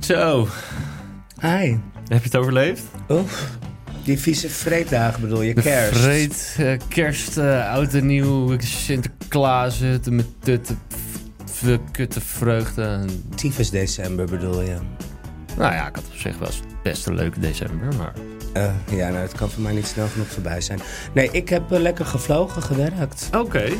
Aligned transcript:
Zo, 0.00 0.48
Hi. 1.40 1.76
heb 2.08 2.18
je 2.18 2.24
het 2.24 2.36
overleefd? 2.36 2.82
Oef. 3.08 3.50
Die 4.04 4.18
vieze 4.18 4.48
vreeddagen 4.48 5.20
bedoel 5.20 5.42
je, 5.42 5.52
kerst. 5.52 5.98
Vreed, 6.00 6.56
eh, 6.58 6.78
kerst, 6.88 7.36
eh, 7.36 7.72
oud 7.72 7.94
en 7.94 8.06
nieuw, 8.06 8.58
Sinterklaas, 8.58 9.78
de 9.78 10.10
met 10.10 10.26
tutte, 10.38 10.74
kutte 11.92 12.20
vreugde. 12.20 13.04
Tyfus 13.34 13.70
december 13.70 14.26
bedoel 14.26 14.62
je. 14.62 14.76
Nou 15.56 15.72
ja, 15.72 15.88
ik 15.88 15.94
had 15.94 16.04
op 16.04 16.14
zich 16.14 16.38
wel 16.38 16.50
best 16.82 17.06
een 17.06 17.14
leuke 17.14 17.40
december, 17.40 17.96
maar... 17.96 18.12
Eh, 18.52 18.96
ja, 18.96 19.08
nou, 19.08 19.20
het 19.20 19.32
kan 19.32 19.50
voor 19.50 19.62
mij 19.62 19.72
niet 19.72 19.86
snel 19.86 20.06
genoeg 20.06 20.26
voorbij 20.26 20.60
zijn. 20.60 20.80
Nee, 21.14 21.28
ik 21.30 21.48
heb 21.48 21.72
eh, 21.72 21.80
lekker 21.80 22.04
gevlogen, 22.04 22.62
gewerkt. 22.62 23.28
Oké. 23.32 23.72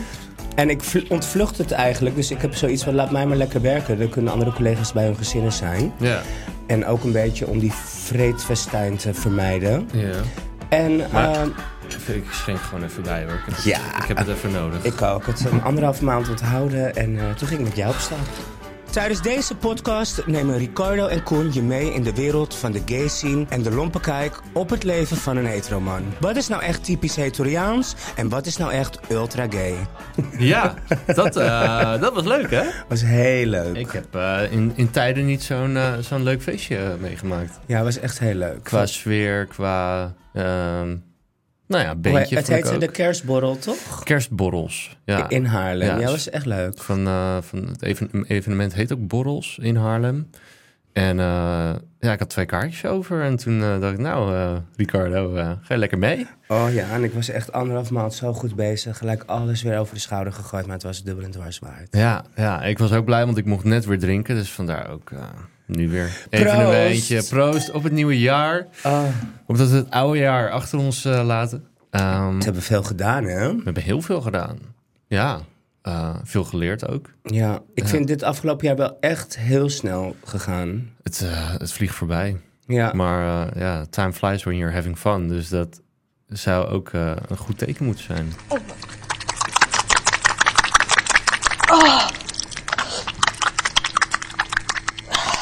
En 0.56 0.70
ik 0.70 0.82
vl- 0.82 1.04
ontvlucht 1.08 1.58
het 1.58 1.70
eigenlijk. 1.72 2.16
Dus 2.16 2.30
ik 2.30 2.40
heb 2.42 2.54
zoiets 2.54 2.84
van, 2.84 2.94
laat 2.94 3.10
mij 3.10 3.26
maar 3.26 3.36
lekker 3.36 3.60
werken. 3.60 3.98
Dan 3.98 4.08
kunnen 4.08 4.32
andere 4.32 4.52
collega's 4.52 4.92
bij 4.92 5.04
hun 5.04 5.16
gezinnen 5.16 5.52
zijn. 5.52 5.92
Ja. 5.98 6.20
En 6.66 6.86
ook 6.86 7.04
een 7.04 7.12
beetje 7.12 7.46
om 7.46 7.58
die 7.58 7.72
vreedfestijn 7.72 8.96
te 8.96 9.14
vermijden. 9.14 9.88
Ja. 9.92 10.10
En 10.68 10.96
Maar- 11.12 11.34
ehm, 11.34 11.48
Ik 12.06 12.24
schenk 12.30 12.58
gewoon 12.58 12.84
even 12.84 13.02
bij 13.02 13.22
hoor. 13.22 13.32
Ik 13.32 13.40
heb 13.46 13.54
het, 13.54 13.64
Ja. 13.64 13.78
ik 14.02 14.08
heb 14.08 14.16
het 14.16 14.28
even 14.28 14.52
nodig. 14.52 14.82
Ik 14.84 15.02
ook. 15.02 15.26
Het 15.26 15.44
een 15.50 15.62
anderhalf 15.62 16.00
maand 16.02 16.28
onthouden 16.28 16.94
en 16.96 17.18
eh, 17.18 17.24
toen 17.34 17.48
ging 17.48 17.60
ik 17.60 17.66
met 17.66 17.76
jou 17.76 17.90
op 17.90 17.98
stap. 17.98 18.18
Tijdens 18.96 19.22
deze 19.22 19.56
podcast 19.56 20.26
nemen 20.26 20.58
Ricardo 20.58 21.06
en 21.06 21.22
Koen 21.22 21.52
je 21.52 21.62
mee 21.62 21.92
in 21.92 22.02
de 22.02 22.14
wereld 22.14 22.54
van 22.54 22.72
de 22.72 22.82
gay 22.84 23.08
scene 23.08 23.46
en 23.48 23.62
de 23.62 23.70
lompe 23.70 24.00
kijk 24.00 24.40
op 24.52 24.70
het 24.70 24.84
leven 24.84 25.16
van 25.16 25.36
een 25.36 25.46
heteroman. 25.46 26.02
Wat 26.20 26.36
is 26.36 26.48
nou 26.48 26.62
echt 26.62 26.84
typisch 26.84 27.16
hetoriaans 27.16 27.94
en 28.16 28.28
wat 28.28 28.46
is 28.46 28.56
nou 28.56 28.72
echt 28.72 28.98
ultra 29.10 29.46
gay? 29.50 29.74
Ja, 30.52 30.74
dat, 31.06 31.36
eh, 31.36 32.00
dat 32.00 32.14
was 32.14 32.24
leuk 32.24 32.50
hè? 32.50 32.62
Was 32.88 33.02
heel 33.02 33.46
leuk. 33.46 33.76
Ik 33.76 33.90
heb 33.90 34.14
eh, 34.14 34.40
in, 34.50 34.72
in 34.74 34.90
tijden 34.90 35.24
niet 35.24 35.42
zo'n 35.42 35.76
eh, 35.76 35.92
zo'n 35.98 36.22
leuk 36.22 36.42
feestje 36.42 36.96
meegemaakt. 37.00 37.58
Ja, 37.66 37.82
was 37.82 37.98
echt 37.98 38.18
heel 38.18 38.34
leuk. 38.34 38.62
Qua 38.62 38.86
sfeer, 38.86 39.46
qua... 39.46 40.14
ehm, 40.32 40.96
nou 41.68 41.84
ja, 41.84 41.94
beentje 41.94 42.36
het 42.36 42.48
heette 42.48 42.78
de 42.78 42.90
kerstborrel, 42.90 43.58
toch? 43.58 44.02
Kerstborrels. 44.04 44.96
Ja. 45.04 45.28
In 45.28 45.44
Haarlem. 45.44 46.00
Ja, 46.00 46.06
was 46.10 46.30
echt 46.30 46.46
leuk. 46.46 46.78
Van, 46.78 47.06
eh, 47.06 47.36
van 47.40 47.66
het 47.66 47.82
even- 47.82 48.24
evenement 48.28 48.74
heet 48.74 48.92
ook 48.92 49.06
Borrels 49.06 49.58
in 49.62 49.76
Haarlem. 49.76 50.30
En 50.92 51.18
eh, 51.20 51.74
ja, 52.00 52.12
ik 52.12 52.18
had 52.18 52.28
twee 52.28 52.46
kaartjes 52.46 52.84
over. 52.84 53.22
En 53.22 53.36
toen 53.36 53.62
eh, 53.62 53.80
dacht 53.80 53.92
ik, 53.92 53.98
nou, 53.98 54.58
Ricardo, 54.76 55.32
ga 55.34 55.74
je 55.74 55.76
lekker 55.76 55.98
mee? 55.98 56.26
Oh 56.48 56.66
ja, 56.72 56.90
en 56.90 57.04
ik 57.04 57.12
was 57.12 57.28
echt 57.28 57.52
anderhalf 57.52 57.90
maand 57.90 58.14
zo 58.14 58.32
goed 58.32 58.54
bezig. 58.54 58.98
Gelijk 58.98 59.22
alles 59.26 59.62
weer 59.62 59.78
over 59.78 59.94
de 59.94 60.00
schouder 60.00 60.32
gegooid, 60.32 60.64
maar 60.66 60.74
het 60.74 60.84
was 60.84 61.02
dubbel 61.02 61.24
en 61.24 61.30
dwars 61.30 61.58
waard. 61.58 61.88
Ja, 61.90 62.24
ja, 62.36 62.62
ik 62.62 62.78
was 62.78 62.92
ook 62.92 63.04
blij, 63.04 63.24
want 63.24 63.36
ik 63.36 63.44
mocht 63.44 63.64
net 63.64 63.84
weer 63.84 63.98
drinken. 63.98 64.34
Dus 64.34 64.52
vandaar 64.52 64.90
ook 64.90 65.10
nu 65.66 65.88
weer 65.88 66.26
even 66.30 66.60
een 66.60 66.72
eentje. 66.72 67.22
Proost 67.22 67.70
op 67.70 67.82
het 67.82 67.92
nieuwe 67.92 68.18
jaar. 68.20 68.66
Oh, 68.84 69.04
Omdat 69.46 69.68
we 69.68 69.76
het 69.76 69.90
oude 69.90 70.18
jaar 70.18 70.50
achter 70.50 70.78
ons 70.78 71.04
eh, 71.04 71.24
laten. 71.24 71.64
Ehm, 71.90 72.38
ze 72.38 72.44
hebben 72.44 72.62
veel 72.62 72.82
gedaan, 72.82 73.24
hè? 73.24 73.54
we 73.56 73.60
hebben 73.64 73.82
heel 73.82 74.00
veel 74.00 74.20
gedaan. 74.20 74.58
Ja, 75.06 75.40
eh, 75.82 76.14
veel 76.24 76.44
geleerd 76.44 76.88
ook. 76.88 77.10
Ja, 77.22 77.60
ik 77.74 77.88
vind 77.88 78.06
dit 78.06 78.22
afgelopen 78.22 78.66
jaar 78.66 78.76
wel 78.76 78.96
echt 79.00 79.38
heel 79.38 79.70
snel 79.70 80.16
gegaan. 80.24 80.90
Het, 81.02 81.20
eh, 81.20 81.50
het 81.58 81.72
vliegt 81.72 81.94
voorbij. 81.94 82.36
Ja, 82.66 82.92
Maar 82.94 83.48
eh, 83.48 83.60
ja, 83.60 83.84
time 83.90 84.12
flies 84.12 84.42
when 84.44 84.56
you're 84.56 84.74
having 84.74 84.98
fun. 84.98 85.28
Dus 85.28 85.48
dat 85.48 85.80
zou 86.28 86.66
ook 86.66 86.88
eh, 86.88 87.12
een 87.28 87.36
goed 87.36 87.58
teken 87.58 87.84
moeten 87.84 88.04
zijn. 88.04 88.32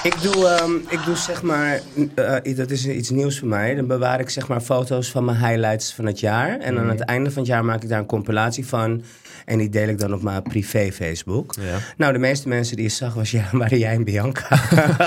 Ik 0.04 0.22
doe, 0.22 0.48
ehm, 0.48 0.74
ik 0.88 1.04
doe 1.04 1.16
zeg 1.16 1.42
maar, 1.42 1.80
eh, 2.14 2.56
dat 2.56 2.70
is 2.70 2.86
iets 2.86 3.10
nieuws 3.10 3.38
voor 3.38 3.48
mij. 3.48 3.74
Dan 3.74 3.86
bewaar 3.86 4.20
ik 4.20 4.30
zeg 4.30 4.48
maar 4.48 4.60
foto's 4.60 5.10
van 5.10 5.24
mijn 5.24 5.36
highlights 5.36 5.94
van 5.94 6.06
het 6.06 6.20
jaar. 6.20 6.58
En 6.58 6.78
aan 6.78 6.88
het 6.88 7.00
einde 7.00 7.30
van 7.30 7.42
het 7.42 7.50
jaar 7.50 7.64
maak 7.64 7.82
ik 7.82 7.88
daar 7.88 7.98
een 7.98 8.06
compilatie 8.06 8.66
van. 8.66 9.02
En 9.44 9.58
die 9.58 9.68
deel 9.68 9.88
ik 9.88 9.98
dan 9.98 10.14
op 10.14 10.22
mijn 10.22 10.42
privé 10.42 10.92
Facebook. 10.92 11.54
Ja. 11.60 11.78
Nou, 11.96 12.12
de 12.12 12.18
meeste 12.18 12.48
mensen 12.48 12.76
die 12.76 12.84
je 12.84 12.90
zag 12.90 13.14
was, 13.14 13.30
ja, 13.40 13.48
waren 13.52 13.78
jij 13.78 13.94
en 13.94 14.04
Bianca. 14.04 14.60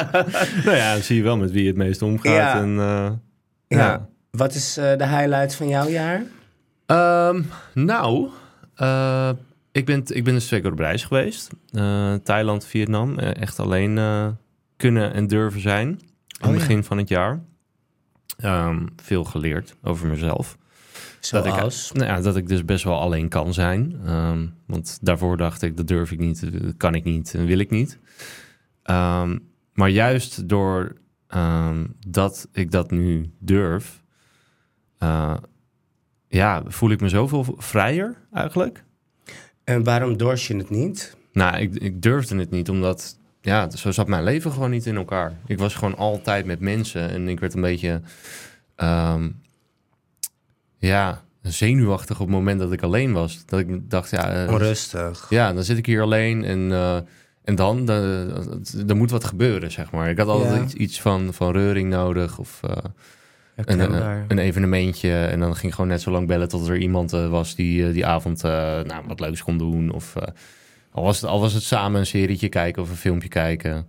nou 0.66 0.77
ja, 0.77 0.94
dan 0.94 1.03
zie 1.03 1.16
je 1.16 1.23
wel 1.23 1.38
met 1.38 1.51
wie 1.51 1.61
je 1.61 1.67
het 1.67 1.77
meest 1.77 2.01
omgaat. 2.01 2.33
Ja. 2.33 2.61
En, 2.61 2.69
eh, 2.69 3.11
ja. 3.67 3.77
ja. 3.77 4.07
Wat 4.31 4.53
is 4.53 4.77
eh, 4.77 4.97
de 4.97 5.07
highlight 5.07 5.55
van 5.55 5.67
jouw 5.67 5.88
jaar? 5.88 6.23
Ehm, 6.85 7.41
nou, 7.73 8.29
ik, 9.72 9.85
ben, 9.85 10.03
ik 10.05 10.23
ben 10.23 10.33
dus 10.33 10.45
twee 10.45 10.61
keer 10.61 10.72
op 10.72 10.79
reis 10.79 11.03
geweest. 11.03 11.49
Thailand, 12.23 12.66
Vietnam. 12.66 13.19
Echt 13.19 13.59
alleen 13.59 13.97
kunnen 14.77 15.13
en 15.13 15.27
durven 15.27 15.61
zijn. 15.61 15.89
Oh, 15.89 15.97
het 16.27 16.51
ja. 16.51 16.51
begin 16.51 16.83
van 16.83 16.97
het 16.97 17.09
jaar. 17.09 17.43
Ehm, 18.38 18.85
veel 18.95 19.23
geleerd 19.23 19.75
over 19.83 20.07
mezelf. 20.07 20.57
Dat 21.31 21.45
ik, 21.45 21.53
nou 21.93 22.05
ja, 22.05 22.21
dat 22.21 22.35
ik 22.35 22.47
dus 22.47 22.65
best 22.65 22.83
wel 22.83 22.99
alleen 22.99 23.29
kan 23.29 23.53
zijn. 23.53 23.99
Ehm, 24.05 24.47
want 24.66 24.97
daarvoor 25.01 25.37
dacht 25.37 25.61
ik, 25.61 25.77
dat 25.77 25.87
durf 25.87 26.11
ik 26.11 26.19
niet, 26.19 26.61
dat 26.61 26.77
kan 26.77 26.95
ik 26.95 27.03
niet 27.03 27.33
en 27.33 27.45
wil 27.45 27.57
ik 27.57 27.69
niet. 27.69 27.99
Ehm, 28.83 29.37
maar 29.73 29.89
juist 29.89 30.49
door 30.49 30.95
dat 32.07 32.47
ik 32.51 32.71
dat 32.71 32.91
nu 32.91 33.31
durf, 33.39 34.03
eh, 34.97 35.37
ja, 36.27 36.63
voel 36.67 36.91
ik 36.91 37.01
me 37.01 37.09
zoveel 37.09 37.45
vrijer 37.57 38.16
eigenlijk. 38.33 38.83
En 39.63 39.83
waarom 39.83 40.17
dorst 40.17 40.47
je 40.47 40.55
het 40.55 40.69
niet? 40.69 41.17
Nou, 41.31 41.57
ik, 41.57 41.75
ik 41.75 42.01
durfde 42.01 42.37
het 42.37 42.49
niet, 42.49 42.69
omdat 42.69 43.19
ja, 43.47 43.69
zo 43.69 43.91
zat 43.91 44.08
mijn 44.08 44.24
leven 44.24 44.52
gewoon 44.52 44.69
niet 44.69 44.85
in 44.85 44.96
elkaar. 44.96 45.34
Ik 45.46 45.58
was 45.59 45.75
gewoon 45.75 45.97
altijd 45.97 46.46
met 46.46 46.59
mensen 46.59 47.09
en 47.09 47.28
ik 47.28 47.40
werd 47.40 47.53
een 47.53 47.62
beetje, 47.62 48.02
ehm, 48.75 49.30
ja, 50.78 51.24
zenuwachtig 51.41 52.19
op 52.19 52.25
het 52.28 52.35
moment 52.35 52.59
dat 52.59 52.72
ik 52.72 52.81
alleen 52.81 53.13
was. 53.13 53.46
Dat 53.46 53.59
ik 53.59 53.90
dacht, 53.90 54.09
ja, 54.09 54.31
eh, 54.46 54.52
Onrustig. 54.53 55.25
ja 55.30 55.53
dan 55.53 55.63
zit 55.63 55.78
ik 55.78 55.85
hier 55.85 56.02
alleen 56.02 56.44
en, 56.44 56.72
eh, 56.72 56.97
en 57.44 57.56
dan, 57.56 57.85
dan, 57.85 57.96
er 58.88 58.96
moet 58.96 59.12
wat 59.12 59.24
gebeuren, 59.25 59.72
zeg 59.72 59.91
maar. 59.91 60.09
Ik 60.09 60.18
had 60.18 60.28
altijd 60.28 60.56
Ja. 60.56 60.62
iets, 60.64 60.74
iets 60.74 61.02
van, 61.02 61.34
van 61.34 61.52
reuring 61.52 61.90
nodig 61.90 62.38
of 62.38 62.59
eh, 62.64 62.75
een, 63.56 63.79
een, 63.79 64.25
een 64.28 64.38
evenementje. 64.40 65.14
En 65.25 65.40
dan 65.40 65.53
ging 65.56 65.68
ik 65.68 65.74
gewoon 65.74 65.90
net 65.90 66.02
zo 66.02 66.12
lang 66.12 66.28
bellen 66.28 66.47
tot 66.50 66.68
er 66.68 66.78
iemand 66.78 67.14
eh, 67.14 67.29
was 67.29 67.56
die 67.56 67.88
eh, 67.88 67.94
die 67.94 68.06
avond 68.06 68.44
eh, 68.44 68.52
nou, 68.81 69.03
wat 69.08 69.19
leuks 69.19 69.44
kon 69.44 69.58
doen. 69.58 69.91
Of 69.91 70.16
eh, 70.16 70.28
al, 70.91 71.03
was 71.03 71.21
het, 71.21 71.29
al 71.29 71.39
was 71.39 71.53
het 71.53 71.63
samen 71.63 71.99
een 71.99 72.05
serietje 72.05 72.49
kijken 72.49 72.81
of 72.81 72.89
een 72.89 72.95
filmpje 72.95 73.29
kijken. 73.29 73.87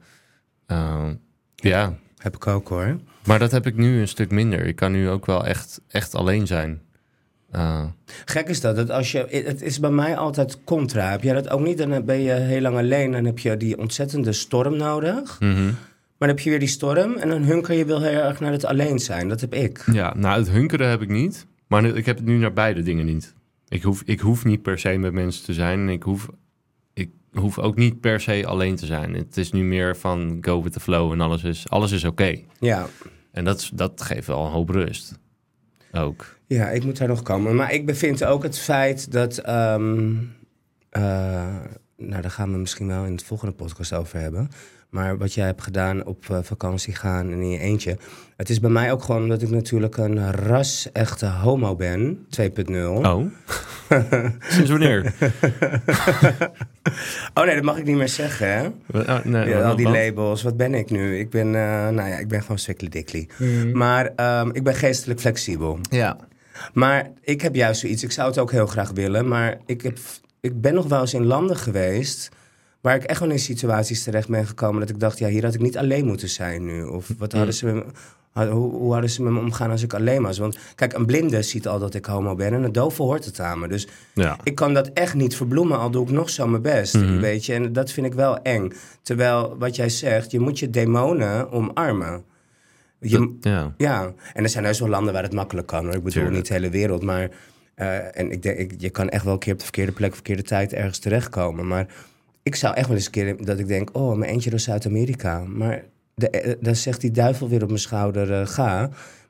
Eh, 0.66 1.08
ja, 1.54 1.94
Heb 2.18 2.34
ik 2.36 2.46
ook 2.46 2.68
hoor. 2.68 2.98
maar 3.26 3.38
dat 3.38 3.50
heb 3.50 3.66
ik 3.66 3.76
nu 3.76 4.00
een 4.00 4.08
stuk 4.08 4.30
minder. 4.30 4.66
Ik 4.66 4.76
kan 4.76 4.92
nu 4.92 5.08
ook 5.08 5.26
wel 5.26 5.46
echt, 5.46 5.80
echt 5.88 6.14
alleen 6.14 6.46
zijn. 6.46 6.80
Eh, 7.50 7.84
Gek 8.24 8.48
is 8.48 8.60
dat, 8.60 8.76
dat 8.76 8.90
als 8.90 9.12
je, 9.12 9.26
het 9.46 9.62
is 9.62 9.80
bij 9.80 9.90
mij 9.90 10.16
altijd 10.16 10.64
contra. 10.64 11.10
Heb 11.10 11.22
jij 11.22 11.34
dat 11.34 11.48
ook 11.48 11.60
niet? 11.60 11.78
Dan 11.78 12.04
ben 12.04 12.20
je 12.20 12.32
heel 12.32 12.60
lang 12.60 12.76
alleen. 12.76 13.12
Dan 13.12 13.24
heb 13.24 13.38
je 13.38 13.56
die 13.56 13.78
ontzettende 13.78 14.32
storm 14.32 14.76
nodig. 14.76 15.40
mhm. 15.40 15.64
Maar 16.18 16.28
dan 16.28 16.36
heb 16.36 16.44
je 16.44 16.50
weer 16.50 16.58
die 16.58 16.68
storm. 16.68 17.16
En 17.16 17.28
dan 17.28 17.42
hunker 17.42 17.74
je 17.74 17.84
wel 17.84 18.00
heel 18.02 18.20
erg 18.20 18.40
naar 18.40 18.52
het 18.52 18.64
alleen 18.64 18.98
zijn. 18.98 19.28
Dat 19.28 19.40
heb 19.40 19.54
ik. 19.54 19.84
Ja, 19.92 20.14
nou, 20.16 20.38
het 20.38 20.50
hunkeren 20.50 20.88
heb 20.88 21.02
ik 21.02 21.08
niet. 21.08 21.46
Maar 21.66 21.84
ik 21.84 22.06
heb 22.06 22.16
het 22.16 22.24
nu 22.26 22.36
naar 22.36 22.52
beide 22.52 22.82
dingen 22.82 23.06
niet. 23.06 23.34
Ik 23.68 23.82
hoef, 23.82 24.02
ik 24.04 24.20
hoef 24.20 24.44
niet 24.44 24.62
per 24.62 24.78
se 24.78 24.96
met 24.96 25.12
mensen 25.12 25.44
te 25.44 25.52
zijn. 25.52 25.78
En 25.80 25.88
ik 25.88 26.02
hoef, 26.02 26.28
hoef 27.38 27.58
ook 27.58 27.76
niet 27.76 28.00
per 28.00 28.20
se 28.20 28.46
alleen 28.46 28.76
te 28.76 28.86
zijn. 28.86 29.14
Het 29.14 29.36
is 29.36 29.52
nu 29.52 29.62
meer 29.64 29.96
van 29.96 30.38
go 30.40 30.62
with 30.62 30.72
the 30.72 30.80
flow 30.80 31.12
en 31.12 31.20
alles 31.20 31.44
is, 31.44 31.68
alles 31.68 31.92
is 31.92 32.04
oké. 32.04 32.38
Ja. 32.60 32.86
En 33.32 33.44
dat, 33.44 33.70
dat 33.74 34.02
geeft 34.02 34.26
wel 34.26 34.44
een 34.44 34.50
hoop 34.50 34.68
rust. 34.68 35.18
Ook. 35.92 36.36
ja, 36.46 36.68
ik 36.68 36.84
moet 36.84 36.98
daar 36.98 37.08
nog 37.08 37.22
komen. 37.22 37.54
Maar 37.54 37.72
ik 37.72 37.86
bevind 37.86 38.24
ook 38.24 38.42
het 38.42 38.58
feit 38.58 39.12
dat... 39.12 39.38
ehm, 39.38 40.14
eh, 40.90 41.56
nou, 41.96 42.22
daar 42.22 42.30
gaan 42.30 42.52
we 42.52 42.58
misschien 42.58 42.86
wel 42.86 43.04
in 43.04 43.12
het 43.12 43.22
volgende 43.22 43.54
podcast 43.54 43.92
over 43.92 44.20
hebben. 44.20 44.48
Maar 44.90 45.18
wat 45.18 45.34
jij 45.34 45.46
hebt 45.46 45.62
gedaan 45.62 46.04
op 46.04 46.30
eh, 46.30 46.38
vakantie 46.42 46.94
gaan 46.94 47.32
en 47.32 47.40
in 47.40 47.50
je 47.50 47.58
eentje. 47.58 47.96
Het 48.36 48.50
is 48.50 48.60
bij 48.60 48.70
mij 48.70 48.92
ook 48.92 49.02
gewoon 49.02 49.22
omdat 49.22 49.42
ik 49.42 49.50
natuurlijk 49.50 49.96
een 49.96 50.32
ras-echte 50.32 51.26
homo 51.26 51.76
ben. 51.76 52.26
2.0. 52.40 52.74
Oh. 52.76 53.24
Sinds 54.48 54.70
wanneer? 54.70 55.12
Oh 57.34 57.44
nee, 57.44 57.54
dat 57.54 57.64
mag 57.64 57.78
ik 57.78 57.84
niet 57.84 57.96
meer 57.96 58.08
zeggen, 58.08 58.48
hè? 58.48 58.66
Oh, 59.00 59.24
nee, 59.24 59.48
Ja, 59.48 59.62
al 59.62 59.76
die 59.76 59.88
labels. 59.88 60.42
Wat 60.42 60.56
ben 60.56 60.74
ik 60.74 60.90
nu? 60.90 61.18
Ik 61.18 61.30
ben, 61.30 61.46
eh, 61.46 61.88
nou 61.88 62.08
ja, 62.08 62.18
ik 62.18 62.28
ben 62.28 62.40
gewoon 62.40 62.58
swikkely 62.58 62.90
dickly. 62.90 63.28
Mhm. 63.38 63.76
Maar 63.76 64.12
ehm, 64.16 64.50
ik 64.52 64.62
ben 64.62 64.74
geestelijk 64.74 65.20
flexibel. 65.20 65.78
Ja. 65.90 66.16
Maar 66.72 67.10
ik 67.20 67.40
heb 67.40 67.54
juist 67.54 67.80
zoiets. 67.80 68.02
Ik 68.02 68.10
zou 68.10 68.28
het 68.28 68.38
ook 68.38 68.50
heel 68.50 68.66
graag 68.66 68.90
willen. 68.90 69.28
Maar 69.28 69.58
ik, 69.66 69.82
heb, 69.82 69.98
ik 70.40 70.60
ben 70.60 70.74
nog 70.74 70.86
wel 70.86 71.00
eens 71.00 71.14
in 71.14 71.24
landen 71.24 71.56
geweest... 71.56 72.30
Waar 72.88 72.96
ik 72.96 73.04
echt 73.04 73.20
wel 73.20 73.30
in 73.30 73.38
situaties 73.38 74.02
terecht 74.02 74.28
ben 74.28 74.46
gekomen 74.46 74.80
dat 74.80 74.88
ik 74.88 75.00
dacht, 75.00 75.18
ja, 75.18 75.28
hier 75.28 75.44
had 75.44 75.54
ik 75.54 75.60
niet 75.60 75.78
alleen 75.78 76.06
moeten 76.06 76.28
zijn 76.28 76.64
nu. 76.64 76.82
Of 76.84 77.10
wat 77.18 77.32
hadden 77.32 77.54
ze 77.54 77.64
met 77.66 77.74
me- 77.74 77.84
had- 78.32 78.48
hoe, 78.48 78.70
hoe 78.72 78.92
hadden 78.92 79.10
ze 79.10 79.22
met 79.22 79.32
me 79.32 79.38
omgaan 79.40 79.70
als 79.70 79.82
ik 79.82 79.94
alleen 79.94 80.22
was? 80.22 80.38
Want 80.38 80.58
kijk, 80.74 80.92
een 80.92 81.06
blinde 81.06 81.42
ziet 81.42 81.68
al 81.68 81.78
dat 81.78 81.94
ik 81.94 82.04
homo 82.04 82.34
ben 82.34 82.52
en 82.52 82.62
een 82.62 82.72
dove 82.72 83.02
hoort 83.02 83.24
het 83.24 83.40
aan 83.40 83.58
me. 83.58 83.68
Dus 83.68 83.88
Ja. 84.14 84.36
ik 84.42 84.54
kan 84.54 84.74
dat 84.74 84.90
echt 84.94 85.14
niet 85.14 85.36
verbloemen, 85.36 85.78
al 85.78 85.90
doe 85.90 86.04
ik 86.04 86.10
nog 86.10 86.30
zo 86.30 86.46
mijn 86.46 86.62
best. 86.62 86.94
Mhm. 86.94 87.20
Weet 87.20 87.46
je, 87.46 87.54
en 87.54 87.72
dat 87.72 87.90
vind 87.90 88.06
ik 88.06 88.14
wel 88.14 88.42
eng. 88.42 88.72
Terwijl, 89.02 89.56
wat 89.58 89.76
jij 89.76 89.88
zegt, 89.88 90.30
je 90.30 90.40
moet 90.40 90.58
je 90.58 90.70
demonen 90.70 91.52
omarmen. 91.52 92.24
Je, 93.00 93.18
Dat- 93.18 93.28
ja. 93.40 93.74
ja, 93.76 94.12
en 94.34 94.42
er 94.42 94.48
zijn 94.50 94.64
heus 94.64 94.80
wel 94.80 94.88
landen 94.88 95.12
waar 95.12 95.22
het 95.22 95.32
makkelijk 95.32 95.66
kan. 95.66 95.84
Hoor. 95.84 95.94
Ik 95.94 96.02
bedoel 96.02 96.12
Tuurlijk. 96.12 96.34
niet 96.36 96.46
de 96.46 96.52
hele 96.54 96.70
wereld, 96.70 97.02
maar... 97.02 97.28
eh, 97.74 98.18
en 98.18 98.30
ik 98.30 98.42
denk, 98.42 98.58
ik, 98.58 98.72
je 98.76 98.90
kan 98.90 99.08
echt 99.08 99.24
wel 99.24 99.32
een 99.32 99.38
keer 99.38 99.52
op 99.52 99.58
de 99.58 99.64
verkeerde 99.64 99.92
plek... 99.92 100.14
verkeerde 100.14 100.42
tijd 100.42 100.72
ergens 100.72 100.98
terechtkomen. 100.98 101.66
Maar 101.66 101.86
ik 102.48 102.56
zou 102.56 102.74
echt 102.74 102.86
wel 102.88 102.96
eens 102.96 103.04
een 103.06 103.10
keer 103.12 103.44
dat 103.44 103.58
ik 103.58 103.66
denk... 103.66 103.88
oh, 103.92 104.16
mijn 104.16 104.30
eentje 104.30 104.50
door 104.50 104.58
Zuid-Amerika. 104.60 105.44
Maar 105.46 105.84
de, 106.14 106.30
eh, 106.30 106.54
dan 106.60 106.76
zegt 106.76 107.00
die 107.00 107.10
duivel 107.10 107.48
weer 107.48 107.62
op 107.62 107.68
mijn 107.68 107.80
schouder, 107.80 108.32
eh, 108.40 108.46
ga. 108.46 108.78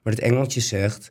Maar 0.03 0.13
het 0.13 0.19
engeltje 0.23 0.61
zegt... 0.61 1.11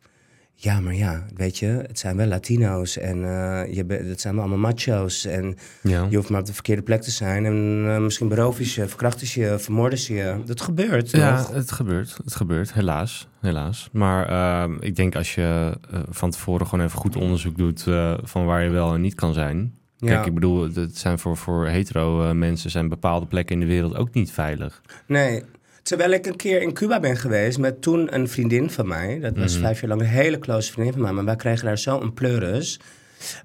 ja, 0.54 0.80
maar 0.80 0.94
ja, 0.96 1.26
weet 1.36 1.58
je, 1.58 1.68
het 1.68 2.00
zijn 2.00 2.18
wel 2.18 2.28
Latino's... 2.28 2.98
en 2.98 3.24
eh, 3.24 3.74
je 3.74 3.86
bent- 3.86 4.08
het 4.08 4.22
zijn 4.22 4.34
wel 4.36 4.44
allemaal 4.44 4.72
macho's... 4.72 5.26
en 5.26 5.56
Ja. 5.82 6.08
je 6.10 6.16
hoeft 6.16 6.30
maar 6.30 6.40
op 6.40 6.46
de 6.46 6.54
verkeerde 6.54 6.82
plek 6.82 7.02
te 7.02 7.12
zijn... 7.12 7.46
en 7.46 7.86
eh, 7.88 7.98
misschien 8.00 8.28
beroven 8.28 8.64
je, 8.66 8.88
verkrachten 8.88 9.28
ze 9.28 9.40
je, 9.40 9.60
vermoorden 9.60 10.00
ze 10.00 10.14
je. 10.14 10.42
Dat 10.46 10.62
gebeurt, 10.62 11.12
Ja, 11.12 11.48
het 11.52 11.72
gebeurt. 11.72 12.18
Het 12.24 12.36
gebeurt, 12.36 12.74
helaas. 12.74 13.28
helaas. 13.42 13.90
Maar 13.92 14.30
ehm, 14.30 14.76
ik 14.80 14.96
denk 14.96 15.16
als 15.16 15.36
je 15.36 15.78
eh, 15.92 16.00
van 16.10 16.32
tevoren 16.32 16.68
gewoon 16.68 16.86
even 16.86 17.00
goed 17.00 17.16
onderzoek 17.16 17.58
doet 17.58 17.88
eh, 17.88 18.18
van 18.24 18.46
waar 18.46 18.64
je 18.64 18.70
wel 18.70 18.94
en 18.94 19.02
niet 19.02 19.16
kan 19.16 19.34
zijn. 19.34 19.76
Ja. 19.98 20.08
Kijk, 20.14 20.26
ik 20.26 20.34
bedoel, 20.34 20.70
het 20.74 20.98
zijn 20.98 21.20
voor, 21.20 21.38
voor 21.38 21.68
hetero 21.68 22.24
eh, 22.24 22.32
mensen 22.32 22.70
zijn 22.70 22.88
bepaalde 22.90 23.26
plekken 23.26 23.56
in 23.56 23.62
de 23.62 23.74
wereld 23.74 23.96
ook 23.96 24.14
niet 24.14 24.32
veilig. 24.32 24.82
Nee. 25.06 25.44
Terwijl 25.84 26.12
ik 26.12 26.26
een 26.26 26.36
keer 26.36 26.62
in 26.62 26.74
Cuba 26.74 27.00
ben 27.00 27.18
geweest 27.18 27.58
met 27.58 27.82
toen 27.82 28.16
een 28.16 28.30
vriendin 28.30 28.70
van 28.70 28.88
mij. 28.88 29.20
Dat 29.20 29.38
was 29.38 29.54
Mhm. 29.54 29.62
vijf 29.64 29.80
jaar 29.80 29.90
lang 29.90 30.02
een 30.02 30.08
hele 30.08 30.40
close 30.40 30.72
vriendin 30.72 30.94
van 30.94 31.02
mij. 31.02 31.12
Maar 31.12 31.26
wij 31.26 31.36
kregen 31.36 31.66
daar 31.66 31.78
zo 31.78 32.02
een 32.02 32.14
pleuris. 32.14 32.80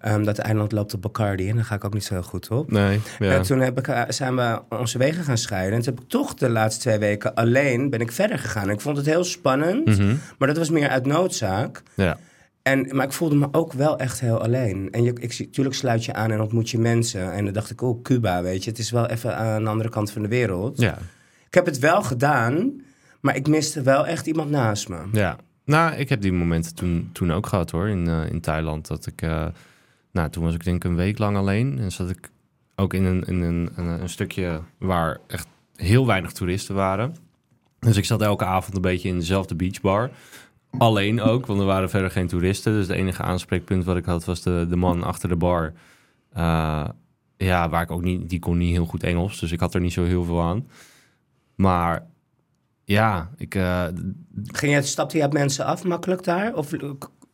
ehm, 0.01 0.23
dat 0.25 0.39
eiland 0.39 0.73
loopt 0.73 0.95
op 0.95 1.03
Bacardi 1.03 1.49
en 1.49 1.57
daar 1.57 1.65
ga 1.65 1.75
ik 1.75 1.85
ook 1.85 1.95
niet 1.95 2.05
zo 2.05 2.15
heel 2.15 2.23
goed 2.23 2.49
op. 2.51 2.71
Nee, 2.71 3.01
ja. 3.19 3.33
En 3.35 3.43
toen 3.43 3.61
heb 3.61 3.79
ik, 3.79 3.89
eh, 3.89 4.03
zijn 4.09 4.37
we 4.37 4.61
onze 4.69 4.99
wegen 4.99 5.25
gaan 5.25 5.39
scheiden. 5.39 5.73
En 5.79 5.83
toen 5.83 5.95
heb 5.95 6.03
ik 6.03 6.09
toch 6.09 6.35
de 6.35 6.49
laatste 6.49 6.81
twee 6.81 6.99
weken 6.99 7.35
alleen 7.35 7.91
ben 7.91 8.01
ik 8.01 8.13
verder 8.13 8.39
gegaan. 8.39 8.63
En 8.69 8.75
ik 8.75 8.81
vond 8.81 8.97
het 8.97 9.07
heel 9.07 9.25
spannend, 9.25 9.87
Mhm. 9.87 10.15
maar 10.39 10.49
dat 10.49 10.57
was 10.57 10.71
meer 10.71 10.89
uit 10.89 11.07
noodzaak. 11.07 11.83
ja. 11.95 12.19
En, 12.63 12.97
maar 12.97 13.07
ik 13.07 13.13
voelde 13.13 13.37
me 13.37 13.49
ook 13.53 13.73
wel 13.73 13.99
echt 13.99 14.21
heel 14.21 14.43
alleen. 14.43 14.91
En 14.91 15.03
je, 15.03 15.13
ik, 15.21 15.33
zie- 15.33 15.51
tuurlijk 15.51 15.77
sluit 15.77 16.05
je 16.05 16.15
aan 16.15 16.31
en 16.31 16.41
ontmoet 16.41 16.71
je 16.71 16.79
mensen. 16.79 17.33
En 17.33 17.45
dan 17.45 17.53
dacht 17.53 17.71
ik, 17.71 17.81
oh, 17.83 18.03
Cuba, 18.03 18.43
weet 18.43 18.65
je. 18.65 18.71
Het 18.71 18.79
is 18.79 18.91
wel 18.91 19.07
even 19.07 19.37
aan 19.37 19.63
de 19.65 19.71
andere 19.71 19.89
kant 19.89 20.11
van 20.11 20.23
de 20.23 20.29
wereld. 20.29 20.81
ja, 20.81 20.99
Ik 21.47 21.55
heb 21.55 21.67
het 21.67 21.79
wel 21.79 22.03
gedaan, 22.03 22.81
maar 23.21 23.37
ik 23.37 23.49
miste 23.49 23.83
wel 23.83 24.07
echt 24.07 24.27
iemand 24.27 24.51
naast 24.51 24.89
me. 24.89 24.99
ja. 25.13 25.37
Nou, 25.65 25.95
ik 25.95 26.09
heb 26.09 26.21
die 26.21 26.33
momenten 26.33 26.75
toen, 26.75 27.11
toen 27.13 27.33
ook 27.33 27.47
gehad 27.47 27.71
hoor, 27.71 27.89
in, 27.89 28.09
eh, 28.09 28.31
in 28.31 28.41
Thailand. 28.41 28.87
Dat 28.87 29.07
ik, 29.07 29.23
eh, 29.23 29.47
nou, 30.13 30.31
toen 30.31 30.45
was 30.45 30.55
ik 30.55 30.65
denk 30.65 30.77
ik 30.77 30.85
een 30.91 30.97
week 30.97 31.19
lang 31.19 31.37
alleen. 31.37 31.79
En 31.79 31.93
zat 31.93 32.11
ik 32.11 32.31
ook 32.77 32.95
in 32.95 33.05
een, 33.05 33.23
in 33.25 33.41
een, 33.41 33.71
een, 33.77 33.87
een 34.01 34.09
stukje 34.09 34.61
waar 34.79 35.19
echt 35.27 35.47
heel 35.77 36.07
weinig 36.07 36.33
toeristen 36.33 36.75
waren. 36.75 37.17
Dus 37.79 37.97
ik 37.97 38.05
zat 38.05 38.23
elke 38.23 38.45
avond 38.45 38.75
een 38.77 38.83
beetje 38.83 39.09
in 39.09 39.19
dezelfde 39.19 39.55
beachbar. 39.55 40.11
Alleen 40.79 41.21
ook, 41.21 41.47
want 41.47 41.61
er 41.61 41.67
waren 41.67 41.91
verder 41.91 42.11
geen 42.11 42.27
toeristen. 42.27 42.73
Dus 42.73 42.89
het 42.89 42.97
enige 42.97 43.23
aanspreekpunt 43.23 43.85
wat 43.85 43.97
ik 43.97 44.05
had 44.05 44.25
was 44.25 44.43
de, 44.43 44.67
de 44.69 44.77
man 44.77 45.03
achter 45.03 45.29
de 45.29 45.37
bar. 45.37 45.73
Eh, 46.33 46.89
ja, 47.37 47.69
waar 47.69 47.83
ik 47.83 47.91
ook 47.91 48.03
niet, 48.03 48.29
die 48.29 48.39
kon 48.39 48.59
niet 48.59 48.73
heel 48.73 48.87
goed 48.87 49.03
Engels. 49.03 49.41
Dus 49.41 49.53
ik 49.53 49.61
had 49.61 49.75
er 49.75 49.81
niet 49.81 49.93
zo 49.93 50.05
heel 50.05 50.25
veel 50.25 50.43
aan. 50.43 50.69
Maar 51.55 52.07
ja, 52.85 53.31
ik, 53.37 53.55
eh, 53.55 53.85
Ging 54.45 54.75
je, 54.75 54.83
stapte 54.83 55.17
je 55.17 55.25
op 55.25 55.33
mensen 55.33 55.65
af 55.65 55.85
makkelijk 55.85 56.25
daar? 56.25 56.55
Of, 56.55 56.71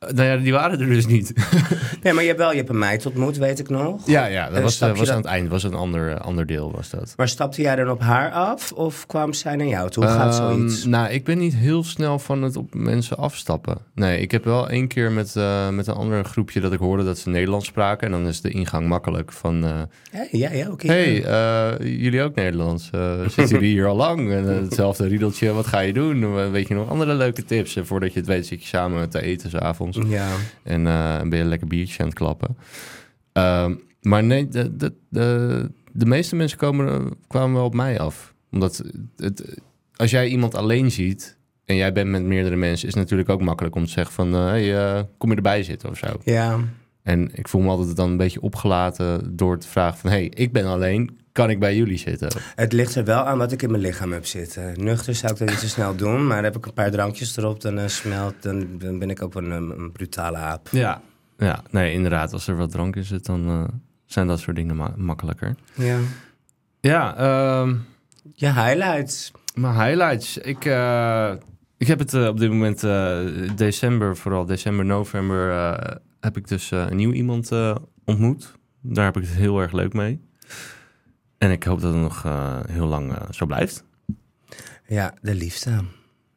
nou 0.01 0.23
ja, 0.29 0.37
die 0.37 0.53
waren 0.53 0.81
er 0.81 0.87
dus 0.87 1.07
niet. 1.07 1.33
nee, 2.03 2.13
maar 2.13 2.23
je 2.23 2.29
hebt 2.29 2.41
wel, 2.41 2.51
je 2.51 2.57
hebt 2.57 2.69
een 2.69 2.79
meid 2.79 3.07
ontmoet, 3.07 3.37
weet 3.37 3.59
ik 3.59 3.69
nog. 3.69 4.07
ja, 4.07 4.27
ja, 4.27 4.47
dat 4.49 4.57
En 4.57 4.63
was, 4.63 4.81
eh, 4.81 4.97
was 4.97 5.11
aan 5.11 5.17
het 5.17 5.27
eind. 5.27 5.49
was 5.49 5.63
een 5.63 5.75
ander, 5.75 6.13
eh, 6.15 6.21
ander 6.21 6.47
deel 6.47 6.73
was 6.77 6.91
dat. 6.91 7.15
Maar 7.17 7.29
stapte 7.29 7.63
jij 7.63 7.77
dan 7.77 7.91
op 7.91 8.01
haar 8.01 8.31
af 8.33 8.73
of 8.73 9.07
kwam 9.07 9.33
zij 9.33 9.57
naar 9.57 9.67
jou 9.67 9.91
toe? 9.91 10.05
Hoe 10.05 10.13
gaat 10.13 10.39
Ehm, 10.39 10.47
zoiets? 10.57 10.85
Nou, 10.85 11.09
ik 11.11 11.25
ben 11.25 11.39
niet 11.39 11.55
heel 11.55 11.85
snel 11.85 12.19
van 12.19 12.43
het 12.43 12.57
op 12.57 12.75
mensen 12.75 13.17
afstappen. 13.17 13.79
Nee, 13.95 14.21
ik 14.21 14.31
heb 14.31 14.45
wel 14.45 14.69
één 14.69 14.87
keer 14.89 15.13
met, 15.13 15.37
eh, 15.37 15.69
met 15.69 15.87
een 15.87 15.95
ander 15.95 16.25
groepje 16.25 16.61
dat 16.61 16.73
ik 16.73 16.79
hoorde 16.79 17.05
dat 17.05 17.19
ze 17.19 17.29
Nederlands 17.29 17.67
spraken. 17.67 18.07
En 18.07 18.13
dan 18.13 18.27
is 18.27 18.41
de 18.41 18.51
ingang 18.51 18.87
makkelijk 18.89 19.33
van... 19.33 19.65
eh, 19.65 19.71
Hey, 20.11 20.29
ja, 20.31 20.53
ja, 20.53 20.71
oké. 20.71 20.87
hey, 20.87 21.25
eh, 21.25 22.01
jullie 22.03 22.23
ook 22.23 22.35
Nederlands? 22.35 22.91
Eh, 22.93 23.21
zitten 23.21 23.47
jullie 23.49 23.71
hier 23.73 23.87
al 23.87 23.97
lang? 23.97 24.31
En, 24.33 24.49
eh, 24.49 24.61
hetzelfde 24.63 25.07
riedeltje, 25.07 25.53
wat 25.53 25.67
ga 25.67 25.81
je 25.81 25.93
doen? 25.93 26.23
Eh, 26.23 26.51
Weet 26.51 26.69
je 26.69 26.75
nog 26.75 26.89
andere 26.91 27.15
leuke 27.15 27.45
tips? 27.45 27.77
En 27.77 27.87
voordat 27.87 28.13
je 28.13 28.19
het 28.19 28.29
weet 28.29 28.47
zit 28.47 28.63
je 28.63 28.69
samen 28.69 29.09
te 29.09 29.23
eten 29.23 29.51
s'avonds. 29.51 29.88
Ja. 29.95 30.29
En 30.63 30.87
eh, 30.87 31.21
ben 31.21 31.37
je 31.37 31.43
een 31.43 31.49
lekker 31.49 31.69
biertje 31.69 31.99
aan 32.03 32.09
het 32.09 32.19
klappen. 32.19 32.57
Ehm, 33.33 33.75
maar 34.03 34.25
nee, 34.25 34.49
de, 34.49 34.77
de, 34.77 34.95
de, 35.09 35.71
de 35.93 36.07
meeste 36.07 36.37
mensen 36.37 36.59
komen, 36.59 37.11
kwamen 37.27 37.55
wel 37.55 37.65
op 37.65 37.75
mij 37.75 37.99
af. 37.99 38.35
Omdat 38.51 38.83
het, 39.17 39.61
als 39.97 40.11
jij 40.11 40.29
iemand 40.29 40.55
alleen 40.55 40.91
ziet 40.91 41.37
en 41.65 41.77
jij 41.77 41.93
bent 41.93 42.11
met 42.11 42.23
meerdere 42.23 42.57
mensen... 42.57 42.89
is 42.89 42.95
het 42.95 43.03
natuurlijk 43.03 43.29
ook 43.29 43.43
makkelijk 43.43 43.75
om 43.75 43.85
te 43.85 43.91
zeggen 43.91 44.15
van... 44.15 44.35
eh, 44.35 44.45
hey, 44.47 44.77
eh, 44.77 45.03
kom 45.19 45.31
je 45.31 45.37
erbij 45.37 45.63
zitten 45.63 45.89
of 45.89 45.99
zo. 45.99 46.07
Ja. 46.25 46.59
En 47.03 47.31
ik 47.35 47.49
voel 47.49 47.61
me 47.61 47.69
altijd 47.69 47.97
dan 47.97 48.11
een 48.11 48.17
beetje 48.17 48.41
opgelaten 48.41 49.37
door 49.37 49.59
te 49.59 49.69
vragen 49.69 49.99
van... 49.99 50.11
hey, 50.11 50.25
ik 50.25 50.53
ben 50.53 50.65
alleen, 50.65 51.19
kan 51.39 51.51
ik 51.51 51.59
bij 51.59 51.77
jullie 51.77 51.99
zitten? 51.99 52.29
Het 52.55 52.73
ligt 52.73 52.95
er 52.95 53.05
wel 53.05 53.23
aan 53.23 53.39
wat 53.39 53.53
ik 53.53 53.63
in 53.63 53.71
mijn 53.71 53.83
lichaam 53.83 54.13
heb 54.13 54.27
zitten. 54.27 54.85
Nuchter 54.85 55.15
zou 55.15 55.33
ik 55.33 55.39
dat 55.39 55.49
niet 55.49 55.59
zo 55.59 55.67
snel 55.67 55.97
doen, 55.97 56.27
maar 56.27 56.43
heb 56.43 56.57
ik 56.57 56.67
een 56.67 56.73
paar 56.73 56.91
drankjes 56.91 57.37
erop, 57.37 57.61
dan 57.61 57.79
eh, 57.79 57.87
smelt, 57.89 58.35
dan, 58.43 58.79
dan 58.79 58.99
ben 58.99 59.11
ik 59.11 59.23
ook 59.23 59.35
een, 59.35 59.51
een 59.51 59.93
brutale 59.93 60.37
aap. 60.37 60.69
Ja. 60.71 61.01
Ja, 61.39 61.63
nee, 61.71 61.93
inderdaad. 61.93 62.33
Als 62.33 62.47
er 62.49 62.57
wat 62.57 62.71
drank 62.71 62.97
in 62.97 63.05
zit, 63.05 63.27
dan 63.27 63.49
eh, 63.49 63.65
zijn 64.05 64.27
dat 64.27 64.41
soort 64.41 64.57
dingen 64.57 64.77
ma- 64.77 64.95
makkelijker. 64.97 65.55
Ja. 65.75 65.99
Ja, 66.81 67.17
ehm, 67.17 67.75
Je 68.35 68.47
highlights. 68.47 69.33
Mijn 69.55 69.75
highlights. 69.75 70.39
Ik, 70.39 70.65
eh, 70.65 71.33
ik 71.77 71.87
heb 71.87 71.99
het 71.99 72.15
op 72.15 72.39
dit 72.39 72.51
moment 72.51 72.81
december, 73.57 74.17
vooral 74.17 74.45
december, 74.47 74.85
november, 74.85 75.51
heb 76.21 76.37
ik 76.37 76.49
dus 76.49 76.71
een 76.71 76.97
nieuw 76.97 77.13
iemand 77.13 77.51
ontmoet. 78.05 78.53
Daar 78.83 79.05
heb 79.05 79.17
ik 79.17 79.23
het 79.23 79.33
heel 79.33 79.61
erg 79.61 79.73
leuk 79.73 79.93
mee. 79.93 80.27
En 81.39 81.51
ik 81.51 81.65
hoop 81.65 81.81
dat 81.81 81.93
het 81.93 82.03
nog 82.03 82.25
eh, 82.25 82.61
heel 82.71 82.87
lang 82.87 83.13
eh, 83.15 83.23
zo 83.31 83.47
blijft. 83.47 83.85
Ja, 84.87 85.15
de 85.23 85.35
liefde. 85.35 85.71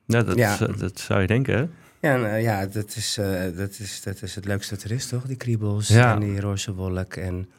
Ja, 0.06 0.22
dat, 0.24 0.36
Ja. 0.38 0.52
is, 0.54 0.80
dat 0.80 1.00
zou 1.00 1.22
je 1.22 1.28
denken, 1.28 1.56
hè? 1.56 1.66
Ja, 2.10 2.26
eh, 2.26 2.42
ja 2.42 2.66
dat, 2.66 2.96
is, 2.96 3.20
dat, 3.56 3.80
is, 3.80 4.02
dat 4.04 4.22
is 4.22 4.36
het 4.36 4.46
leukste 4.46 4.76
dat 4.76 4.84
er 4.84 4.92
is, 4.92 5.08
toch? 5.08 5.24
Die 5.24 5.36
kriebels 5.36 5.88
Ja. 5.88 6.14
en 6.14 6.20
die 6.20 6.40
roze 6.40 6.74
wolk. 6.74 7.14
En... 7.16 7.50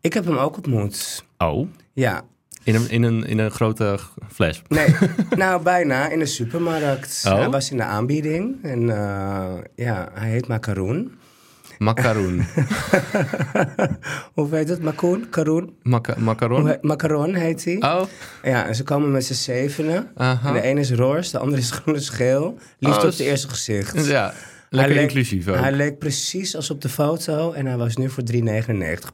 Ik 0.00 0.12
heb 0.12 0.24
hem 0.24 0.36
ook 0.36 0.56
ontmoet. 0.56 1.24
Oh, 1.38 1.68
Ja, 1.92 2.22
in 2.62 2.74
een, 2.74 2.90
in 2.90 3.02
een, 3.02 3.24
in 3.24 3.38
een 3.38 3.50
grote 3.50 3.98
fles. 4.32 4.62
nee, 4.68 4.94
nou 5.36 5.62
bijna 5.62 6.08
in 6.08 6.18
de 6.18 6.26
supermarkt. 6.26 7.22
Oh. 7.26 7.32
Hij 7.34 7.48
was 7.50 7.70
in 7.70 7.76
de 7.76 7.82
aanbieding 7.82 8.62
en 8.62 8.80
ja, 9.74 10.10
hij 10.12 10.30
heet 10.30 10.46
Macaroon. 10.48 11.10
Macaroon. 11.78 12.44
Hoe 14.34 14.48
heet 14.50 14.68
het? 14.68 14.82
Macoon? 14.82 15.28
Karoon? 15.30 15.72
Maca 15.82 16.14
Hoe 16.14 16.22
macaron? 16.22 16.66
he- 16.66 16.76
Macaron 16.80 17.34
heet 17.34 17.64
hij. 17.64 17.76
Oh, 17.76 18.02
Ja, 18.42 18.66
en 18.66 18.74
ze 18.74 18.82
komen 18.82 19.10
met 19.10 19.24
z'n 19.24 19.32
zevenen. 19.32 20.10
aha. 20.16 20.48
En 20.48 20.54
de 20.54 20.60
ene 20.62 20.80
is 20.80 20.90
roze, 20.92 21.30
de 21.30 21.38
andere 21.38 21.60
is 21.60 21.70
groen 21.70 21.94
en 21.94 22.02
geel. 22.02 22.58
Liefde 22.78 22.98
Oh, 22.98 23.04
op 23.04 23.10
het 23.10 23.20
eerste 23.20 23.48
gezicht. 23.48 24.06
Ja, 24.06 24.32
lekker 24.70 24.96
inclusief 24.96 25.48
ook. 25.48 25.56
Hij 25.56 25.72
leek 25.72 25.98
precies 25.98 26.56
als 26.56 26.70
op 26.70 26.80
de 26.80 26.88
foto 26.88 27.52
en 27.52 27.66
hij 27.66 27.76
was 27.76 27.96
nu 27.96 28.08
voor 28.10 28.22
3,99 28.32 28.40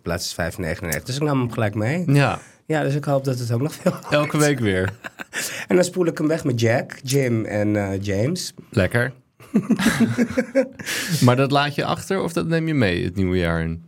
plaats 0.02 0.34
5,99. 0.34 1.02
Dus 1.04 1.16
ik 1.16 1.22
nam 1.22 1.38
hem 1.40 1.52
gelijk 1.52 1.74
mee. 1.74 2.04
Ja, 2.06 2.38
Ja, 2.66 2.82
dus 2.82 2.94
ik 2.94 3.04
hoop 3.04 3.24
dat 3.24 3.38
het 3.38 3.52
ook 3.52 3.60
nog 3.62 3.74
veel... 3.74 3.92
elke 4.10 4.38
week 4.38 4.58
weer. 4.58 4.92
En 5.68 5.74
dan 5.76 5.84
spoel 5.84 6.06
ik 6.06 6.18
hem 6.18 6.26
weg 6.28 6.44
met 6.44 6.60
Jack, 6.60 6.92
Jim 7.02 7.44
en 7.44 7.76
eh, 7.76 8.00
James. 8.02 8.52
Lekker. 8.70 9.12
maar 11.24 11.36
dat 11.36 11.50
laat 11.50 11.74
je 11.74 11.84
achter 11.84 12.22
of 12.22 12.32
dat 12.32 12.46
neem 12.46 12.66
je 12.66 12.74
mee 12.74 13.04
het 13.04 13.16
nieuwe 13.16 13.36
jaar 13.36 13.60
in? 13.62 13.82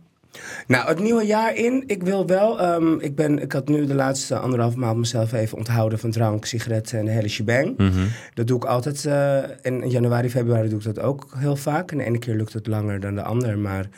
Nou, 0.67 0.87
het 0.87 0.99
nieuwe 0.99 1.25
jaar 1.25 1.55
in. 1.55 1.83
Ik 1.87 2.03
wil 2.03 2.27
wel. 2.27 2.59
ehm, 2.61 2.99
ik, 2.99 3.15
ben, 3.15 3.41
ik 3.41 3.51
had 3.51 3.67
nu 3.67 3.85
de 3.85 3.93
laatste 3.95 4.37
anderhalf 4.37 4.75
maand 4.75 4.97
mezelf 4.97 5.33
even 5.33 5.57
onthouden 5.57 5.99
van 5.99 6.11
drank, 6.11 6.45
sigaretten 6.45 6.99
en 6.99 7.05
de 7.05 7.11
hele 7.11 7.27
shebang. 7.27 7.77
Dat 8.33 8.47
doe 8.47 8.57
ik 8.57 8.65
altijd. 8.65 9.05
eh, 9.05 9.43
in 9.61 9.89
januari, 9.89 10.29
februari 10.29 10.69
doe 10.69 10.77
ik 10.79 10.85
dat 10.85 10.99
ook 10.99 11.27
heel 11.37 11.55
vaak. 11.55 11.91
En 11.91 11.97
de 11.97 12.03
ene 12.03 12.19
keer 12.19 12.35
lukt 12.35 12.53
het 12.53 12.67
langer 12.67 12.99
dan 12.99 13.15
de 13.15 13.21
ander. 13.23 13.57
Maar 13.57 13.89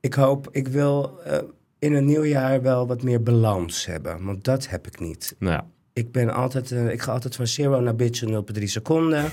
ik 0.00 0.14
hoop, 0.14 0.48
ik 0.50 0.68
wil 0.68 1.18
eh, 1.24 1.38
in 1.78 1.92
een 1.94 2.04
nieuw 2.04 2.24
jaar 2.24 2.62
wel 2.62 2.86
wat 2.86 3.02
meer 3.02 3.22
balans 3.22 3.86
hebben. 3.86 4.24
Want 4.24 4.44
dat 4.44 4.68
heb 4.68 4.86
ik 4.86 5.00
niet. 5.00 5.34
Nou 5.38 5.52
ja, 5.52 5.66
Ik 5.92 6.12
ben 6.12 6.30
altijd, 6.34 6.70
eh, 6.72 6.90
ik 6.90 7.02
ga 7.02 7.12
altijd 7.12 7.36
van 7.36 7.46
zero 7.46 7.80
naar 7.80 7.96
bitch 7.96 8.22
in 8.22 8.30
0,3 8.58 8.62
seconden. 8.62 9.24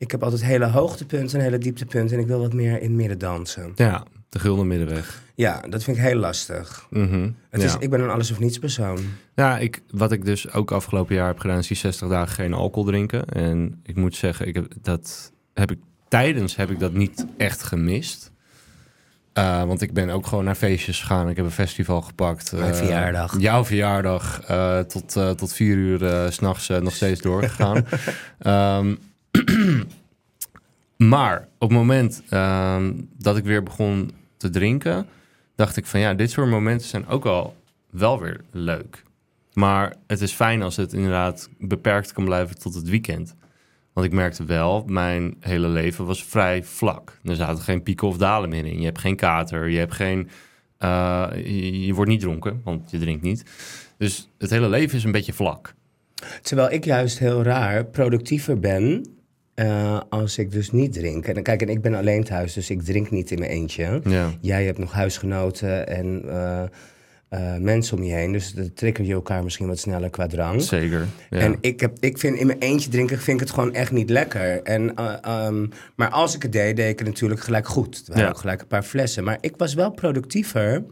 Ik 0.00 0.10
heb 0.10 0.22
altijd 0.22 0.44
hele 0.44 0.66
hoogtepunten 0.66 1.38
en 1.38 1.44
hele 1.44 1.58
dieptepunten. 1.58 2.16
En 2.16 2.22
ik 2.22 2.28
wil 2.28 2.40
wat 2.40 2.52
meer 2.52 2.76
in 2.76 2.82
het 2.88 2.90
midden 2.96 3.18
dansen. 3.18 3.72
ja. 3.74 4.04
De 4.28 4.38
gulden 4.38 4.66
middenweg. 4.66 5.22
Ja, 5.34 5.60
dat 5.68 5.82
vind 5.84 5.96
ik 5.96 6.02
heel 6.02 6.16
lastig. 6.18 6.86
Mhm, 6.90 7.30
Het 7.50 7.60
ja. 7.60 7.66
is, 7.66 7.76
ik 7.78 7.90
ben 7.90 8.00
een 8.00 8.10
alles 8.10 8.30
of 8.30 8.38
niets 8.38 8.58
persoon. 8.58 8.98
Ja, 9.34 9.58
ik, 9.58 9.82
wat 9.90 10.12
ik 10.12 10.24
dus 10.24 10.52
ook 10.52 10.70
afgelopen 10.72 11.14
jaar 11.14 11.26
heb 11.26 11.38
gedaan, 11.38 11.58
is 11.58 11.66
die 11.66 11.76
60 11.76 12.08
dagen 12.08 12.34
geen 12.34 12.52
alcohol 12.52 12.84
drinken. 12.90 13.24
En 13.26 13.80
ik 13.82 13.96
moet 13.96 14.16
zeggen, 14.16 14.46
ik 14.46 14.54
heb, 14.54 14.72
dat 14.82 15.32
heb 15.54 15.70
ik 15.70 15.78
tijdens 16.08 16.56
heb 16.56 16.70
ik 16.70 16.78
dat 16.80 16.92
niet 16.92 17.26
echt 17.36 17.62
gemist. 17.62 18.30
Eh, 19.32 19.64
want 19.64 19.82
ik 19.82 19.92
ben 19.92 20.10
ook 20.10 20.26
gewoon 20.26 20.44
naar 20.44 20.54
feestjes 20.54 21.00
gegaan. 21.00 21.28
Ik 21.28 21.36
heb 21.36 21.44
een 21.44 21.50
festival 21.50 22.00
gepakt. 22.02 22.52
Mijn 22.52 22.70
Eh, 22.72 22.76
verjaardag. 22.78 23.40
Jouw 23.40 23.64
verjaardag. 23.64 24.40
eh, 24.46 24.78
tot, 24.78 25.12
tot 25.38 25.52
vier 25.52 25.76
uur 25.76 26.26
s 26.32 26.34
s'nachts 26.34 26.68
nog 26.68 26.94
steeds 26.94 27.20
doorgegaan. 27.20 27.84
Ehm, 28.38 28.94
maar 31.12 31.48
op 31.58 31.68
het 31.68 31.78
moment 31.78 32.22
ehm, 32.28 32.92
dat 33.18 33.36
ik 33.36 33.44
weer 33.44 33.62
begon 33.62 34.10
te 34.36 34.50
drinken, 34.50 35.06
dacht 35.54 35.76
ik 35.76 35.86
van 35.86 36.00
ja, 36.00 36.14
dit 36.14 36.30
soort 36.30 36.48
momenten 36.48 36.86
zijn 36.88 37.06
ook 37.06 37.24
al 37.24 37.56
wel 37.90 38.20
weer 38.20 38.40
leuk. 38.50 39.02
Maar 39.52 39.96
het 40.06 40.20
is 40.20 40.32
fijn 40.32 40.62
als 40.62 40.76
het 40.76 40.92
inderdaad 40.92 41.48
beperkt 41.58 42.12
kan 42.12 42.24
blijven 42.24 42.58
tot 42.58 42.74
het 42.74 42.88
weekend. 42.88 43.34
Want 43.92 44.06
ik 44.06 44.12
merkte 44.12 44.44
wel, 44.44 44.84
mijn 44.86 45.36
hele 45.40 45.68
leven 45.68 46.04
was 46.04 46.24
vrij 46.24 46.64
vlak. 46.64 47.18
Er 47.24 47.36
zaten 47.36 47.62
geen 47.64 47.82
pieken 47.82 48.08
of 48.08 48.16
dalen 48.16 48.48
meer 48.48 48.66
in. 48.66 48.78
Je 48.78 48.84
hebt 48.84 48.98
geen 48.98 49.16
kater, 49.16 49.68
je 49.68 49.78
hebt 49.78 49.94
geen... 49.94 50.28
eh, 50.78 51.28
je, 51.34 51.86
je 51.86 51.94
wordt 51.94 52.10
niet 52.10 52.20
dronken, 52.20 52.60
want 52.64 52.90
je 52.90 52.98
drinkt 52.98 53.22
niet. 53.22 53.44
Dus 53.98 54.28
het 54.38 54.50
hele 54.50 54.68
leven 54.68 54.96
is 54.96 55.04
een 55.04 55.12
beetje 55.12 55.32
vlak. 55.32 55.74
Terwijl 56.42 56.70
ik 56.70 56.84
juist 56.84 57.18
heel 57.18 57.42
raar 57.42 57.84
productiever 57.84 58.58
ben 58.58 59.06
eh, 59.54 60.00
als 60.08 60.38
ik 60.38 60.50
dus 60.50 60.70
niet 60.70 60.92
drink. 60.92 61.26
En 61.26 61.42
kijk, 61.42 61.62
en 61.62 61.68
ik 61.68 61.80
ben 61.82 61.94
alleen 61.94 62.24
thuis, 62.24 62.52
dus 62.52 62.70
ik 62.70 62.82
drink 62.82 63.10
niet 63.10 63.30
in 63.30 63.38
mijn 63.38 63.50
eentje. 63.50 64.00
Ja, 64.04 64.30
Jij 64.40 64.64
hebt 64.64 64.78
nog 64.78 64.92
huisgenoten 64.92 65.86
en 65.88 66.22
eh, 66.28 66.62
eh, 67.28 67.60
mensen 67.60 67.96
om 67.96 68.02
je 68.02 68.12
heen. 68.12 68.32
Dus 68.32 68.52
dan 68.52 68.72
trigger 68.74 69.04
je 69.04 69.12
elkaar 69.12 69.42
misschien 69.44 69.66
wat 69.66 69.78
sneller 69.78 70.10
qua 70.10 70.26
drank. 70.26 70.60
zeker. 70.60 71.06
Ja. 71.30 71.38
En 71.38 71.56
ik, 71.60 71.80
heb, 71.80 71.96
ik 72.00 72.18
vind 72.18 72.36
in 72.38 72.46
mijn 72.46 72.58
eentje 72.58 72.90
drinken 72.90 73.18
vind 73.18 73.40
ik 73.40 73.46
het 73.46 73.54
gewoon 73.54 73.74
echt 73.74 73.92
niet 73.92 74.10
lekker. 74.10 74.62
En, 74.62 74.94
eh, 74.96 75.14
ehm, 75.22 75.66
maar 75.96 76.08
als 76.10 76.34
ik 76.34 76.42
het 76.42 76.52
deed, 76.52 76.76
deed 76.76 76.88
ik 76.90 76.98
het 76.98 77.08
natuurlijk 77.08 77.40
gelijk 77.40 77.68
goed. 77.68 77.96
Het 77.96 78.08
waren 78.08 78.22
Ja. 78.22 78.28
ook 78.28 78.38
gelijk 78.38 78.60
een 78.60 78.66
paar 78.66 78.82
flessen. 78.82 79.24
Maar 79.24 79.38
ik 79.40 79.54
was 79.56 79.74
wel 79.74 79.90
productiever 79.90 80.84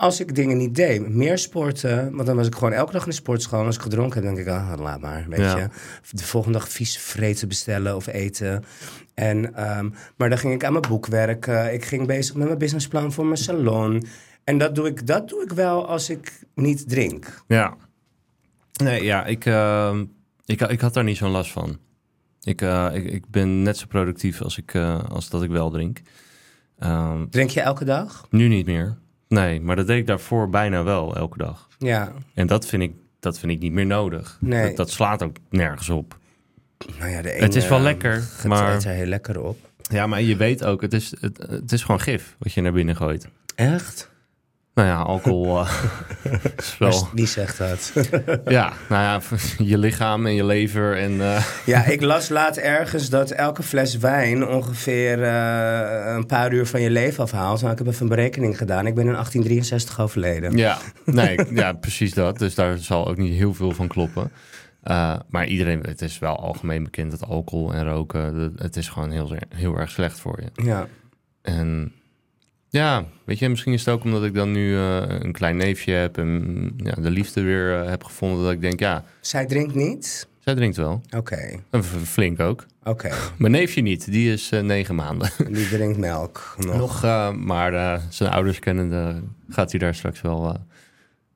als 0.00 0.20
ik 0.20 0.34
dingen 0.34 0.56
niet 0.56 0.74
deed. 0.74 1.08
Meer 1.08 1.38
sporten, 1.38 2.14
want 2.14 2.26
dan 2.26 2.36
was 2.36 2.46
ik 2.46 2.54
gewoon 2.54 2.72
elke 2.72 2.92
dag 2.92 3.02
in 3.02 3.08
de 3.08 3.14
sportschool. 3.14 3.64
Als 3.64 3.76
ik 3.76 3.82
gedronken 3.82 4.24
heb, 4.24 4.34
denk 4.34 4.46
ik, 4.46 4.52
ah, 4.54 4.72
laat 4.78 5.00
maar, 5.00 5.26
weet 5.28 5.38
Ja. 5.40 5.56
je. 5.58 5.68
De 6.10 6.24
volgende 6.24 6.58
dag 6.58 6.68
vies 6.68 6.98
vreten 6.98 7.48
bestellen 7.48 7.96
of 7.96 8.06
eten. 8.06 8.64
En, 9.14 9.54
ehm, 9.54 9.88
maar 10.16 10.28
dan 10.28 10.38
ging 10.38 10.52
ik 10.54 10.64
aan 10.64 10.72
mijn 10.72 10.84
boek 10.88 11.06
werken. 11.06 11.72
Ik 11.74 11.84
ging 11.84 12.06
bezig 12.06 12.34
met 12.34 12.46
mijn 12.46 12.58
businessplan 12.58 13.12
voor 13.12 13.24
mijn 13.24 13.36
salon. 13.38 14.04
En 14.44 14.58
dat 14.58 14.74
doe 14.74 14.86
ik, 14.86 15.06
dat 15.06 15.28
doe 15.28 15.42
ik 15.42 15.52
wel 15.52 15.86
als 15.88 16.10
ik 16.10 16.42
niet 16.54 16.88
drink. 16.88 17.42
Ja. 17.46 17.76
Nee, 18.82 19.04
ja, 19.04 19.24
ik, 19.24 19.44
eh, 19.46 19.98
ik, 20.44 20.60
ik 20.60 20.80
had 20.80 20.94
daar 20.94 21.04
niet 21.04 21.16
zo'n 21.16 21.30
last 21.30 21.50
van. 21.52 21.78
Ik, 22.42 22.62
eh, 22.62 22.88
ik, 22.92 23.04
ik 23.04 23.24
ben 23.30 23.62
net 23.62 23.76
zo 23.76 23.86
productief 23.86 24.42
als, 24.42 24.58
ik, 24.58 24.74
eh, 24.74 25.04
als 25.10 25.28
dat 25.28 25.42
ik 25.42 25.50
wel 25.50 25.70
drink. 25.70 26.00
Ehm, 26.78 27.26
Drink 27.30 27.50
je 27.50 27.60
elke 27.60 27.84
dag? 27.84 28.26
nu 28.30 28.48
niet 28.48 28.66
meer. 28.66 28.98
Nee, 29.30 29.60
maar 29.60 29.76
dat 29.76 29.86
deed 29.86 29.98
ik 29.98 30.06
daarvoor 30.06 30.48
bijna 30.50 30.82
wel 30.82 31.16
elke 31.16 31.38
dag. 31.38 31.68
Ja. 31.78 32.12
En 32.34 32.46
dat 32.46 32.66
vind 32.66 32.82
ik, 32.82 32.92
dat 33.20 33.38
vind 33.38 33.52
ik 33.52 33.58
niet 33.58 33.72
meer 33.72 33.86
nodig. 33.86 34.36
Nee. 34.40 34.66
Dat, 34.66 34.76
dat 34.76 34.90
slaat 34.90 35.22
ook 35.22 35.36
nergens 35.50 35.88
op. 35.88 36.18
Nou 36.98 37.10
ja, 37.10 37.22
de 37.22 37.28
Het 37.28 37.54
is 37.54 37.68
wel 37.68 37.80
lekker, 37.80 38.12
Het 38.14 38.44
maar- 38.44 38.84
er 38.84 38.88
heel 38.92 39.06
lekker 39.06 39.40
op. 39.42 39.58
Ja, 39.82 40.06
maar 40.06 40.22
je 40.22 40.36
weet 40.36 40.64
ook, 40.64 40.80
het 40.80 40.92
is, 40.92 41.14
het, 41.20 41.38
het 41.48 41.72
is 41.72 41.82
gewoon 41.82 42.00
gif 42.00 42.36
wat 42.38 42.52
je 42.52 42.60
naar 42.60 42.72
binnen 42.72 42.96
gooit. 42.96 43.28
Echt? 43.54 44.09
Nou 44.80 44.92
ja, 44.92 45.00
alcohol 45.00 45.58
eh, 45.60 45.70
is 46.56 46.78
wel... 46.78 47.08
Wie 47.12 47.26
zegt 47.26 47.58
dat? 47.58 47.92
Ja, 48.44 48.72
nou 48.88 49.02
ja, 49.02 49.20
je 49.70 49.78
lichaam 49.78 50.26
en 50.26 50.34
je 50.34 50.44
lever 50.44 50.96
en... 50.96 51.20
eh, 51.20 51.44
ja, 51.66 51.84
ik 51.84 52.02
las 52.02 52.28
laat 52.28 52.56
ergens 52.56 53.08
dat 53.08 53.30
elke 53.30 53.62
fles 53.62 53.96
wijn 53.96 54.46
ongeveer 54.46 55.22
eh, 55.22 56.14
een 56.14 56.26
paar 56.26 56.52
uur 56.52 56.66
van 56.66 56.80
je 56.80 56.90
leven 56.90 57.22
afhaalt. 57.22 57.60
Nou, 57.60 57.72
ik 57.72 57.78
heb 57.78 57.86
even 57.86 58.02
een 58.02 58.08
berekening 58.08 58.58
gedaan. 58.58 58.86
Ik 58.86 58.94
ben 58.94 59.06
in 59.06 59.12
1863 59.12 60.00
overleden. 60.00 60.56
Ja, 60.56 60.78
nee, 61.04 61.38
ja, 61.54 61.72
precies 61.72 62.14
dat. 62.14 62.38
Dus 62.38 62.54
daar 62.54 62.78
zal 62.78 63.08
ook 63.08 63.16
niet 63.16 63.34
heel 63.34 63.54
veel 63.54 63.70
van 63.72 63.88
kloppen. 63.88 64.32
Uh, 64.84 65.16
maar 65.28 65.46
iedereen, 65.46 65.80
het 65.80 66.02
is 66.02 66.18
wel 66.18 66.36
algemeen 66.36 66.84
bekend 66.84 67.10
dat 67.10 67.24
alcohol 67.24 67.74
en 67.74 67.84
roken, 67.84 68.52
het 68.56 68.76
is 68.76 68.88
gewoon 68.88 69.10
heel, 69.10 69.36
heel 69.48 69.76
erg 69.76 69.90
slecht 69.90 70.20
voor 70.20 70.40
je. 70.40 70.64
Ja. 70.64 70.86
En 71.42 71.92
ja, 72.70 73.04
weet 73.24 73.38
je, 73.38 73.48
misschien 73.48 73.72
is 73.72 73.84
het 73.84 73.94
ook 73.94 74.04
omdat 74.04 74.24
ik 74.24 74.34
dan 74.34 74.52
nu 74.52 74.70
uh, 74.72 75.02
een 75.08 75.32
klein 75.32 75.56
neefje 75.56 75.92
heb 75.92 76.18
en 76.18 76.70
ja, 76.76 76.92
de 76.92 77.10
liefde 77.10 77.42
weer 77.42 77.82
uh, 77.82 77.88
heb 77.88 78.04
gevonden, 78.04 78.42
dat 78.44 78.52
ik 78.52 78.60
denk, 78.60 78.80
ja, 78.80 79.04
Zij 79.20 79.46
drinkt 79.46 79.74
niet? 79.74 80.28
zij 80.38 80.54
drinkt 80.54 80.76
wel. 80.76 81.00
Oké, 81.16 81.60
En 81.70 81.84
Flink 81.84 82.40
ook. 82.40 82.66
oké. 82.84 83.10
Mijn 83.38 83.52
neefje 83.52 83.80
niet, 83.80 84.10
die 84.10 84.32
is 84.32 84.52
uh, 84.52 84.60
negen 84.60 84.94
maanden. 84.94 85.30
Die 85.52 85.68
drinkt 85.68 85.98
melk 85.98 86.54
nog. 86.58 86.76
Nog, 86.76 87.02
maar 87.36 88.00
zijn 88.08 88.30
ouders 88.30 88.58
kennende 88.58 89.22
gaat 89.48 89.70
hij 89.70 89.80
daar 89.80 89.94
straks 89.94 90.20
wel, 90.20 90.56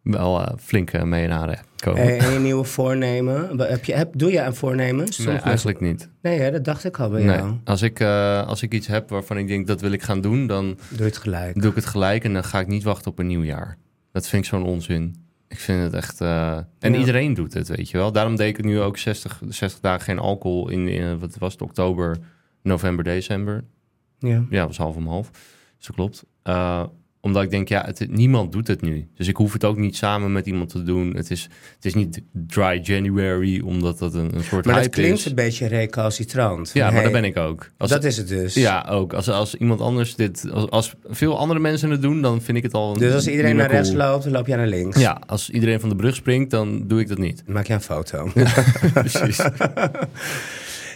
wel 0.04 0.40
uh, 0.40 0.46
flink 0.58 0.92
uh, 0.92 1.02
mee 1.02 1.26
naar 1.26 1.64
komen. 1.76 2.18
En 2.18 2.32
je 2.32 2.38
nieuwe 2.38 2.64
voornemen? 2.64 3.60
Heb 3.60 3.84
je, 3.84 3.94
heb, 3.94 4.12
doe 4.18 4.30
je 4.32 4.42
aan 4.42 4.54
voornemens? 4.54 5.18
Nee, 5.18 5.36
eigenlijk 5.36 5.80
niet. 5.80 6.08
Nee, 6.22 6.38
hè, 6.40 6.50
dat 6.50 6.64
dacht 6.64 6.84
ik 6.84 6.98
al 7.00 7.10
bij 7.10 7.22
Nee. 7.22 7.36
jou. 7.36 7.56
Als, 7.64 7.82
ik, 7.82 8.00
uh, 8.00 8.46
als 8.46 8.62
ik 8.62 8.72
iets 8.74 8.86
heb 8.86 9.10
waarvan 9.10 9.38
ik 9.38 9.46
denk 9.48 9.66
dat 9.66 9.80
wil 9.80 9.92
ik 9.92 10.02
gaan 10.02 10.20
doen, 10.20 10.46
dan 10.46 10.64
Doe 10.88 10.98
je 10.98 11.04
het 11.04 11.16
gelijk. 11.16 11.60
doe 11.60 11.70
ik 11.70 11.76
het 11.76 11.86
gelijk 11.86 12.24
en 12.24 12.32
dan 12.32 12.44
ga 12.44 12.60
ik 12.60 12.66
niet 12.66 12.82
wachten 12.82 13.10
op 13.10 13.18
een 13.18 13.26
nieuw 13.26 13.42
jaar. 13.42 13.76
Dat 14.12 14.28
vind 14.28 14.42
ik 14.44 14.48
zo'n 14.48 14.64
onzin. 14.64 15.16
Ik 15.48 15.58
vind 15.58 15.82
het 15.82 15.92
echt. 15.94 16.20
Uh, 16.20 16.56
en 16.78 16.92
Ja. 16.92 16.98
iedereen 16.98 17.34
doet 17.34 17.54
het, 17.54 17.68
weet 17.68 17.90
je 17.90 17.96
wel. 17.98 18.12
Daarom 18.12 18.36
deed 18.36 18.58
ik 18.58 18.64
nu 18.64 18.80
ook 18.80 18.96
60, 18.98 19.40
60 19.48 19.80
dagen 19.80 20.00
geen 20.00 20.18
alcohol 20.18 20.68
in, 20.68 20.88
in 20.88 21.18
wat 21.18 21.36
was 21.38 21.52
het, 21.52 21.62
oktober, 21.62 22.16
november, 22.62 23.04
december. 23.04 23.64
Ja. 24.18 24.44
Ja, 24.50 24.66
was 24.66 24.76
half 24.76 24.96
om 24.96 25.06
half. 25.08 25.30
Dus 25.76 25.86
dat 25.86 25.96
klopt. 25.96 26.24
Omdat 27.24 27.42
ik 27.42 27.50
denk, 27.50 27.68
ja, 27.68 27.82
het, 27.86 28.06
niemand 28.10 28.52
doet 28.52 28.66
het 28.66 28.80
nu. 28.80 29.06
Dus 29.16 29.28
ik 29.28 29.36
hoef 29.36 29.52
het 29.52 29.64
ook 29.64 29.76
niet 29.76 29.96
samen 29.96 30.32
met 30.32 30.46
iemand 30.46 30.68
te 30.70 30.82
doen. 30.82 31.14
Het 31.16 31.30
is, 31.30 31.42
het 31.74 31.84
is 31.84 31.94
niet 31.94 32.20
dry 32.32 32.80
January, 32.82 33.60
omdat 33.60 33.98
dat 33.98 34.14
een, 34.14 34.34
een 34.34 34.42
soort 34.44 34.64
Maar 34.64 34.74
hype 34.74 34.88
klinkt 34.88 35.18
is. 35.18 35.24
een 35.26 35.34
beetje 35.34 35.66
recalcitrant. 35.66 36.70
Ja, 36.74 36.90
maar 36.90 37.02
dat 37.02 37.12
ben 37.12 37.24
ik 37.24 37.36
ook. 37.36 37.70
Als 37.78 37.90
dat 37.90 38.02
het- 38.02 38.12
is 38.12 38.16
het 38.18 38.28
dus. 38.28 38.54
Ja, 38.54 38.86
ook. 38.90 39.12
Als, 39.12 39.28
als 39.28 39.54
iemand 39.54 39.80
anders 39.80 40.14
dit... 40.14 40.50
Als, 40.52 40.70
als 40.70 40.94
veel 41.08 41.38
andere 41.38 41.60
mensen 41.60 41.90
het 41.90 42.02
doen, 42.02 42.22
dan 42.22 42.42
vind 42.42 42.56
ik 42.56 42.62
het 42.62 42.74
al 42.74 42.92
Dus 42.92 43.14
als 43.14 43.26
iedereen 43.28 43.56
naar 43.56 43.70
rechts 43.70 43.92
loopt, 43.92 44.24
dan 44.24 44.32
loop 44.32 44.46
jij 44.46 44.56
naar 44.56 44.66
links. 44.66 45.00
Ja, 45.00 45.20
als 45.26 45.50
iedereen 45.50 45.80
van 45.80 45.88
de 45.88 45.96
brug 45.96 46.14
springt, 46.14 46.50
dan 46.50 46.86
doe 46.86 47.00
ik 47.00 47.08
dat 47.08 47.18
niet. 47.18 47.42
Dan 47.44 47.54
maak 47.54 47.66
je 47.66 47.72
een 47.72 47.80
foto. 47.80 48.30
Precies. 48.94 49.38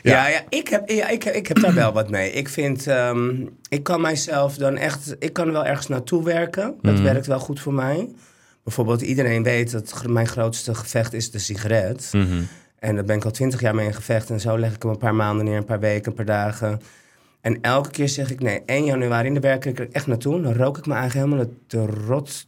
Ja, 0.09 0.29
ja, 0.29 0.41
ik, 0.49 0.69
heb, 0.69 0.89
ja 0.89 1.09
ik, 1.09 1.25
ik 1.25 1.47
heb 1.49 1.61
daar 1.61 1.75
wel 1.75 1.93
wat 1.93 2.11
mee. 2.11 2.31
Ik 2.33 2.49
vind, 2.49 2.87
ehm, 2.87 3.47
ik 3.69 3.83
kan 3.83 4.01
mijzelf 4.01 4.55
dan 4.57 4.77
echt, 4.77 5.17
ik 5.19 5.33
kan 5.33 5.53
wel 5.53 5.65
ergens 5.67 5.87
naartoe 5.89 6.25
werken. 6.25 6.75
Dat 6.83 6.95
Mhm. 6.95 7.03
werkt 7.03 7.27
wel 7.27 7.39
goed 7.39 7.61
voor 7.61 7.75
mij. 7.75 8.09
Bijvoorbeeld, 8.65 9.01
iedereen 9.03 9.43
weet 9.43 9.71
dat 9.71 10.03
mijn 10.09 10.27
grootste 10.27 10.75
gevecht 10.75 11.13
is 11.13 11.31
de 11.31 11.39
sigaret. 11.39 12.09
Mhm. 12.13 12.43
En 12.79 12.95
daar 12.95 13.05
ben 13.05 13.17
ik 13.17 13.25
al 13.25 13.31
twintig 13.31 13.61
jaar 13.61 13.75
mee 13.75 13.87
in 13.87 13.95
gevecht. 13.95 14.31
En 14.31 14.41
zo 14.41 14.59
leg 14.59 14.75
ik 14.75 14.83
hem 14.83 14.91
een 14.93 14.99
paar 14.99 15.15
maanden 15.15 15.45
neer, 15.45 15.57
een 15.57 15.65
paar 15.65 15.81
weken, 15.81 16.11
een 16.11 16.17
paar 16.17 16.25
dagen. 16.25 16.81
En 17.41 17.59
elke 17.61 17.91
keer 17.91 18.09
zeg 18.09 18.31
ik, 18.31 18.41
nee, 18.41 18.63
1 18.67 18.85
januari, 18.85 19.33
daar 19.33 19.41
werk 19.41 19.65
ik 19.65 19.79
er 19.79 19.89
echt 19.93 20.07
naartoe. 20.07 20.41
Dan 20.43 20.55
rook 20.55 20.79
ik 20.79 20.87
me 20.87 20.95
eigenlijk 20.95 21.27
helemaal 21.31 21.53
te 21.67 21.87
rot 22.07 22.47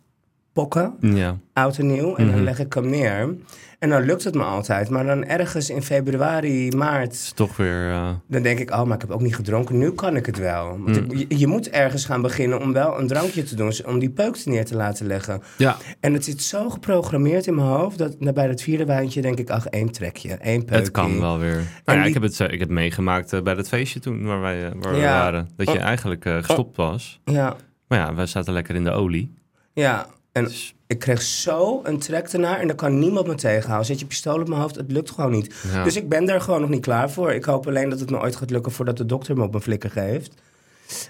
pokken, 0.53 0.95
Ja. 1.01 1.39
oud 1.53 1.79
en 1.79 1.87
nieuw. 1.87 2.15
En 2.17 2.27
dan 2.27 2.35
Mhm. 2.35 2.45
leg 2.45 2.59
ik 2.59 2.73
hem 2.73 2.89
neer. 2.91 3.35
En 3.81 3.89
dan 3.89 4.03
lukt 4.03 4.25
het 4.25 4.35
me 4.35 4.43
altijd. 4.43 4.91
Maar 4.91 5.05
dan 5.07 5.25
ergens 5.25 5.71
in 5.71 5.83
februari, 5.83 6.71
maart... 6.77 7.13
Is 7.13 7.33
toch 7.35 7.57
weer... 7.57 7.91
eh, 7.91 8.11
Dan 8.29 8.43
denk 8.43 8.59
ik, 8.59 8.71
oh, 8.71 8.83
maar 8.83 8.95
ik 8.95 9.01
heb 9.01 9.11
ook 9.11 9.21
niet 9.21 9.35
gedronken. 9.35 9.79
Nu 9.79 9.91
kan 9.93 10.17
ik 10.17 10.27
het 10.27 10.39
wel. 10.39 10.77
Mm. 10.77 10.95
je, 11.17 11.25
je 11.39 11.47
moet 11.47 11.71
ergens 11.71 12.05
gaan 12.05 12.23
beginnen 12.23 12.61
om 12.61 12.73
wel 12.73 12.99
een 12.99 13.07
drankje 13.07 13.43
te 13.43 13.55
doen. 13.55 13.73
Om 13.87 13.99
die 13.99 14.11
peuk 14.11 14.45
neer 14.45 14.65
te 14.65 14.77
laten 14.77 15.07
leggen. 15.07 15.43
Ja, 15.57 15.77
En 16.01 16.13
het 16.13 16.25
zit 16.25 16.43
zo 16.43 16.71
geprogrammeerd 16.71 17.47
in 17.47 17.55
mijn 17.55 17.67
hoofd... 17.69 17.99
dat 17.99 18.35
bij 18.35 18.49
het 18.49 18.63
vierde 18.63 18.85
wijntje 18.85 19.21
denk 19.23 19.39
ik, 19.39 19.51
ach, 19.51 19.67
één 19.67 19.91
trekje, 19.93 20.35
één 20.35 20.65
peukje. 20.65 20.83
het 20.85 20.91
kan 20.93 21.21
wel 21.21 21.39
weer. 21.39 21.55
Nou 21.85 21.99
ja, 21.99 22.05
die- 22.05 22.07
ik 22.07 22.15
heb 22.15 22.23
het, 22.23 22.39
ik 22.53 22.59
heb 22.61 22.69
meegemaakt 22.69 23.33
eh, 23.33 23.43
bij 23.43 23.55
dat 23.55 23.69
feestje 23.69 24.01
toen 24.01 24.25
waar 24.25 24.41
wij 24.41 24.65
eh, 24.67 24.71
waar 24.81 24.93
we 24.95 25.01
waren. 25.01 25.49
Dat 25.57 25.71
je 25.73 25.79
Oh. 25.79 25.85
eigenlijk 25.85 26.25
gestopt 26.29 26.77
was. 26.77 27.21
Ja, 27.25 27.57
Maar 27.89 27.99
ja, 27.99 28.15
wij 28.15 28.27
zaten 28.27 28.53
lekker 28.53 28.75
in 28.75 28.85
de 28.85 28.91
olie. 28.91 29.35
ja. 29.73 30.07
En 30.33 30.45
Dus, 30.45 30.75
ik 30.87 30.99
kreeg 30.99 31.23
zo 31.23 31.81
een 31.83 31.99
trek 31.99 32.29
ernaar 32.29 32.59
en 32.59 32.67
dan 32.67 32.77
kan 32.77 32.99
niemand 32.99 33.27
me 33.27 33.35
tegenhouden. 33.35 33.87
Zet 33.87 34.01
je 34.01 34.07
pistool 34.07 34.41
op 34.41 34.49
mijn 34.49 34.61
hoofd, 34.61 34.77
het 34.77 34.93
lukt 34.93 35.11
gewoon 35.11 35.31
niet. 35.31 35.55
ja. 35.73 35.85
Dus 35.85 35.97
ik 35.97 36.09
ben 36.09 36.25
daar 36.25 36.41
gewoon 36.41 36.61
nog 36.61 36.71
niet 36.71 36.81
klaar 36.83 37.11
voor. 37.11 37.33
Ik 37.33 37.45
hoop 37.45 37.67
alleen 37.67 37.89
dat 37.89 38.01
het 38.01 38.11
me 38.11 38.19
ooit 38.21 38.37
gaat 38.37 38.51
lukken 38.51 38.73
voordat 38.73 38.97
de 38.97 39.07
dokter 39.07 39.37
me 39.37 39.43
op 39.43 39.51
mijn 39.51 39.63
flikker 39.63 39.91
geeft. 39.91 40.35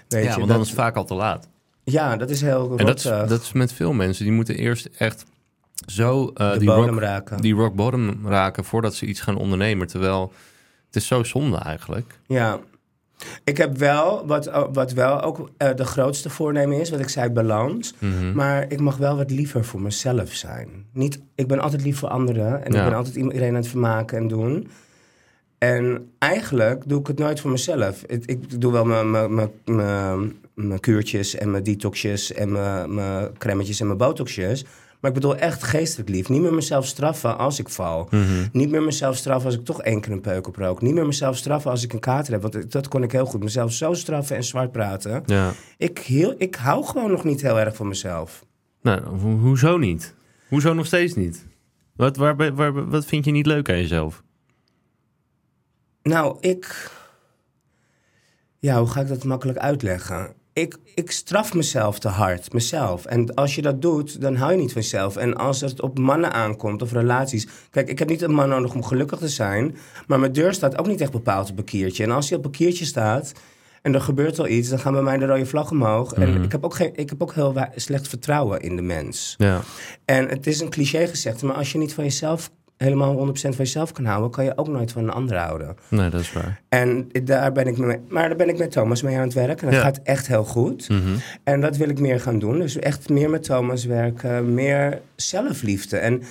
Weet 0.07 0.23
ja, 0.23 0.29
je, 0.31 0.35
want 0.35 0.37
dat, 0.37 0.47
dan 0.47 0.61
is 0.61 0.67
het 0.67 0.77
vaak 0.77 0.95
al 0.95 1.05
te 1.05 1.13
laat. 1.13 1.47
ja, 1.83 2.17
dat 2.17 2.29
is 2.29 2.41
heel 2.41 2.77
En 2.77 2.85
dat 2.85 2.97
is, 2.97 3.03
dat 3.03 3.41
is 3.41 3.51
met 3.51 3.73
veel 3.73 3.93
mensen. 3.93 4.23
Die 4.25 4.33
moeten 4.33 4.55
eerst 4.55 4.89
echt 4.97 5.25
zo 5.85 6.31
eh, 6.33 6.57
die, 6.57 6.67
bodem 6.67 6.89
rock, 6.89 6.99
raken. 6.99 7.41
die 7.41 7.53
rock 7.53 7.75
bottom 7.75 8.27
raken 8.27 8.63
voordat 8.65 8.95
ze 8.95 9.05
iets 9.05 9.19
gaan 9.21 9.37
ondernemen. 9.37 9.87
Terwijl 9.87 10.33
het 10.85 10.95
is 10.95 11.07
zo 11.07 11.23
zonde 11.23 11.57
eigenlijk. 11.57 12.19
Ja. 12.27 12.59
Ik 13.43 13.57
heb 13.57 13.77
wel, 13.77 14.25
wat, 14.27 14.51
wat 14.73 14.91
wel 14.91 15.21
ook 15.21 15.49
eh, 15.57 15.69
de 15.75 15.85
grootste 15.85 16.29
voornemen 16.29 16.79
is, 16.79 16.89
wat 16.89 16.99
ik 16.99 17.09
zei, 17.09 17.29
balans. 17.29 17.93
Mhm. 17.99 18.31
Maar 18.33 18.65
ik 18.71 18.79
mag 18.79 18.97
wel 18.97 19.15
wat 19.17 19.31
liever 19.31 19.65
voor 19.65 19.81
mezelf 19.81 20.33
zijn. 20.33 20.67
Niet, 20.93 21.19
ik 21.35 21.47
ben 21.47 21.59
altijd 21.59 21.83
lief 21.83 21.97
voor 21.97 22.09
anderen 22.09 22.65
en 22.65 22.71
Ja. 22.73 22.79
ik 22.83 22.85
ben 22.89 22.97
altijd 22.97 23.15
iedereen 23.15 23.49
aan 23.49 23.55
het 23.55 23.67
vermaken 23.67 24.17
en 24.17 24.27
doen. 24.27 24.67
En 25.57 26.11
eigenlijk 26.19 26.83
doe 26.85 26.99
ik 26.99 27.07
het 27.07 27.19
nooit 27.19 27.39
voor 27.39 27.51
mezelf. 27.51 28.03
Ik, 28.07 28.25
ik 28.25 28.61
doe 28.61 28.71
wel 28.71 28.85
mijn- 28.85 29.11
mijn- 29.11 29.33
mijn- 29.33 29.49
mijn 29.65 30.39
mijn 30.53 30.79
kuurtjes 30.79 31.35
en 31.35 31.51
mijn 31.51 31.63
detoxjes 31.63 32.33
en 32.33 32.51
mijn, 32.51 32.93
mijn 32.93 33.37
crèmetjes 33.37 33.79
en 33.79 33.85
mijn 33.85 33.97
botoxjes. 33.97 34.65
Maar 35.01 35.09
ik 35.11 35.15
bedoel 35.15 35.35
echt 35.37 35.63
geestelijk 35.63 36.09
lief. 36.09 36.29
Niet 36.29 36.41
meer 36.41 36.53
mezelf 36.53 36.85
straffen 36.85 37.37
als 37.37 37.59
ik 37.59 37.69
val. 37.69 38.07
Mhm. 38.11 38.47
Niet 38.51 38.69
meer 38.69 38.83
mezelf 38.83 39.15
straffen 39.15 39.45
als 39.45 39.55
ik 39.59 39.65
toch 39.65 39.81
één 39.81 40.01
keer 40.01 40.11
een 40.11 40.21
peuk 40.21 40.47
oprook. 40.47 40.81
Niet 40.81 40.93
meer 40.93 41.05
mezelf 41.05 41.37
straffen 41.37 41.71
als 41.71 41.83
ik 41.83 41.93
een 41.93 41.99
kater 41.99 42.33
heb. 42.33 42.41
Want 42.41 42.71
dat 42.71 42.87
kon 42.87 43.03
ik 43.03 43.11
heel 43.11 43.25
goed. 43.25 43.43
Mezelf 43.43 43.71
zo 43.71 43.93
straffen 43.93 44.35
en 44.35 44.43
zwart 44.43 44.71
praten. 44.71 45.23
Ja. 45.25 45.51
Ik, 45.77 45.97
heel, 45.99 46.35
ik 46.37 46.55
hou 46.55 46.85
gewoon 46.85 47.11
nog 47.11 47.23
niet 47.23 47.41
heel 47.41 47.59
erg 47.59 47.75
van 47.75 47.87
mezelf. 47.87 48.45
Nou, 48.81 49.01
ho- 49.05 49.37
hoezo 49.37 49.77
niet? 49.77 50.15
Hoezo 50.47 50.73
nog 50.73 50.85
steeds 50.85 51.13
niet? 51.15 51.45
Wat, 51.95 52.17
waar, 52.17 52.55
waar, 52.55 52.89
wat 52.89 53.05
vind 53.05 53.25
je 53.25 53.31
niet 53.31 53.45
leuk 53.45 53.69
aan 53.69 53.77
jezelf? 53.77 54.23
Nou, 56.03 56.37
ik. 56.39 56.91
Ja, 58.59 58.79
hoe 58.79 58.87
ga 58.87 59.01
ik 59.01 59.07
dat 59.07 59.23
makkelijk 59.23 59.57
uitleggen? 59.57 60.33
Ik, 60.61 60.77
ik 60.95 61.11
straf 61.11 61.53
mezelf 61.53 61.99
te 61.99 62.07
hard, 62.07 62.53
mezelf. 62.53 63.05
En 63.05 63.33
als 63.33 63.55
je 63.55 63.61
dat 63.61 63.81
doet, 63.81 64.21
dan 64.21 64.35
hou 64.35 64.51
je 64.51 64.57
niet 64.57 64.71
van 64.71 64.81
jezelf. 64.81 65.15
En 65.15 65.37
als 65.37 65.61
het 65.61 65.81
op 65.81 65.99
mannen 65.99 66.33
aankomt 66.33 66.81
of 66.81 66.91
relaties. 66.91 67.47
Kijk, 67.69 67.89
ik 67.89 67.99
heb 67.99 68.09
niet 68.09 68.21
een 68.21 68.33
man 68.33 68.49
nodig 68.49 68.73
om 68.73 68.83
gelukkig 68.83 69.19
te 69.19 69.29
zijn. 69.29 69.77
Maar 70.07 70.19
mijn 70.19 70.31
deur 70.31 70.53
staat 70.53 70.77
ook 70.77 70.87
niet 70.87 71.01
echt 71.01 71.11
bepaald 71.11 71.51
op 71.51 71.57
een 71.57 71.63
kiertje. 71.63 72.03
En 72.03 72.11
als 72.11 72.29
hij 72.29 72.37
op 72.37 72.45
een 72.45 72.51
kiertje 72.51 72.85
staat. 72.85 73.31
En 73.81 73.93
er 73.93 74.01
gebeurt 74.01 74.39
al 74.39 74.47
iets, 74.47 74.69
dan 74.69 74.79
gaan 74.79 74.93
bij 74.93 75.01
mij 75.01 75.17
de 75.17 75.25
rode 75.25 75.45
vlag 75.45 75.71
omhoog. 75.71 76.13
En 76.13 76.43
ik 76.43 76.51
heb 76.51 76.63
ook, 76.63 76.75
geen, 76.75 76.91
ik 76.95 77.09
heb 77.09 77.21
ook 77.21 77.33
heel 77.33 77.55
slecht 77.75 78.07
vertrouwen 78.07 78.59
in 78.59 78.75
de 78.75 78.81
mens. 78.81 79.35
Ja. 79.37 79.61
En 80.05 80.29
het 80.29 80.47
is 80.47 80.59
een 80.59 80.69
cliché 80.69 81.07
gezegd, 81.07 81.41
maar 81.41 81.55
als 81.55 81.71
je 81.71 81.77
niet 81.77 81.93
van 81.93 82.03
jezelf 82.03 82.51
helemaal 82.81 83.27
100% 83.27 83.31
van 83.33 83.51
jezelf 83.57 83.91
kan 83.91 84.05
houden, 84.05 84.31
kan 84.31 84.43
je 84.43 84.57
ook 84.57 84.67
nooit 84.67 84.91
van 84.91 85.03
een 85.03 85.09
ander 85.09 85.37
houden. 85.37 85.75
Nee, 85.87 86.09
dat 86.09 86.21
is 86.21 86.33
waar. 86.33 86.61
En 86.69 87.09
daar 87.23 87.51
ben 87.51 87.67
ik 87.67 87.77
mee, 87.77 87.97
maar 88.09 88.27
daar 88.27 88.37
ben 88.37 88.49
ik 88.49 88.57
met 88.57 88.71
Thomas 88.71 89.01
mee 89.01 89.15
aan 89.15 89.21
het 89.21 89.33
werken. 89.33 89.67
En 89.67 89.73
dat 89.73 89.81
Ja. 89.81 89.87
gaat 89.87 89.99
echt 90.03 90.27
heel 90.27 90.43
goed. 90.43 90.89
Mhm. 90.89 91.01
En 91.43 91.61
dat 91.61 91.77
wil 91.77 91.89
ik 91.89 91.99
meer 91.99 92.19
gaan 92.19 92.39
doen. 92.39 92.59
Dus 92.59 92.75
echt 92.79 93.09
meer 93.09 93.29
met 93.29 93.43
Thomas 93.43 93.85
werken, 93.85 94.53
meer 94.53 95.01
zelfliefde. 95.15 95.97
En 95.97 96.23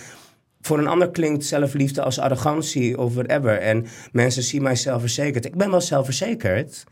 voor 0.60 0.78
een 0.78 0.86
ander 0.86 1.10
klinkt 1.10 1.44
zelfliefde 1.44 2.02
als 2.02 2.18
arrogantie 2.18 2.98
of 2.98 3.14
whatever. 3.14 3.58
En 3.58 3.86
mensen 4.12 4.42
zien 4.42 4.62
mij 4.62 4.76
zelfverzekerd. 4.76 5.44
Ik 5.44 5.54
ben 5.56 5.70
wel 5.70 5.80
zelfverzekerd. 5.80 6.84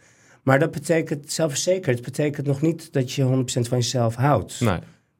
Maar 0.42 0.58
dat 0.58 0.70
betekent, 0.70 1.32
zelfverzekerd 1.32 2.02
betekent 2.02 2.46
nog 2.46 2.60
niet 2.60 2.92
dat 2.92 3.12
je 3.12 3.22
100% 3.22 3.68
van 3.68 3.78
jezelf 3.78 4.14
houdt. 4.14 4.60
Nee. 4.60 4.78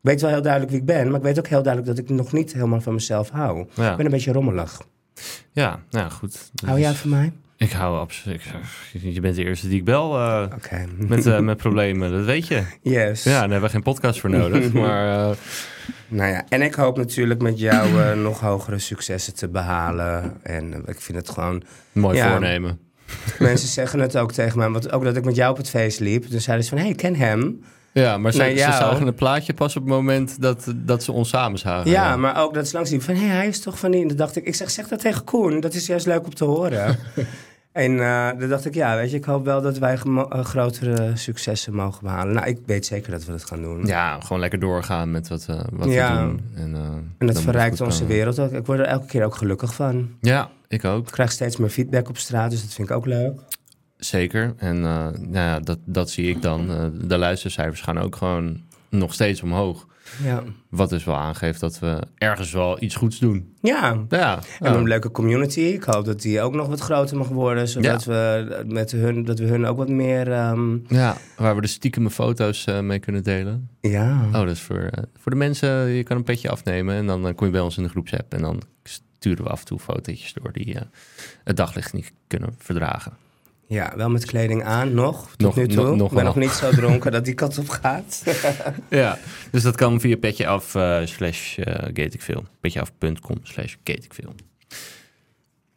Ik 0.08 0.14
weet 0.14 0.22
wel 0.22 0.32
heel 0.32 0.42
duidelijk 0.42 0.72
wie 0.72 0.80
ik 0.80 0.86
ben, 0.86 1.06
maar 1.06 1.16
ik 1.16 1.22
weet 1.22 1.38
ook 1.38 1.46
heel 1.46 1.62
duidelijk 1.62 1.96
dat 1.96 2.04
ik 2.04 2.16
nog 2.16 2.32
niet 2.32 2.52
helemaal 2.52 2.80
van 2.80 2.94
mezelf 2.94 3.30
hou. 3.30 3.66
Ja. 3.74 3.90
Ik 3.90 3.96
ben 3.96 4.04
een 4.06 4.10
beetje 4.12 4.32
rommelig. 4.32 4.80
Ja, 5.52 5.80
nou 5.90 6.10
goed. 6.10 6.50
Hou 6.66 6.80
jij 6.80 6.92
van 6.94 7.10
mij? 7.10 7.32
Ik 7.56 7.70
hou 7.70 7.98
absoluut. 7.98 8.42
Je 8.92 9.20
bent 9.20 9.36
de 9.36 9.44
eerste 9.44 9.68
die 9.68 9.78
ik 9.78 9.84
bel 9.84 10.10
Oké. 10.44 10.84
met, 10.96 11.26
eh, 11.26 11.38
met 11.38 11.56
problemen, 11.66 12.10
dat 12.12 12.24
weet 12.24 12.46
je. 12.46 12.62
Yes. 12.82 13.22
Ja, 13.22 13.30
daar 13.30 13.40
hebben 13.40 13.60
we 13.60 13.68
geen 13.68 13.82
podcast 13.82 14.20
voor 14.20 14.30
nodig. 14.30 14.72
Maar 14.82 15.30
eh, 15.30 15.36
Nou 16.08 16.30
ja, 16.30 16.44
en 16.48 16.62
ik 16.62 16.74
hoop 16.74 16.96
natuurlijk 16.96 17.42
met 17.42 17.58
jou 17.58 18.16
nog 18.16 18.40
hogere 18.40 18.78
successen 18.78 19.34
te 19.34 19.48
behalen. 19.48 20.36
En 20.42 20.82
ik 20.86 21.00
vind 21.00 21.18
het 21.18 21.30
gewoon... 21.30 21.62
mooi 21.92 22.16
Ja. 22.16 22.30
voornemen. 22.30 22.78
Mensen 23.38 23.68
zeggen 23.68 24.00
het 24.00 24.16
ook 24.16 24.32
tegen 24.32 24.58
mij, 24.58 24.68
want 24.68 24.92
ook 24.92 25.04
dat 25.04 25.16
ik 25.16 25.24
met 25.24 25.36
jou 25.36 25.50
op 25.50 25.56
het 25.56 25.70
feest 25.70 26.00
liep. 26.00 26.24
Toen 26.24 26.40
zeiden 26.40 26.64
ze 26.64 26.70
van, 26.70 26.78
hey, 26.78 26.90
ik 26.90 26.96
ken 26.96 27.14
hem. 27.16 27.60
Ja, 27.98 28.18
maar 28.18 28.32
ze, 28.32 28.52
zagen 28.56 29.06
het 29.06 29.16
plaatje 29.16 29.54
pas 29.54 29.76
op 29.76 29.82
het 29.82 29.92
moment 29.92 30.40
dat, 30.40 30.72
dat 30.76 31.02
ze 31.02 31.12
ons 31.12 31.28
samen 31.28 31.58
zagen. 31.58 31.90
Ja, 31.90 32.16
maar 32.16 32.42
ook 32.42 32.54
dat 32.54 32.68
ze 32.68 32.74
langs 32.74 32.90
liepen 32.90 33.16
van, 33.16 33.24
hey, 33.24 33.36
hij 33.36 33.46
is 33.46 33.60
toch 33.60 33.78
van 33.78 33.90
die... 33.90 34.02
En 34.02 34.08
toen 34.08 34.16
dacht 34.16 34.36
ik, 34.36 34.44
ik 34.44 34.54
zeg, 34.54 34.70
zeg 34.70 34.88
dat 34.88 35.00
tegen 35.00 35.24
Koen. 35.24 35.60
Dat 35.60 35.74
is 35.74 35.86
juist 35.86 36.06
leuk 36.06 36.24
om 36.24 36.34
te 36.34 36.44
horen. 36.44 36.98
en 37.72 38.00
eh 38.00 38.28
toen 38.28 38.48
dacht 38.48 38.64
ik, 38.64 38.74
ja, 38.74 38.96
weet 38.96 39.10
je, 39.10 39.16
ik 39.16 39.24
hoop 39.24 39.44
wel 39.44 39.62
dat 39.62 39.78
wij 39.78 39.98
eh, 40.04 40.44
grotere 40.44 41.10
successen 41.14 41.74
mogen 41.74 42.02
behalen. 42.02 42.34
Nou, 42.34 42.46
ik 42.46 42.58
weet 42.66 42.86
zeker 42.86 43.10
dat 43.10 43.24
we 43.24 43.32
dat 43.32 43.44
gaan 43.44 43.62
doen. 43.62 43.86
Ja, 43.86 44.20
gewoon 44.20 44.40
lekker 44.40 44.58
doorgaan 44.58 45.10
met 45.10 45.28
wat, 45.28 45.46
we 45.46 45.64
wat 45.72 45.88
Ja. 45.88 46.12
we 46.16 46.20
doen. 46.26 46.40
En, 46.54 46.74
eh, 46.74 46.80
dan 46.80 47.04
En 47.18 47.26
dat 47.26 47.40
verrijkt 47.40 47.80
onze 47.80 48.06
wereld 48.06 48.38
ook. 48.38 48.52
Ik 48.52 48.66
word 48.66 48.78
er 48.78 48.84
elke 48.84 49.06
keer 49.06 49.24
ook 49.24 49.34
gelukkig 49.34 49.74
van. 49.74 50.08
Ja, 50.20 50.48
ik 50.68 50.84
ook. 50.84 51.06
Ik 51.06 51.12
krijg 51.12 51.32
steeds 51.32 51.56
meer 51.56 51.70
feedback 51.70 52.08
op 52.08 52.16
straat, 52.18 52.50
dus 52.50 52.62
dat 52.62 52.72
vind 52.72 52.90
ik 52.90 52.96
ook 52.96 53.06
leuk. 53.06 53.40
Zeker. 53.98 54.54
En 54.56 54.76
eh, 54.76 55.08
nou 55.08 55.32
ja, 55.32 55.60
dat, 55.60 55.78
dat 55.84 56.10
zie 56.10 56.28
ik 56.28 56.42
dan. 56.42 56.70
Eh, 56.70 56.84
de 56.92 57.18
luistercijfers 57.18 57.80
gaan 57.80 57.98
ook 57.98 58.16
gewoon 58.16 58.60
nog 58.88 59.14
steeds 59.14 59.42
omhoog. 59.42 59.86
Ja. 60.22 60.42
Wat 60.68 60.90
dus 60.90 61.04
wel 61.04 61.16
aangeeft 61.16 61.60
dat 61.60 61.78
we 61.78 61.98
ergens 62.14 62.52
wel 62.52 62.82
iets 62.82 62.94
goeds 62.94 63.18
doen. 63.18 63.54
Ja, 63.60 64.04
Ja, 64.08 64.40
En 64.60 64.74
een 64.74 64.88
leuke 64.88 65.10
community. 65.10 65.60
Ik 65.60 65.82
hoop 65.84 66.04
dat 66.04 66.20
die 66.20 66.40
ook 66.40 66.54
nog 66.54 66.66
wat 66.66 66.80
groter 66.80 67.16
mag 67.16 67.28
worden. 67.28 67.68
Zodat 67.68 68.04
we, 68.04 68.64
met 68.66 68.90
hun, 68.90 69.24
dat 69.24 69.38
we 69.38 69.44
hun 69.44 69.66
ook 69.66 69.76
wat 69.76 69.88
meer... 69.88 70.32
ehm, 70.32 70.76
ja, 70.86 71.16
waar 71.36 71.54
we 71.54 71.60
de 71.60 71.66
stiekeme 71.66 72.10
foto's 72.10 72.64
eh, 72.64 72.80
mee 72.80 72.98
kunnen 72.98 73.22
delen. 73.22 73.68
ja. 73.80 74.24
Oh, 74.26 74.32
dat 74.32 74.48
is 74.48 74.60
voor, 74.60 74.90
voor 75.18 75.32
de 75.32 75.38
mensen. 75.38 75.88
Je 75.88 76.02
kan 76.02 76.16
een 76.16 76.24
petje 76.24 76.50
afnemen 76.50 76.94
en 76.94 77.06
dan 77.06 77.26
eh, 77.26 77.34
kom 77.34 77.46
je 77.46 77.52
bij 77.52 77.60
ons 77.60 77.76
in 77.76 77.82
de 77.82 77.88
groepsapp. 77.88 78.34
En 78.34 78.40
dan 78.40 78.62
sturen 78.82 79.44
we 79.44 79.50
af 79.50 79.60
en 79.60 79.66
toe 79.66 79.78
fotootjes 79.78 80.32
door 80.32 80.52
die 80.52 80.76
het 81.44 81.56
daglicht 81.56 81.92
niet 81.92 82.12
kunnen 82.26 82.54
verdragen. 82.58 83.12
Ja, 83.68 83.92
wel 83.96 84.08
met 84.10 84.24
kleding 84.24 84.64
aan, 84.64 84.94
nog. 84.94 85.30
Tot 85.30 85.40
Nog- 85.40 85.56
nu 85.56 85.66
toe. 85.66 85.84
nog- 85.84 85.96
nog 85.96 86.08
ik 86.08 86.14
ben 86.14 86.24
wel. 86.24 86.34
nog 86.34 86.36
niet 86.42 86.50
zo 86.52 86.70
dronken 86.70 87.12
dat 87.12 87.24
die 87.24 87.34
kant 87.34 87.58
op 87.58 87.68
gaat. 87.68 88.22
Ja, 88.90 89.18
dus 89.50 89.62
dat 89.62 89.76
kan 89.76 90.00
via 90.00 90.16
petje 90.16 90.46
af 90.46 90.74
eh, 90.74 91.00
slash 91.04 91.58
eh, 91.58 91.74
gateikveel. 91.74 92.44
Petjeaf.com 92.60 93.38
slash 93.42 93.74
gateikveel. 93.84 94.34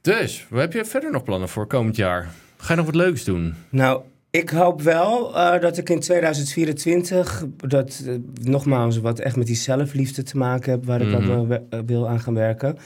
Dus, 0.02 0.46
wat 0.50 0.62
heb 0.62 0.74
je 0.74 0.86
verder 0.86 1.12
nog 1.12 1.24
plannen 1.24 1.50
voor 1.50 1.68
komend 1.68 1.96
jaar? 1.96 2.30
Ga 2.58 2.70
je 2.74 2.76
nog 2.76 2.86
wat 2.86 2.96
leuks 2.96 3.24
doen? 3.24 3.54
nou, 3.70 4.02
ik 4.30 4.50
hoop 4.50 4.82
wel 4.82 5.36
eh, 5.38 5.62
dat 5.62 5.78
ik 5.78 5.90
in 5.90 6.00
2024... 6.00 7.46
dat 7.58 8.04
nogmaals 8.42 8.98
wat 8.98 9.20
echt 9.20 9.36
met 9.36 9.48
die 9.48 9.56
zelfliefde 9.56 10.24
te 10.24 10.38
maken 10.38 10.72
heb... 10.72 10.86
waar 10.86 11.02
ik 11.02 11.08
Mhm. 11.20 11.32
ook 11.32 11.60
wil 11.86 12.10
aan 12.10 12.20
gaan 12.20 12.34
werken. 12.34 12.78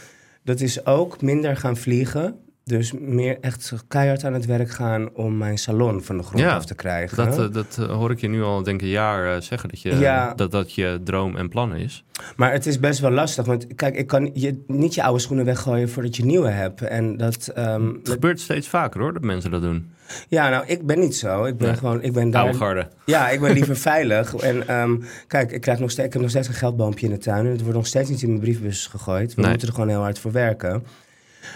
Dat 0.44 0.60
is 0.62 0.86
ook 0.86 1.22
minder 1.22 1.58
gaan 1.58 1.78
vliegen... 1.78 2.36
Dus 2.70 2.92
meer 3.00 3.38
echt 3.42 3.74
keihard 3.88 4.24
aan 4.24 4.34
het 4.34 4.46
werk 4.46 4.70
gaan 4.70 5.10
om 5.14 5.38
mijn 5.38 5.58
salon 5.58 6.04
van 6.04 6.18
de 6.18 6.24
grond 6.24 6.40
Ja, 6.44 6.56
af 6.56 6.66
te 6.66 6.76
krijgen. 6.76 7.18
Dat, 7.26 7.40
eh, 7.40 7.54
dat 7.54 7.78
eh, 7.80 7.86
hoor 7.96 8.12
ik 8.12 8.20
je 8.20 8.28
nu 8.28 8.44
al 8.44 8.64
denk 8.64 8.80
ik 8.80 8.86
een 8.86 8.94
jaar 8.94 9.36
eh, 9.36 9.42
zeggen, 9.42 9.70
dat, 9.70 9.82
je, 9.82 9.96
Ja. 9.96 10.34
dat 10.34 10.52
dat 10.52 10.74
je 10.74 11.00
droom 11.04 11.36
en 11.36 11.50
plan 11.50 11.76
is. 11.76 12.04
Maar 12.36 12.52
het 12.52 12.66
is 12.66 12.80
best 12.80 13.00
wel 13.00 13.12
lastig. 13.12 13.46
Want 13.46 13.76
kijk, 13.76 13.96
ik 13.96 14.08
kan 14.08 14.30
je, 14.34 14.64
niet 14.68 14.94
je 14.96 15.04
oude 15.04 15.20
schoenen 15.20 15.46
weggooien 15.46 15.90
voordat 15.90 16.16
je 16.16 16.26
nieuwe 16.26 16.50
hebt. 16.50 16.82
En 16.82 17.18
dat. 17.18 17.48
ehm, 17.48 17.88
Het 17.88 18.10
gebeurt 18.10 18.40
steeds 18.40 18.68
vaker 18.68 19.02
hoor, 19.02 19.14
dat 19.14 19.24
mensen 19.24 19.52
dat 19.52 19.62
doen. 19.62 19.92
ja, 20.28 20.50
nou, 20.50 20.64
ik 20.68 20.86
ben 20.86 21.00
niet 21.00 21.16
zo. 21.16 21.44
Ik 21.46 21.58
ben 21.58 21.78
gewoon. 21.78 22.02
Ik 22.04 22.14
ben 22.14 22.30
daar. 22.32 22.42
Oude 22.44 22.58
garde. 22.58 22.88
Ja, 23.06 23.30
ik 23.30 23.40
ben 23.40 23.54
liever 23.54 23.76
veilig. 23.92 24.36
En 24.36 24.68
ehm, 24.68 24.96
kijk, 25.28 25.52
ik, 25.52 25.62
krijg 25.62 25.80
nog 25.80 25.92
steeds, 25.92 26.08
ik 26.08 26.14
heb 26.14 26.22
nog 26.22 26.32
steeds 26.32 26.48
een 26.48 26.54
geldboompje 26.54 27.06
in 27.06 27.12
de 27.12 27.20
tuin. 27.20 27.46
En 27.46 27.52
het 27.52 27.62
wordt 27.62 27.76
nog 27.78 27.88
steeds 27.88 28.10
niet 28.10 28.22
in 28.22 28.28
mijn 28.30 28.40
briefbus 28.42 28.88
gegooid. 28.88 29.34
We 29.36 29.42
Nee. 29.42 29.50
moeten 29.50 29.68
er 29.68 29.74
gewoon 29.74 29.90
heel 29.90 30.02
hard 30.02 30.20
voor 30.20 30.32
werken. 30.32 30.84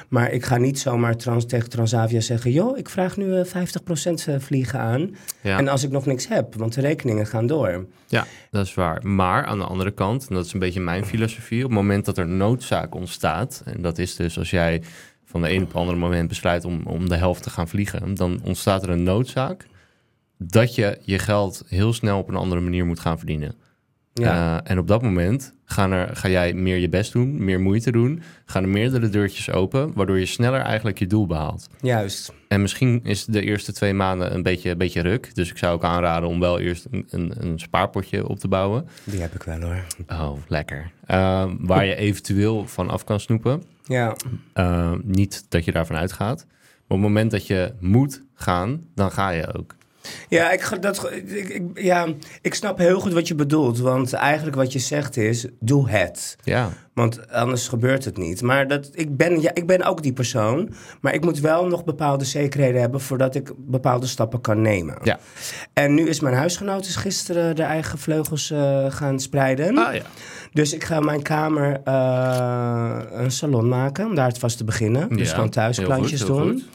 Maar 0.09 0.31
ik 0.31 0.45
ga 0.45 0.57
niet 0.57 0.79
zomaar 0.79 1.15
trans, 1.15 1.45
tegen 1.45 1.69
Transavia 1.69 2.19
zeggen... 2.19 2.51
joh, 2.51 2.77
ik 2.77 2.89
vraag 2.89 3.17
nu 3.17 3.35
eh, 3.35 3.45
50% 3.45 4.35
vliegen 4.37 4.79
aan. 4.79 5.15
Ja. 5.41 5.57
En 5.57 5.67
als 5.67 5.83
ik 5.83 5.91
nog 5.91 6.05
niks 6.05 6.27
heb, 6.27 6.55
want 6.55 6.73
de 6.73 6.81
rekeningen 6.81 7.27
gaan 7.27 7.47
door. 7.47 7.85
Ja, 8.07 8.25
dat 8.51 8.65
is 8.65 8.73
waar. 8.73 9.07
Maar 9.07 9.45
aan 9.45 9.57
de 9.57 9.65
andere 9.65 9.91
kant, 9.91 10.27
en 10.27 10.35
dat 10.35 10.45
is 10.45 10.53
een 10.53 10.59
beetje 10.59 10.79
mijn 10.79 11.05
filosofie, 11.05 11.63
op 11.63 11.69
het 11.69 11.79
moment 11.79 12.05
dat 12.05 12.17
er 12.17 12.27
noodzaak 12.27 12.95
ontstaat, 12.95 13.61
en 13.65 13.81
dat 13.81 13.97
is 13.97 14.15
dus 14.15 14.37
als 14.37 14.49
jij 14.49 14.81
van 15.25 15.41
de 15.41 15.49
een 15.49 15.61
op 15.61 15.67
het 15.67 15.77
andere 15.77 15.97
moment 15.97 16.27
besluit 16.27 16.65
om, 16.65 16.81
om 16.85 17.09
de 17.09 17.15
helft 17.15 17.43
te 17.43 17.49
gaan 17.49 17.67
vliegen, 17.67 18.15
dan 18.15 18.39
ontstaat 18.43 18.83
er 18.83 18.89
een 18.89 19.03
noodzaak 19.03 19.65
dat 20.37 20.75
je 20.75 20.97
je 21.01 21.19
geld 21.19 21.63
heel 21.67 21.93
snel 21.93 22.17
op 22.17 22.29
een 22.29 22.35
andere 22.35 22.61
manier 22.61 22.85
moet 22.85 22.99
gaan 22.99 23.17
verdienen. 23.17 23.55
Ja, 24.13 24.57
Eh, 24.63 24.71
en 24.71 24.79
op 24.79 24.87
dat 24.87 25.01
moment 25.01 25.53
gaan 25.65 25.91
er, 25.91 26.15
ga 26.15 26.29
jij 26.29 26.53
meer 26.53 26.77
je 26.77 26.89
best 26.89 27.11
doen, 27.11 27.43
meer 27.43 27.59
moeite 27.59 27.91
doen, 27.91 28.21
gaan 28.45 28.63
er 28.63 28.69
meerdere 28.69 29.09
deurtjes 29.09 29.51
open, 29.51 29.93
waardoor 29.93 30.19
je 30.19 30.25
sneller 30.25 30.59
eigenlijk 30.61 30.99
je 30.99 31.07
doel 31.07 31.25
behaalt. 31.27 31.67
juist. 31.81 32.33
En 32.47 32.61
misschien 32.61 32.99
is 33.03 33.25
de 33.25 33.41
eerste 33.41 33.71
twee 33.73 33.93
maanden 33.93 34.33
een 34.33 34.43
beetje, 34.43 34.69
een 34.69 34.77
beetje 34.77 35.01
ruk. 35.01 35.35
Dus 35.35 35.49
ik 35.49 35.57
zou 35.57 35.73
ook 35.73 35.83
aanraden 35.83 36.29
om 36.29 36.39
wel 36.39 36.59
eerst 36.59 36.87
een, 36.91 37.05
een, 37.09 37.33
een 37.37 37.59
spaarpotje 37.59 38.27
op 38.27 38.39
te 38.39 38.47
bouwen. 38.47 38.87
Die 39.03 39.21
heb 39.21 39.35
ik 39.35 39.43
wel 39.43 39.61
hoor. 39.61 39.85
Oh, 40.07 40.37
lekker. 40.47 40.91
Uh, 41.07 41.51
waar 41.59 41.85
je 41.85 41.95
eventueel 41.95 42.67
van 42.67 42.89
af 42.89 43.03
kan 43.03 43.19
snoepen. 43.19 43.63
Ja, 43.83 44.15
Uh, 44.55 44.91
niet 45.03 45.45
dat 45.49 45.65
je 45.65 45.71
daarvan 45.71 45.95
uitgaat. 45.95 46.45
Maar 46.47 46.97
op 46.97 47.03
het 47.03 47.13
moment 47.13 47.31
dat 47.31 47.47
je 47.47 47.73
moet 47.79 48.23
gaan, 48.33 48.83
dan 48.95 49.11
ga 49.11 49.29
je 49.29 49.53
ook. 49.57 49.75
Ja 50.29 50.51
ik, 50.51 50.81
dat, 50.81 51.11
ik, 51.11 51.49
ik, 51.49 51.63
ja, 51.73 52.07
ik 52.41 52.53
snap 52.53 52.77
heel 52.77 52.99
goed 52.99 53.13
wat 53.13 53.27
je 53.27 53.35
bedoelt. 53.35 53.79
Want 53.79 54.13
eigenlijk 54.13 54.55
wat 54.55 54.73
je 54.73 54.79
zegt 54.79 55.17
is, 55.17 55.45
doe 55.59 55.89
het. 55.89 56.35
Ja. 56.43 56.69
Want 56.93 57.31
anders 57.31 57.67
gebeurt 57.67 58.05
het 58.05 58.17
niet. 58.17 58.41
Maar 58.41 58.67
dat, 58.67 58.89
ik, 58.93 59.17
ben, 59.17 59.41
ja, 59.41 59.51
ik 59.53 59.67
ben 59.67 59.83
ook 59.83 60.03
die 60.03 60.13
persoon. 60.13 60.73
Maar 61.01 61.13
ik 61.13 61.23
moet 61.23 61.39
wel 61.39 61.67
nog 61.67 61.83
bepaalde 61.83 62.25
zekerheden 62.25 62.81
hebben... 62.81 63.01
voordat 63.01 63.35
ik 63.35 63.51
bepaalde 63.57 64.07
stappen 64.07 64.41
kan 64.41 64.61
nemen. 64.61 64.97
Ja. 65.03 65.19
En 65.73 65.93
nu 65.93 66.07
is 66.07 66.19
mijn 66.19 66.35
huisgenoot 66.35 66.85
is 66.85 66.95
gisteren 66.95 67.55
de 67.55 67.63
eigen 67.63 67.97
vleugels 67.99 68.51
eh, 68.51 68.85
gaan 68.91 69.19
spreiden. 69.19 69.77
Ah 69.77 69.93
ja. 69.93 70.01
Dus 70.53 70.73
ik 70.73 70.83
ga 70.83 70.99
mijn 70.99 71.21
kamer 71.21 71.81
eh, 71.83 72.97
een 73.11 73.31
salon 73.31 73.67
maken... 73.67 74.05
om 74.05 74.15
daar 74.15 74.27
het 74.27 74.37
vast 74.37 74.57
te 74.57 74.63
beginnen. 74.63 75.09
Dus 75.09 75.27
Ja, 75.27 75.33
gewoon 75.33 75.49
thuis 75.49 75.79
klantjes 75.79 76.25
doen. 76.25 76.51
goed. 76.51 76.65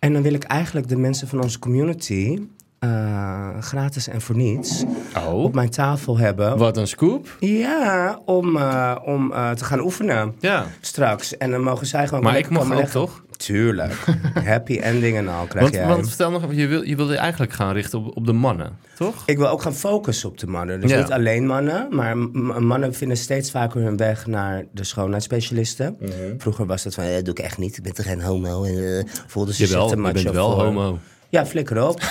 En 0.00 0.12
dan 0.12 0.22
wil 0.22 0.34
ik 0.34 0.42
eigenlijk 0.42 0.88
de 0.88 0.96
mensen 0.96 1.28
van 1.28 1.42
onze 1.42 1.58
community... 1.58 2.38
eh, 2.84 3.48
gratis 3.60 4.08
en 4.08 4.20
voor 4.20 4.36
niets 4.36 4.84
Oh, 5.16 5.42
op 5.42 5.54
mijn 5.54 5.70
tafel 5.70 6.18
hebben. 6.18 6.58
wat 6.58 6.76
een 6.76 6.86
scoop. 6.86 7.36
Ja, 7.40 8.18
om, 8.24 8.56
eh, 8.56 8.96
om 9.04 9.32
eh, 9.32 9.50
te 9.50 9.64
gaan 9.64 9.80
oefenen 9.80 10.34
Ja. 10.38 10.66
straks. 10.80 11.36
En 11.36 11.50
dan 11.50 11.62
mogen 11.62 11.86
zij 11.86 12.08
gewoon 12.08 12.22
Maar 12.24 12.38
ik 12.38 12.48
mag 12.50 12.62
ook, 12.62 12.68
leggen. 12.68 12.90
toch? 12.90 13.22
Tuurlijk. 13.36 13.92
Happy 14.44 14.78
ending 14.78 15.16
en 15.16 15.28
al 15.28 15.46
krijg 15.46 15.64
Want, 15.64 15.74
jij. 15.74 15.86
want 15.86 16.08
vertel 16.08 16.30
nog 16.30 16.42
even, 16.42 16.56
je, 16.56 16.66
wil, 16.66 16.82
je 16.82 16.96
wilde 16.96 17.16
eigenlijk 17.16 17.52
gaan 17.52 17.72
richten 17.72 17.98
op, 17.98 18.16
op 18.16 18.26
de 18.26 18.32
mannen, 18.32 18.76
toch? 18.96 19.22
Ik 19.26 19.36
wil 19.38 19.48
ook 19.48 19.62
gaan 19.62 19.74
focussen 19.74 20.28
op 20.28 20.38
de 20.38 20.46
mannen. 20.46 20.80
Dus 20.80 20.90
Ja. 20.90 20.98
niet 20.98 21.10
alleen 21.10 21.46
mannen, 21.46 21.86
maar 21.90 22.16
mannen 22.62 22.94
vinden 22.94 23.16
steeds 23.16 23.50
vaker 23.50 23.80
hun 23.82 23.96
weg 23.96 24.26
naar 24.26 24.64
de 24.72 24.84
schoonheidsspecialisten. 24.84 25.96
Mhm. 26.00 26.12
Vroeger 26.38 26.66
was 26.66 26.82
dat 26.82 26.94
van, 26.94 27.04
eh, 27.04 27.22
doe 27.22 27.34
ik 27.34 27.38
echt 27.38 27.58
niet, 27.58 27.76
ik 27.76 27.82
ben 27.82 27.94
toch 27.94 28.06
geen 28.06 28.22
homo. 28.22 28.64
En, 28.64 28.98
eh, 28.98 29.04
voelde 29.26 29.50
ze 29.52 29.56
zich 29.56 29.68
Jawel, 29.68 29.88
te 29.88 29.96
je 29.96 30.02
bent 30.12 30.30
wel 30.30 30.50
voor. 30.54 30.64
homo. 30.64 30.98
Ja, 31.30 31.46
flikker 31.46 31.88
op. 31.88 32.02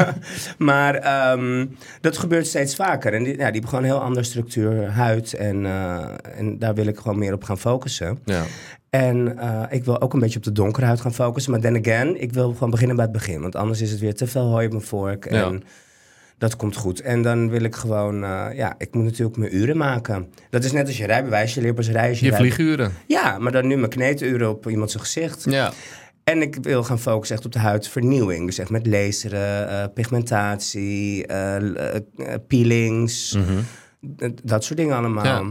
maar 0.58 0.94
ehm, 0.94 1.66
dat 2.00 2.18
gebeurt 2.18 2.46
steeds 2.46 2.74
vaker. 2.74 3.14
En 3.14 3.22
die, 3.22 3.32
ja, 3.32 3.36
die 3.36 3.44
hebben 3.44 3.68
gewoon 3.68 3.84
een 3.84 3.90
heel 3.90 4.00
andere 4.00 4.24
structuur, 4.24 4.90
huid. 4.90 5.32
En, 5.32 5.66
eh, 5.66 6.08
en 6.36 6.58
daar 6.58 6.74
wil 6.74 6.86
ik 6.86 6.98
gewoon 6.98 7.18
meer 7.18 7.32
op 7.32 7.44
gaan 7.44 7.58
focussen. 7.58 8.18
Ja. 8.24 8.42
En 8.90 9.38
eh, 9.38 9.62
ik 9.70 9.84
wil 9.84 10.00
ook 10.00 10.12
een 10.12 10.20
beetje 10.20 10.38
op 10.38 10.44
de 10.44 10.52
donkere 10.52 10.86
huid 10.86 11.00
gaan 11.00 11.14
focussen. 11.14 11.52
Maar 11.52 11.60
then 11.60 11.76
again, 11.76 12.20
ik 12.20 12.32
wil 12.32 12.52
gewoon 12.52 12.70
beginnen 12.70 12.96
bij 12.96 13.04
het 13.04 13.14
begin. 13.14 13.40
Want 13.40 13.56
anders 13.56 13.80
is 13.80 13.90
het 13.90 14.00
weer 14.00 14.14
te 14.14 14.26
veel 14.26 14.50
hooi 14.50 14.66
op 14.66 14.72
mijn 14.72 14.84
vork. 14.84 15.24
En 15.24 15.62
dat 16.38 16.56
komt 16.56 16.76
goed. 16.76 17.00
En 17.00 17.22
dan 17.22 17.50
wil 17.50 17.62
ik 17.62 17.74
gewoon... 17.74 18.24
eh, 18.24 18.46
ja, 18.54 18.74
ik 18.78 18.94
moet 18.94 19.04
natuurlijk 19.04 19.36
mijn 19.36 19.56
uren 19.56 19.76
maken. 19.76 20.32
Dat 20.50 20.64
is 20.64 20.72
net 20.72 20.86
als 20.86 20.96
je 20.96 21.06
rijbewijs. 21.06 21.54
Je 21.54 21.60
leert 21.60 21.74
pas 21.74 21.88
rijden 21.88 22.24
je 22.24 22.32
vlieguren. 22.32 22.92
Ja, 23.06 23.38
maar 23.38 23.52
dan 23.52 23.66
nu 23.66 23.76
mijn 23.76 23.90
kneeduren 23.90 24.50
op 24.50 24.68
iemand 24.68 24.90
zijn 24.90 25.02
gezicht. 25.02 25.44
Ja. 25.44 25.72
En 26.30 26.42
ik 26.42 26.56
wil 26.62 26.82
gaan 26.84 26.98
focussen 26.98 27.36
echt 27.36 27.44
op 27.46 27.52
de 27.52 27.58
huidvernieuwing. 27.58 28.46
Dus 28.46 28.58
echt 28.58 28.70
met 28.70 28.86
laseren, 28.86 29.68
eh, 29.68 29.84
pigmentatie, 29.94 31.26
eh, 31.26 31.94
eh, 31.94 32.02
peelings. 32.48 33.32
Mhm. 33.32 33.60
Dat 34.44 34.64
soort 34.64 34.78
dingen 34.78 34.96
allemaal. 34.96 35.24
Ja. 35.24 35.44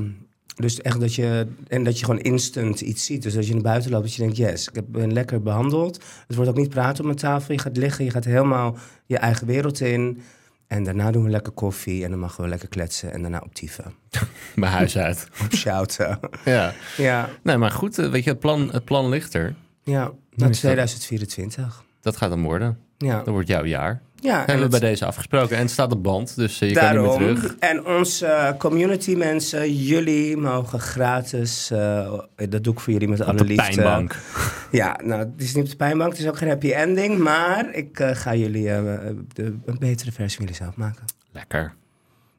Dus 0.55 0.81
echt 0.81 0.99
dat 0.99 1.15
je... 1.15 1.47
En 1.67 1.83
dat 1.83 1.99
je 1.99 2.05
gewoon 2.05 2.19
instant 2.21 2.81
iets 2.81 3.05
ziet. 3.05 3.23
Dus 3.23 3.37
als 3.37 3.47
je 3.47 3.53
naar 3.53 3.61
buiten 3.61 3.91
loopt, 3.91 4.03
dat 4.03 4.13
je 4.13 4.21
denkt... 4.21 4.37
Yes, 4.37 4.67
ik 4.67 4.75
heb- 4.75 4.85
ben 4.87 5.13
lekker 5.13 5.41
behandeld. 5.41 6.03
Het 6.27 6.35
wordt 6.35 6.49
ook 6.51 6.57
niet 6.57 6.69
praten 6.69 6.99
op 6.99 7.05
mijn 7.05 7.17
tafel. 7.17 7.53
Je 7.53 7.59
gaat 7.59 7.77
liggen, 7.77 8.05
je 8.05 8.11
gaat 8.11 8.25
helemaal 8.25 8.77
je 9.05 9.17
eigen 9.17 9.47
wereld 9.47 9.79
in. 9.79 10.21
En 10.67 10.83
daarna 10.83 11.11
doen 11.11 11.23
we 11.23 11.29
lekker 11.29 11.51
koffie. 11.53 12.03
En 12.03 12.09
dan 12.09 12.19
mogen 12.19 12.43
we 12.43 12.49
lekker 12.49 12.67
kletsen. 12.69 13.11
En 13.13 13.21
daarna 13.21 13.41
optieven. 13.45 13.85
Mijn 14.55 14.71
huis 14.71 14.97
uit. 14.97 15.27
Op 15.43 15.53
shouten. 15.53 16.19
ja. 16.45 16.73
ja, 16.97 17.29
Nee, 17.43 17.57
maar 17.57 17.71
goed, 17.71 17.95
weet 17.95 18.23
je, 18.23 18.29
het 18.29 18.39
plan, 18.39 18.69
het 18.71 18.85
plan 18.85 19.09
ligt 19.09 19.33
er. 19.33 19.55
ja. 19.83 20.11
Is 20.35 20.41
dat- 20.61 20.71
2024. 20.71 21.83
Dat 22.01 22.17
gaat 22.17 22.29
dan 22.29 22.43
worden. 22.43 22.77
Ja, 22.97 23.17
Dat 23.17 23.27
wordt 23.27 23.47
jouw 23.47 23.63
jaar. 23.65 24.01
ja 24.15 24.37
Hebben 24.37 24.55
we 24.55 24.61
het- 24.61 24.69
bij 24.71 24.79
deze 24.79 25.05
afgesproken. 25.05 25.55
En 25.55 25.61
het 25.61 25.71
staat 25.71 25.91
op 25.91 26.03
band, 26.03 26.35
dus 26.35 26.61
eh, 26.61 26.69
je 26.69 26.75
kan 26.75 26.83
niet 26.91 26.93
Daarom. 27.03 27.21
meer 27.21 27.35
terug. 27.35 27.55
En 27.59 27.85
onze 27.85 28.25
eh, 28.25 28.57
community 28.57 29.15
mensen, 29.15 29.73
jullie 29.75 30.37
mogen 30.37 30.79
gratis, 30.79 31.71
eh, 31.71 32.13
dat 32.49 32.63
doe 32.63 32.73
ik 32.73 32.79
voor 32.79 32.93
jullie 32.93 33.07
met 33.07 33.21
alle 33.21 33.31
Op 33.31 33.37
de 33.37 33.43
liefde. 33.43 33.63
pijnbank. 33.75 34.15
Ja, 34.71 34.99
nou, 35.03 35.19
het 35.19 35.29
is 35.37 35.55
niet 35.55 35.63
op 35.63 35.69
de 35.69 35.75
pijnbank, 35.75 36.11
het 36.11 36.19
is 36.21 36.27
ook 36.27 36.37
geen 36.37 36.49
happy 36.49 36.71
ending, 36.71 37.17
maar 37.17 37.73
ik 37.73 37.99
ga 38.13 38.35
jullie 38.35 38.63
de, 38.63 39.55
een 39.65 39.77
betere 39.79 40.11
versie 40.11 40.37
van 40.37 40.45
jullie 40.45 40.55
zelf 40.55 40.75
maken. 40.75 41.03
Lekker. 41.31 41.73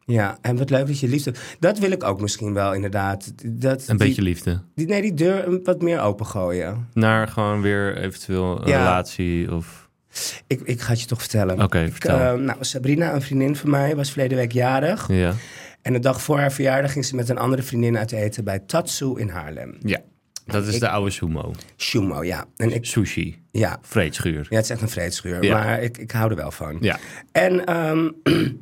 Ja, 0.09 0.39
en 0.41 0.57
wat 0.57 0.71
leuk 0.71 0.87
dat 0.87 1.01
je 1.01 1.09
liefde... 1.09 1.35
Dat 1.59 1.79
wil 1.79 1.91
ik 1.91 2.05
ook 2.05 2.21
misschien 2.21 2.53
wel, 2.55 2.75
inderdaad. 2.75 3.33
Dat, 3.47 3.81
Een 3.89 3.97
die- 3.97 4.07
beetje 4.07 4.23
liefde. 4.23 4.63
Die, 4.75 4.87
nee, 4.87 5.01
die 5.03 5.15
deur 5.15 5.61
wat 5.63 5.83
meer 5.83 6.01
opengooien. 6.01 6.89
Naar 6.93 7.29
gewoon 7.29 7.61
weer 7.61 7.97
eventueel 7.97 8.61
een 8.63 8.69
Ja. 8.69 8.79
relatie 8.79 9.53
of... 9.55 9.89
Ik, 10.47 10.61
ik 10.61 10.81
ga 10.81 10.91
het 10.91 11.01
je 11.01 11.07
toch 11.07 11.21
vertellen. 11.21 11.63
Oké, 11.63 11.89
vertel. 11.91 12.19
eh, 12.19 12.35
nou, 12.35 12.57
Sabrina, 12.61 13.15
een 13.15 13.23
vriendin 13.23 13.57
van 13.57 13.71
mij, 13.71 13.97
was 13.97 14.11
verleden 14.11 14.37
week 14.39 14.53
jarig. 14.53 15.09
Ja. 15.09 15.33
En 15.83 15.93
de 15.93 15.99
dag 15.99 16.23
voor 16.23 16.39
haar 16.39 16.53
verjaardag 16.53 16.93
ging 16.93 17.05
ze 17.05 17.15
met 17.15 17.29
een 17.29 17.39
andere 17.39 17.63
vriendin 17.63 17.99
uit 17.99 18.13
eten 18.13 18.45
bij 18.45 18.59
Tatsu 18.59 19.19
in 19.19 19.29
Haarlem. 19.29 19.77
Ja. 19.81 19.99
Dat 20.47 20.67
is 20.67 20.75
Ik- 20.75 20.81
de 20.81 20.89
oude 20.89 21.11
sumo. 21.11 21.53
Shumo, 21.77 22.25
ja. 22.25 22.45
En 22.57 22.75
ik, 22.75 22.85
Sushi. 22.85 23.43
ja, 23.51 23.79
Vreedschuur. 23.83 24.47
ja, 24.51 24.57
het 24.57 24.65
is 24.65 24.71
echt 24.71 24.83
een 24.83 24.89
vreedschuur. 24.89 25.43
Ja. 25.45 25.53
Maar 25.63 25.83
ik, 25.83 25.99
ik 25.99 26.11
hou 26.11 26.31
er 26.31 26.37
wel 26.37 26.51
van. 26.51 26.77
Ja. 26.81 26.99
En 27.33 27.65
ehm, 27.67 28.09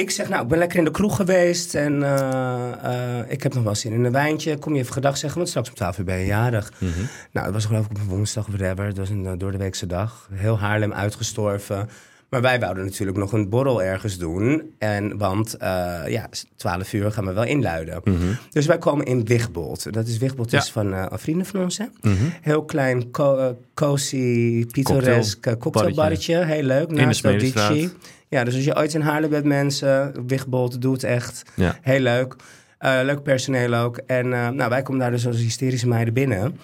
ik 0.00 0.10
zeg, 0.10 0.28
nou, 0.28 0.42
ik 0.42 0.48
ben 0.48 0.58
lekker 0.58 0.78
in 0.78 0.84
de 0.84 0.90
kroeg 0.90 1.16
geweest. 1.16 1.74
En 1.74 2.02
eh, 2.02 3.18
eh, 3.18 3.30
ik 3.30 3.42
heb 3.42 3.54
nog 3.54 3.64
wel 3.64 3.74
zin 3.74 3.92
in 3.92 4.04
een 4.04 4.12
wijntje. 4.12 4.58
Kom 4.58 4.74
je 4.74 4.80
even 4.80 4.92
gedag 4.92 5.16
zeggen, 5.16 5.38
want 5.38 5.48
straks 5.50 5.68
om 5.68 5.74
12 5.74 5.98
uur 5.98 6.04
ben 6.04 6.18
je 6.18 6.26
jarig. 6.26 6.72
Mhm. 6.78 6.90
Nou, 7.32 7.44
dat 7.46 7.54
was 7.54 7.64
geloof 7.64 7.84
ik 7.84 7.90
op 7.90 7.96
een 7.96 8.08
woensdag 8.08 8.46
of 8.48 8.54
whatever. 8.56 8.86
Dat 8.88 8.96
was 8.96 9.08
een 9.10 9.24
uh, 9.24 9.32
doordeweekse 9.38 9.86
dag. 9.86 10.28
Heel 10.32 10.58
Haarlem 10.58 10.92
uitgestorven. 10.92 11.88
Maar 12.28 12.40
wij 12.40 12.60
wouden 12.60 12.84
natuurlijk 12.84 13.18
nog 13.18 13.32
een 13.32 13.48
borrel 13.48 13.82
ergens 13.82 14.18
doen. 14.18 14.70
En, 14.78 15.18
want 15.18 15.56
eh, 15.56 15.68
ja, 16.06 16.28
12 16.56 16.92
uur 16.92 17.12
gaan 17.12 17.24
we 17.26 17.32
wel 17.32 17.44
inluiden. 17.44 18.00
Mhm. 18.04 18.16
Dus 18.50 18.66
wij 18.66 18.78
komen 18.78 19.04
in 19.06 19.24
Wigbold. 19.24 19.92
Dat 19.92 20.06
is 20.06 20.18
Wigbold 20.18 20.50
Ja. 20.50 20.58
is 20.58 20.70
van 20.70 20.94
eh, 20.94 21.06
vrienden 21.10 21.46
van 21.46 21.60
ons, 21.62 21.78
hè? 21.78 21.84
Mhm. 22.00 22.14
Heel 22.40 22.64
klein, 22.64 23.10
co- 23.10 23.36
eh, 23.38 23.48
cozy, 23.74 24.66
pittoresk 24.66 25.46
eh, 25.46 25.52
cocktailbarretje. 25.58 26.44
Heel 26.44 26.62
leuk, 26.62 26.88
de 26.88 26.94
naast 26.94 27.18
Smedestraat. 27.18 27.88
Ja, 28.30 28.44
dus 28.44 28.54
als 28.54 28.64
je 28.64 28.76
ooit 28.76 28.94
in 28.94 29.00
Haarlem 29.00 29.30
bent, 29.30 29.44
mensen, 29.44 30.26
Wigbold, 30.26 30.80
doe 30.80 30.92
het 30.92 31.04
echt. 31.04 31.42
Ja. 31.56 31.78
Heel 31.80 32.00
leuk. 32.00 32.36
Eh, 32.78 33.00
leuk 33.02 33.22
personeel 33.22 33.74
ook. 33.74 33.96
En 33.96 34.32
eh, 34.32 34.48
nou, 34.48 34.70
wij 34.70 34.82
komen 34.82 35.00
daar 35.00 35.10
dus 35.10 35.26
als 35.26 35.36
hysterische 35.36 35.88
meiden 35.88 36.14
binnen. 36.14 36.58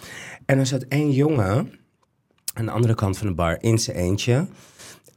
En 0.44 0.58
er 0.58 0.66
zat 0.66 0.82
één 0.82 1.10
jongen 1.10 1.72
aan 2.52 2.64
de 2.64 2.70
andere 2.70 2.94
kant 2.94 3.18
van 3.18 3.26
de 3.26 3.34
bar 3.34 3.56
in 3.60 3.78
zijn 3.78 3.96
eentje. 3.96 4.46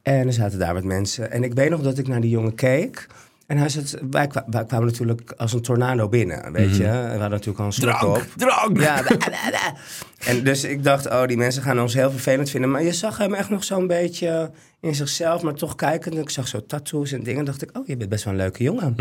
En 0.02 0.26
er 0.26 0.32
zaten 0.32 0.58
daar 0.58 0.74
wat 0.74 0.84
mensen. 0.84 1.30
En 1.30 1.44
ik 1.44 1.54
weet 1.54 1.70
nog 1.70 1.82
dat 1.82 1.98
ik 1.98 2.08
naar 2.08 2.20
die 2.20 2.30
jongen 2.30 2.54
keek. 2.54 3.06
En 3.50 3.56
hij 3.58 3.70
wij, 4.10 4.26
kwa- 4.26 4.44
wij 4.50 4.64
kwamen 4.64 4.86
natuurlijk 4.86 5.32
als 5.36 5.52
een 5.52 5.60
tornado 5.62 6.08
binnen, 6.08 6.52
weet 6.52 6.76
je. 6.76 6.82
We 6.82 6.90
hadden 7.10 7.30
natuurlijk 7.30 7.58
al 7.58 7.64
een 7.64 7.72
slok 7.72 8.02
op. 8.02 8.26
Drank! 8.36 8.80
Ja, 8.80 9.02
da- 9.02 9.16
da- 9.16 9.50
da. 9.50 9.74
en 10.18 10.44
dus 10.44 10.64
ik 10.64 10.84
dacht, 10.84 11.06
oh, 11.06 11.26
die 11.26 11.36
mensen 11.36 11.62
gaan 11.62 11.80
ons 11.80 11.94
heel 11.94 12.10
vervelend 12.10 12.50
vinden. 12.50 12.70
Maar 12.70 12.82
je 12.82 12.92
zag 12.92 13.18
hem 13.18 13.34
echt 13.34 13.48
nog 13.50 13.64
zo'n 13.64 13.86
beetje 13.86 14.50
in 14.80 14.94
zichzelf, 14.94 15.42
maar 15.42 15.54
toch 15.54 15.74
kijkend. 15.74 16.16
Ik 16.18 16.30
zag 16.30 16.48
zo 16.48 16.66
tattoos 16.66 17.12
en 17.12 17.22
dingen. 17.22 17.44
dacht 17.44 17.62
ik, 17.62 17.70
oh, 17.78 17.86
je 17.86 17.96
bent 17.96 18.10
best 18.10 18.24
wel 18.24 18.32
een 18.32 18.38
leuke 18.38 18.62
jongen. 18.62 18.94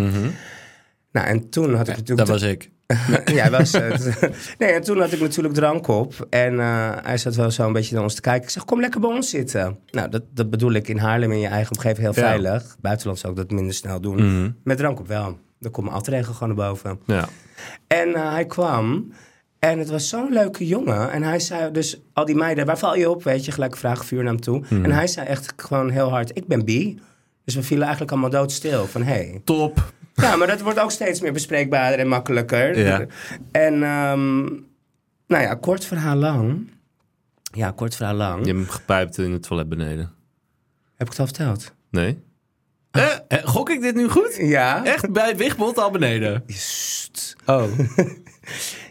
Nou, 1.12 1.28
en 1.28 1.50
toen 1.50 1.76
had 1.76 1.88
ik 1.88 1.98
natuurlijk... 1.98 2.28
Dat 2.28 2.40
was 2.40 2.42
ik. 2.42 2.70
Ja, 3.26 3.42
hij 3.42 3.52
was 3.52 3.72
het. 3.72 4.20
nee, 4.60 4.72
en 4.72 4.82
toen 4.82 5.00
had 5.00 5.12
ik 5.12 5.20
natuurlijk 5.20 5.54
drank 5.54 5.88
op. 5.88 6.28
En 6.30 6.60
eh, 6.60 6.92
hij 7.04 7.18
zat 7.18 7.36
wel 7.36 7.52
zo 7.52 7.68
een 7.68 7.74
beetje 7.74 7.94
naar 7.96 8.04
ons 8.04 8.16
te 8.16 8.22
kijken. 8.22 8.44
Ik 8.44 8.50
zeg, 8.50 8.66
kom 8.66 8.80
lekker 8.80 9.00
bij 9.00 9.10
ons 9.10 9.30
zitten. 9.30 9.78
Nou, 9.92 10.10
dat, 10.10 10.24
dat 10.34 10.50
bedoel 10.50 10.72
ik 10.72 10.88
in 10.88 10.98
Haarlem 10.98 11.32
in 11.32 11.40
je 11.40 11.48
eigen 11.48 11.76
omgeving 11.76 11.98
heel 12.00 12.24
Ja. 12.24 12.30
veilig. 12.30 12.76
Buitenland 12.82 13.20
zou 13.20 13.34
ik 13.34 13.40
dat 13.40 13.52
minder 13.52 13.74
snel 13.74 14.02
doen. 14.02 14.16
Mhm. 14.16 14.52
Met 14.64 14.78
drank 14.78 15.00
op 15.00 15.08
wel. 15.08 15.38
Dan 15.60 15.72
komt 15.72 15.86
mijn 15.86 15.98
altregel 15.98 16.34
gewoon 16.34 16.56
naar 16.56 16.68
boven. 16.68 17.00
Ja. 17.06 17.28
En 17.88 18.14
eh, 18.16 18.32
hij 18.32 18.46
kwam 18.46 19.12
en 19.60 19.80
het 19.80 19.90
was 19.90 20.10
zo'n 20.10 20.32
leuke 20.34 20.68
jongen. 20.68 21.12
En 21.12 21.24
hij 21.24 21.40
zei 21.40 21.72
dus, 21.72 22.02
al 22.14 22.26
die 22.26 22.36
meiden, 22.36 22.66
waar 22.66 22.78
val 22.78 22.96
je 22.96 23.10
op? 23.10 23.24
Weet 23.24 23.46
je, 23.46 23.52
gelijk 23.52 23.78
vraag 23.78 24.06
vuur 24.06 24.24
naar 24.24 24.34
hem 24.34 24.42
toe. 24.42 24.64
En 24.70 24.92
hij 24.92 25.08
zei 25.08 25.28
echt 25.28 25.54
gewoon 25.56 25.90
heel 25.90 26.10
hard, 26.10 26.38
ik 26.38 26.48
ben 26.48 26.66
bi. 26.66 27.00
Dus 27.46 27.56
we 27.56 27.64
vielen 27.64 27.84
eigenlijk 27.84 28.12
allemaal 28.12 28.30
doodstil 28.30 28.86
van, 28.86 29.04
hey. 29.04 29.42
Top. 29.44 29.94
Ja, 30.22 30.36
maar 30.36 30.48
dat 30.48 30.62
wordt 30.62 30.80
ook 30.80 30.92
steeds 30.92 31.22
meer 31.22 31.34
bespreekbaarder 31.34 32.00
en 32.00 32.08
makkelijker. 32.08 32.80
Ja. 32.80 33.06
En, 33.52 33.74
ehm, 33.74 34.40
nou 35.28 35.44
ja, 35.44 35.56
kort 35.56 35.86
verhaal 35.86 36.16
lang. 36.16 36.70
Ja, 37.54 37.72
kort 37.72 37.96
verhaal 37.96 38.16
lang. 38.16 38.40
Je 38.40 38.52
hebt 38.52 38.58
hem 38.60 38.70
gepijpt 38.70 39.18
in 39.18 39.32
het 39.32 39.44
toilet 39.44 39.70
beneden. 39.70 40.12
Heb 40.96 41.08
ik 41.08 41.14
het 41.14 41.20
al 41.20 41.26
verteld? 41.26 41.74
Nee? 41.90 42.20
Eh, 42.92 43.06
eh, 43.28 43.44
gok 43.44 43.70
ik 43.70 43.82
dit 43.82 43.96
nu 43.96 44.10
goed? 44.10 44.36
Ja. 44.38 44.86
Echt 44.86 45.12
bij 45.12 45.36
Wigbold 45.38 45.78
al 45.78 45.92
beneden? 45.92 46.44
Sst. 46.48 47.36
Oh. 47.46 47.64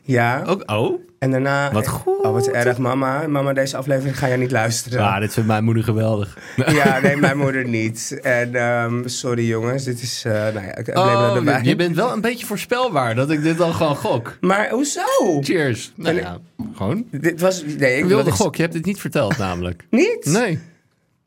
Ja. 0.03 0.43
Ook, 0.47 0.71
oh? 0.71 1.08
En 1.19 1.31
daarna... 1.31 1.73
Wat 1.73 1.89
goed. 1.89 2.19
Oh, 2.23 2.33
wat 2.33 2.47
erg, 2.49 2.79
mama. 2.79 3.27
Mama, 3.27 3.53
deze 3.53 3.77
aflevering 3.77 4.19
ga 4.19 4.27
je 4.27 4.37
niet 4.37 4.51
luisteren. 4.51 5.01
Ah, 5.03 5.21
dit 5.21 5.33
vindt 5.33 5.49
mijn 5.49 5.65
moeder 5.65 5.85
geweldig. 5.85 6.39
Ja, 6.67 7.01
nee, 7.01 7.17
mijn 7.17 7.39
moeder 7.39 7.69
niet. 7.69 8.19
En 8.23 8.55
ehm, 8.55 9.09
sorry 9.09 9.47
jongens, 9.47 9.85
dit 9.85 10.03
is... 10.03 10.23
eh 10.27 10.33
nou 10.33 10.53
ja, 10.67 10.77
ik 10.77 10.97
Oh, 10.97 11.37
erbij. 11.37 11.63
je, 11.63 11.69
je 11.69 11.77
bent 11.77 11.97
wel 11.97 12.13
een 12.13 12.21
beetje 12.21 12.47
voorspelbaar 12.47 13.15
dat 13.15 13.31
ik 13.31 13.43
dit 13.43 13.59
dan 13.59 13.75
gewoon 13.75 13.97
gok. 13.97 14.37
Maar 14.41 14.71
hoezo? 14.71 15.41
Cheers. 15.41 15.93
Nou 15.97 16.17
En- 16.17 16.23
ja, 16.23 16.39
gewoon. 16.75 17.05
Dit 17.11 17.41
was... 17.41 17.65
Nee, 17.79 17.99
ik 17.99 18.05
wilde 18.05 18.31
gok. 18.31 18.57
Je 18.57 18.63
hebt 18.63 18.75
dit 18.75 18.85
niet 18.85 19.01
verteld 19.01 19.39
namelijk. 19.39 19.87
Niet? 19.91 20.25
Nee. 20.25 20.59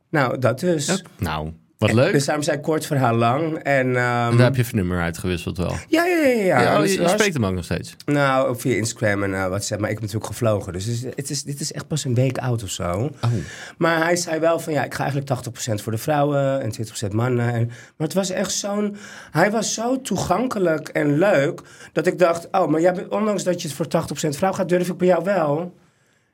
Nou, 0.09 0.39
dat 0.39 0.59
dus. 0.59 1.03
Nou, 1.17 1.51
wat 1.81 1.93
leuk. 1.93 2.11
Dus 2.11 2.25
daarom 2.25 2.43
zei 2.43 2.57
ik 2.57 2.63
kort 2.63 2.85
verhaal 2.85 3.15
lang. 3.15 3.57
En, 3.57 3.87
En 3.87 3.93
daar 4.37 4.39
heb 4.39 4.55
je 4.55 4.75
nummer 4.75 5.01
uitgewisseld 5.01 5.57
wel. 5.57 5.75
Ja, 5.87 6.05
ja, 6.05 6.15
ja. 6.27 6.43
ja. 6.43 6.61
Ja, 6.61 6.79
Dus 6.79 6.93
je, 6.93 7.07
spreekt 7.07 7.33
hem 7.33 7.45
ook 7.45 7.53
nog 7.53 7.63
steeds. 7.63 7.95
Nou, 8.05 8.59
via 8.59 8.75
Instagram 8.75 9.23
en 9.23 9.33
eh, 9.33 9.47
WhatsApp. 9.47 9.81
Maar 9.81 9.89
ik 9.89 9.95
heb 9.95 10.05
natuurlijk 10.05 10.31
gevlogen. 10.33 10.73
Dus 10.73 10.85
het 10.85 10.93
is, 10.93 11.03
het 11.15 11.29
is, 11.29 11.43
dit 11.43 11.59
is 11.59 11.71
echt 11.73 11.87
pas 11.87 12.05
een 12.05 12.13
week 12.13 12.37
oud 12.37 12.63
of 12.63 12.69
zo. 12.69 12.91
Oh. 13.21 13.31
Maar 13.77 14.03
hij 14.03 14.15
zei 14.15 14.39
wel 14.39 14.59
van 14.59 14.73
ja, 14.73 14.83
ik 14.83 14.93
ga 14.93 15.03
eigenlijk 15.03 15.47
80% 15.79 15.83
voor 15.83 15.91
de 15.91 15.97
vrouwen 15.97 16.61
en 16.61 16.71
20% 17.09 17.11
mannen. 17.11 17.53
En, 17.53 17.65
maar 17.67 18.07
het 18.07 18.13
was 18.13 18.29
echt 18.29 18.51
zo'n. 18.51 18.95
Hij 19.31 19.51
was 19.51 19.73
zo 19.73 20.01
toegankelijk 20.01 20.87
en 20.89 21.17
leuk 21.17 21.61
dat 21.93 22.07
ik 22.07 22.19
dacht: 22.19 22.47
oh, 22.51 22.67
maar 22.67 22.81
jij, 22.81 22.93
bent- 22.93 23.09
ondanks 23.09 23.43
dat 23.43 23.61
je 23.61 23.67
het 23.67 23.77
voor 23.77 23.87
80% 24.25 24.29
vrouw 24.37 24.51
gaat, 24.51 24.69
durf 24.69 24.89
ik 24.89 24.97
bij 24.97 25.07
jou 25.07 25.23
wel. 25.23 25.73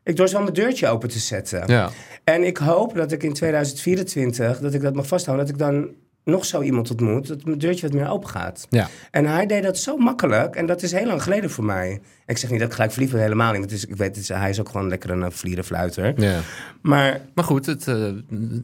Ik 0.07 0.15
durf 0.15 0.31
wel 0.31 0.41
mijn 0.41 0.53
deurtje 0.53 0.87
open 0.87 1.09
te 1.09 1.19
zetten. 1.19 1.63
Ja. 1.65 1.89
En 2.23 2.43
ik 2.43 2.57
hoop 2.57 2.95
dat 2.95 3.11
ik 3.11 3.23
in 3.23 3.33
2024, 3.33 4.59
dat 4.59 4.73
ik 4.73 4.81
dat 4.81 4.95
mag 4.95 5.07
vasthouden, 5.07 5.45
dat 5.45 5.55
ik 5.55 5.61
dan 5.61 5.89
nog 6.23 6.45
zo 6.45 6.61
iemand 6.61 6.91
ontmoet, 6.91 7.27
dat 7.27 7.45
mijn 7.45 7.57
deurtje 7.57 7.87
wat 7.87 7.95
meer 7.95 8.09
open 8.09 8.29
gaat. 8.29 8.67
Ja. 8.69 8.89
En 9.11 9.25
hij 9.25 9.45
deed 9.45 9.63
dat 9.63 9.77
zo 9.77 9.97
makkelijk. 9.97 10.55
En 10.55 10.65
dat 10.65 10.81
is 10.83 10.91
heel 10.91 11.05
lang 11.05 11.23
geleden 11.23 11.49
voor 11.49 11.63
mij. 11.63 12.01
Ik 12.25 12.37
zeg 12.37 12.49
niet 12.49 12.59
dat 12.59 12.67
ik 12.67 12.73
gelijk 12.73 12.91
verliefd 12.91 13.11
ben, 13.13 13.21
helemaal 13.21 13.51
niet. 13.51 13.59
Want 13.59 13.71
is, 13.71 13.85
ik 13.85 13.95
weet, 13.95 14.07
het 14.07 14.17
is, 14.17 14.27
hij 14.27 14.49
is 14.49 14.59
ook 14.59 14.69
gewoon 14.69 14.87
lekker 14.87 15.09
een 15.09 15.31
vlierenfluiter. 15.31 16.21
ja. 16.21 16.39
Maar 16.81 17.21
Maar 17.33 17.43
goed, 17.43 17.65
het, 17.65 17.87
eh, 17.87 18.05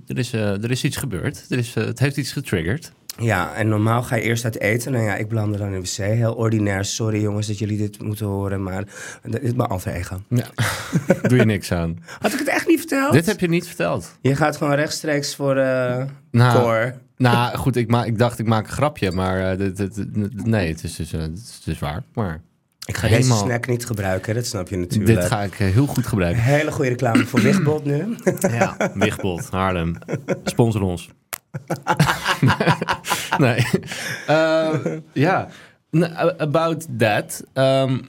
er, 0.08 0.18
is, 0.18 0.34
eh, 0.34 0.64
er 0.64 0.72
is 0.72 0.84
iets 0.84 0.98
gebeurd. 0.98 1.46
Er 1.50 1.58
is, 1.58 1.76
eh, 1.76 1.86
het 1.86 2.00
heeft 2.00 2.18
iets 2.18 2.32
getriggerd. 2.32 2.92
Ja, 3.18 3.54
en 3.54 3.68
normaal 3.68 4.04
ga 4.04 4.16
je 4.16 4.22
eerst 4.22 4.44
uit 4.44 4.60
eten. 4.60 4.92
Nou 4.92 5.04
ja, 5.04 5.16
ik 5.16 5.28
belandde 5.28 5.58
dan 5.58 5.68
in 5.68 5.74
de 5.74 5.80
wc. 5.80 5.96
Heel 5.96 6.34
ordinair. 6.34 6.86
Sorry 6.86 7.22
jongens 7.22 7.48
dat 7.48 7.60
jullie 7.60 7.78
dit 7.78 8.02
moeten 8.02 8.26
horen. 8.26 8.64
Maar 8.64 8.84
dit 9.24 9.42
is 9.42 9.54
mijn 9.54 9.70
alter 9.70 9.94
ego. 9.94 10.22
Ja. 10.30 10.46
Doe 11.30 11.38
je 11.38 11.46
niks 11.46 11.72
aan. 11.72 12.00
Had 12.20 12.34
ik 12.34 12.40
het 12.40 12.48
echt 12.48 12.68
niet 12.68 12.80
verteld? 12.80 13.14
Dit 13.14 13.26
heb 13.26 13.40
je 13.40 13.50
niet 13.50 13.68
verteld. 13.68 14.18
Je 14.22 14.36
gaat 14.36 14.58
gewoon 14.58 14.74
rechtstreeks 14.74 15.36
voor 15.36 15.56
de 15.56 16.06
Nou, 16.32 16.60
core. 16.62 16.94
Nou, 17.18 17.58
goed, 17.58 17.76
ik, 17.76 17.88
ma 17.90 18.04
ik 18.04 18.18
dacht 18.18 18.40
ik 18.40 18.48
maak 18.48 18.66
een 18.66 18.72
grapje, 18.74 19.12
maar 19.12 19.52
eh, 19.60 19.68
nee, 20.44 20.68
het 20.72 20.84
is 20.84 20.96
dus, 20.96 21.14
eh, 21.14 21.22
het 21.22 21.38
is 21.38 21.62
dus 21.66 21.80
waar. 21.80 22.04
Maar 22.14 22.42
Ik 22.86 22.98
ga 22.98 23.08
helemaal- 23.08 23.38
deze 23.38 23.50
snack 23.50 23.68
niet 23.68 23.86
gebruiken. 23.86 24.36
Dat 24.36 24.46
snap 24.46 24.68
je 24.68 24.78
natuurlijk. 24.78 25.20
dit 25.20 25.26
ga 25.30 25.42
ik 25.42 25.54
heel 25.54 25.86
goed 25.86 26.08
gebruiken. 26.08 26.44
Hele 26.44 26.72
goede 26.72 26.90
reclame 26.90 27.26
voor 27.26 27.42
Wichtbot 27.42 27.86
nu. 27.86 28.16
Ja, 28.40 28.76
Wigbold, 28.94 29.50
Haarlem. 29.50 29.96
Sponsor 30.44 30.82
ons. 30.82 31.10
nee. 33.38 33.66
Eh, 34.28 34.98
ja, 35.14 35.48
Nou, 35.92 36.34
about 36.38 36.88
that. 36.98 37.44
Ehm, 37.54 38.00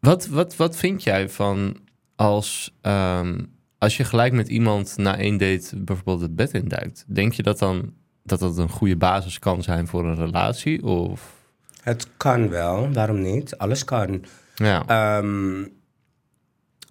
wat, 0.00 0.26
wat, 0.26 0.56
wat 0.56 0.76
vind 0.76 1.02
jij 1.02 1.28
van 1.28 1.76
als, 2.16 2.74
ehm, 2.80 3.38
als 3.78 3.96
je 3.96 4.04
gelijk 4.04 4.32
met 4.32 4.48
iemand 4.48 4.96
na 4.96 5.16
één 5.18 5.36
date 5.38 5.76
bijvoorbeeld 5.76 6.20
het 6.20 6.36
bed 6.36 6.52
induikt? 6.52 7.04
Denk 7.06 7.32
je 7.32 7.42
dat 7.42 7.58
dan 7.58 7.92
dat 8.22 8.40
dat 8.40 8.58
een 8.58 8.68
goede 8.68 8.96
basis 8.96 9.38
kan 9.38 9.62
zijn 9.62 9.86
voor 9.86 10.04
een 10.04 10.16
relatie? 10.16 10.84
Of 10.84 11.34
Het 11.82 12.08
kan 12.16 12.48
wel, 12.48 12.92
waarom 12.92 13.20
niet? 13.22 13.58
Alles 13.58 13.84
kan. 13.84 14.24
ja, 14.54 14.84
Ehm, 14.86 15.64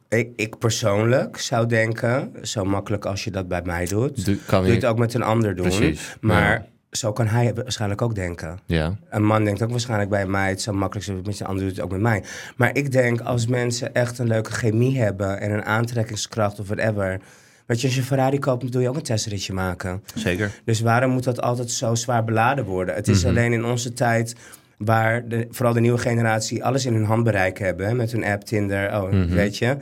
ik, 0.09 0.29
ik 0.35 0.57
persoonlijk 0.57 1.37
zou 1.39 1.65
denken, 1.67 2.31
zo 2.41 2.65
makkelijk 2.65 3.05
als 3.05 3.23
je 3.23 3.31
dat 3.31 3.47
bij 3.47 3.61
mij 3.63 3.85
doet, 3.85 4.25
doe- 4.25 4.37
kan 4.45 4.59
doe 4.61 4.69
je 4.69 4.75
het 4.75 4.85
ook 4.85 4.97
met 4.97 5.13
een 5.13 5.23
ander 5.23 5.55
doen. 5.55 5.65
Precies, 5.67 6.15
Maar 6.21 6.51
ja. 6.51 6.65
zo 6.91 7.11
kan 7.13 7.27
hij 7.27 7.53
waarschijnlijk 7.53 8.01
ook 8.01 8.15
denken. 8.15 8.59
Ja, 8.65 8.95
Een 9.09 9.25
man 9.25 9.43
denkt 9.43 9.61
ook 9.63 9.69
waarschijnlijk 9.69 10.09
bij 10.09 10.25
mij, 10.27 10.49
het 10.49 10.61
zo 10.61 10.73
makkelijk 10.73 11.05
zo 11.05 11.21
met 11.25 11.39
een 11.39 11.45
ander 11.47 11.63
doet 11.63 11.75
het 11.75 11.81
ook 11.85 11.91
met 11.91 12.01
mij. 12.01 12.23
Maar 12.55 12.75
ik 12.75 12.91
denk 12.91 13.21
als 13.21 13.47
mensen 13.47 13.93
echt 13.93 14.19
een 14.19 14.27
leuke 14.27 14.51
chemie 14.51 14.99
hebben 14.99 15.39
en 15.39 15.51
een 15.51 15.65
aantrekkingskracht 15.65 16.59
of 16.59 16.67
whatever. 16.67 17.19
Weet 17.65 17.81
je, 17.81 17.85
als 17.87 17.95
je 17.95 18.01
een 18.01 18.07
Ferrari 18.07 18.39
koopt, 18.39 18.71
doe 18.71 18.81
je 18.81 18.89
ook 18.89 18.95
een 18.95 19.01
testritje 19.01 19.53
maken. 19.53 20.03
zeker. 20.15 20.51
Dus 20.65 20.79
waarom 20.81 21.11
moet 21.11 21.23
dat 21.23 21.41
altijd 21.41 21.71
zo 21.71 21.95
zwaar 21.95 22.23
beladen 22.23 22.65
worden? 22.65 22.95
Het 22.95 23.07
is 23.07 23.25
alleen 23.25 23.53
in 23.53 23.65
onze 23.65 23.93
tijd 23.93 24.35
waar 24.77 25.27
de, 25.27 25.47
vooral 25.49 25.73
de 25.73 25.79
nieuwe 25.79 25.97
generatie 25.97 26.63
alles 26.63 26.85
in 26.85 26.93
hun 26.93 27.03
handbereik 27.03 27.59
hebben. 27.59 27.95
Met 27.95 28.11
hun 28.11 28.23
app, 28.23 28.43
Tinder, 28.43 29.01
oh, 29.01 29.09
weet 29.29 29.57
je. 29.57 29.77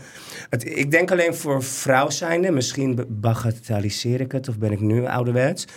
Het, 0.49 0.77
ik 0.77 0.91
denk 0.91 1.12
alleen 1.12 1.36
voor 1.36 1.63
vrouw 1.63 2.10
zijnde, 2.10 2.51
misschien 2.51 3.05
bagatelliseer 3.08 4.21
ik 4.21 4.31
het 4.31 4.49
of 4.49 4.58
ben 4.58 4.71
ik 4.71 4.79
nu 4.79 5.05
ouderwets. 5.05 5.67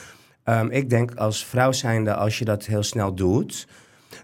Ehm, 0.44 0.66
ik 0.70 0.90
denk 0.90 1.14
als 1.14 1.46
vrouw 1.46 1.72
zijnde, 1.72 2.14
als 2.14 2.38
je 2.38 2.44
dat 2.44 2.66
heel 2.66 2.82
snel 2.82 3.14
doet... 3.14 3.66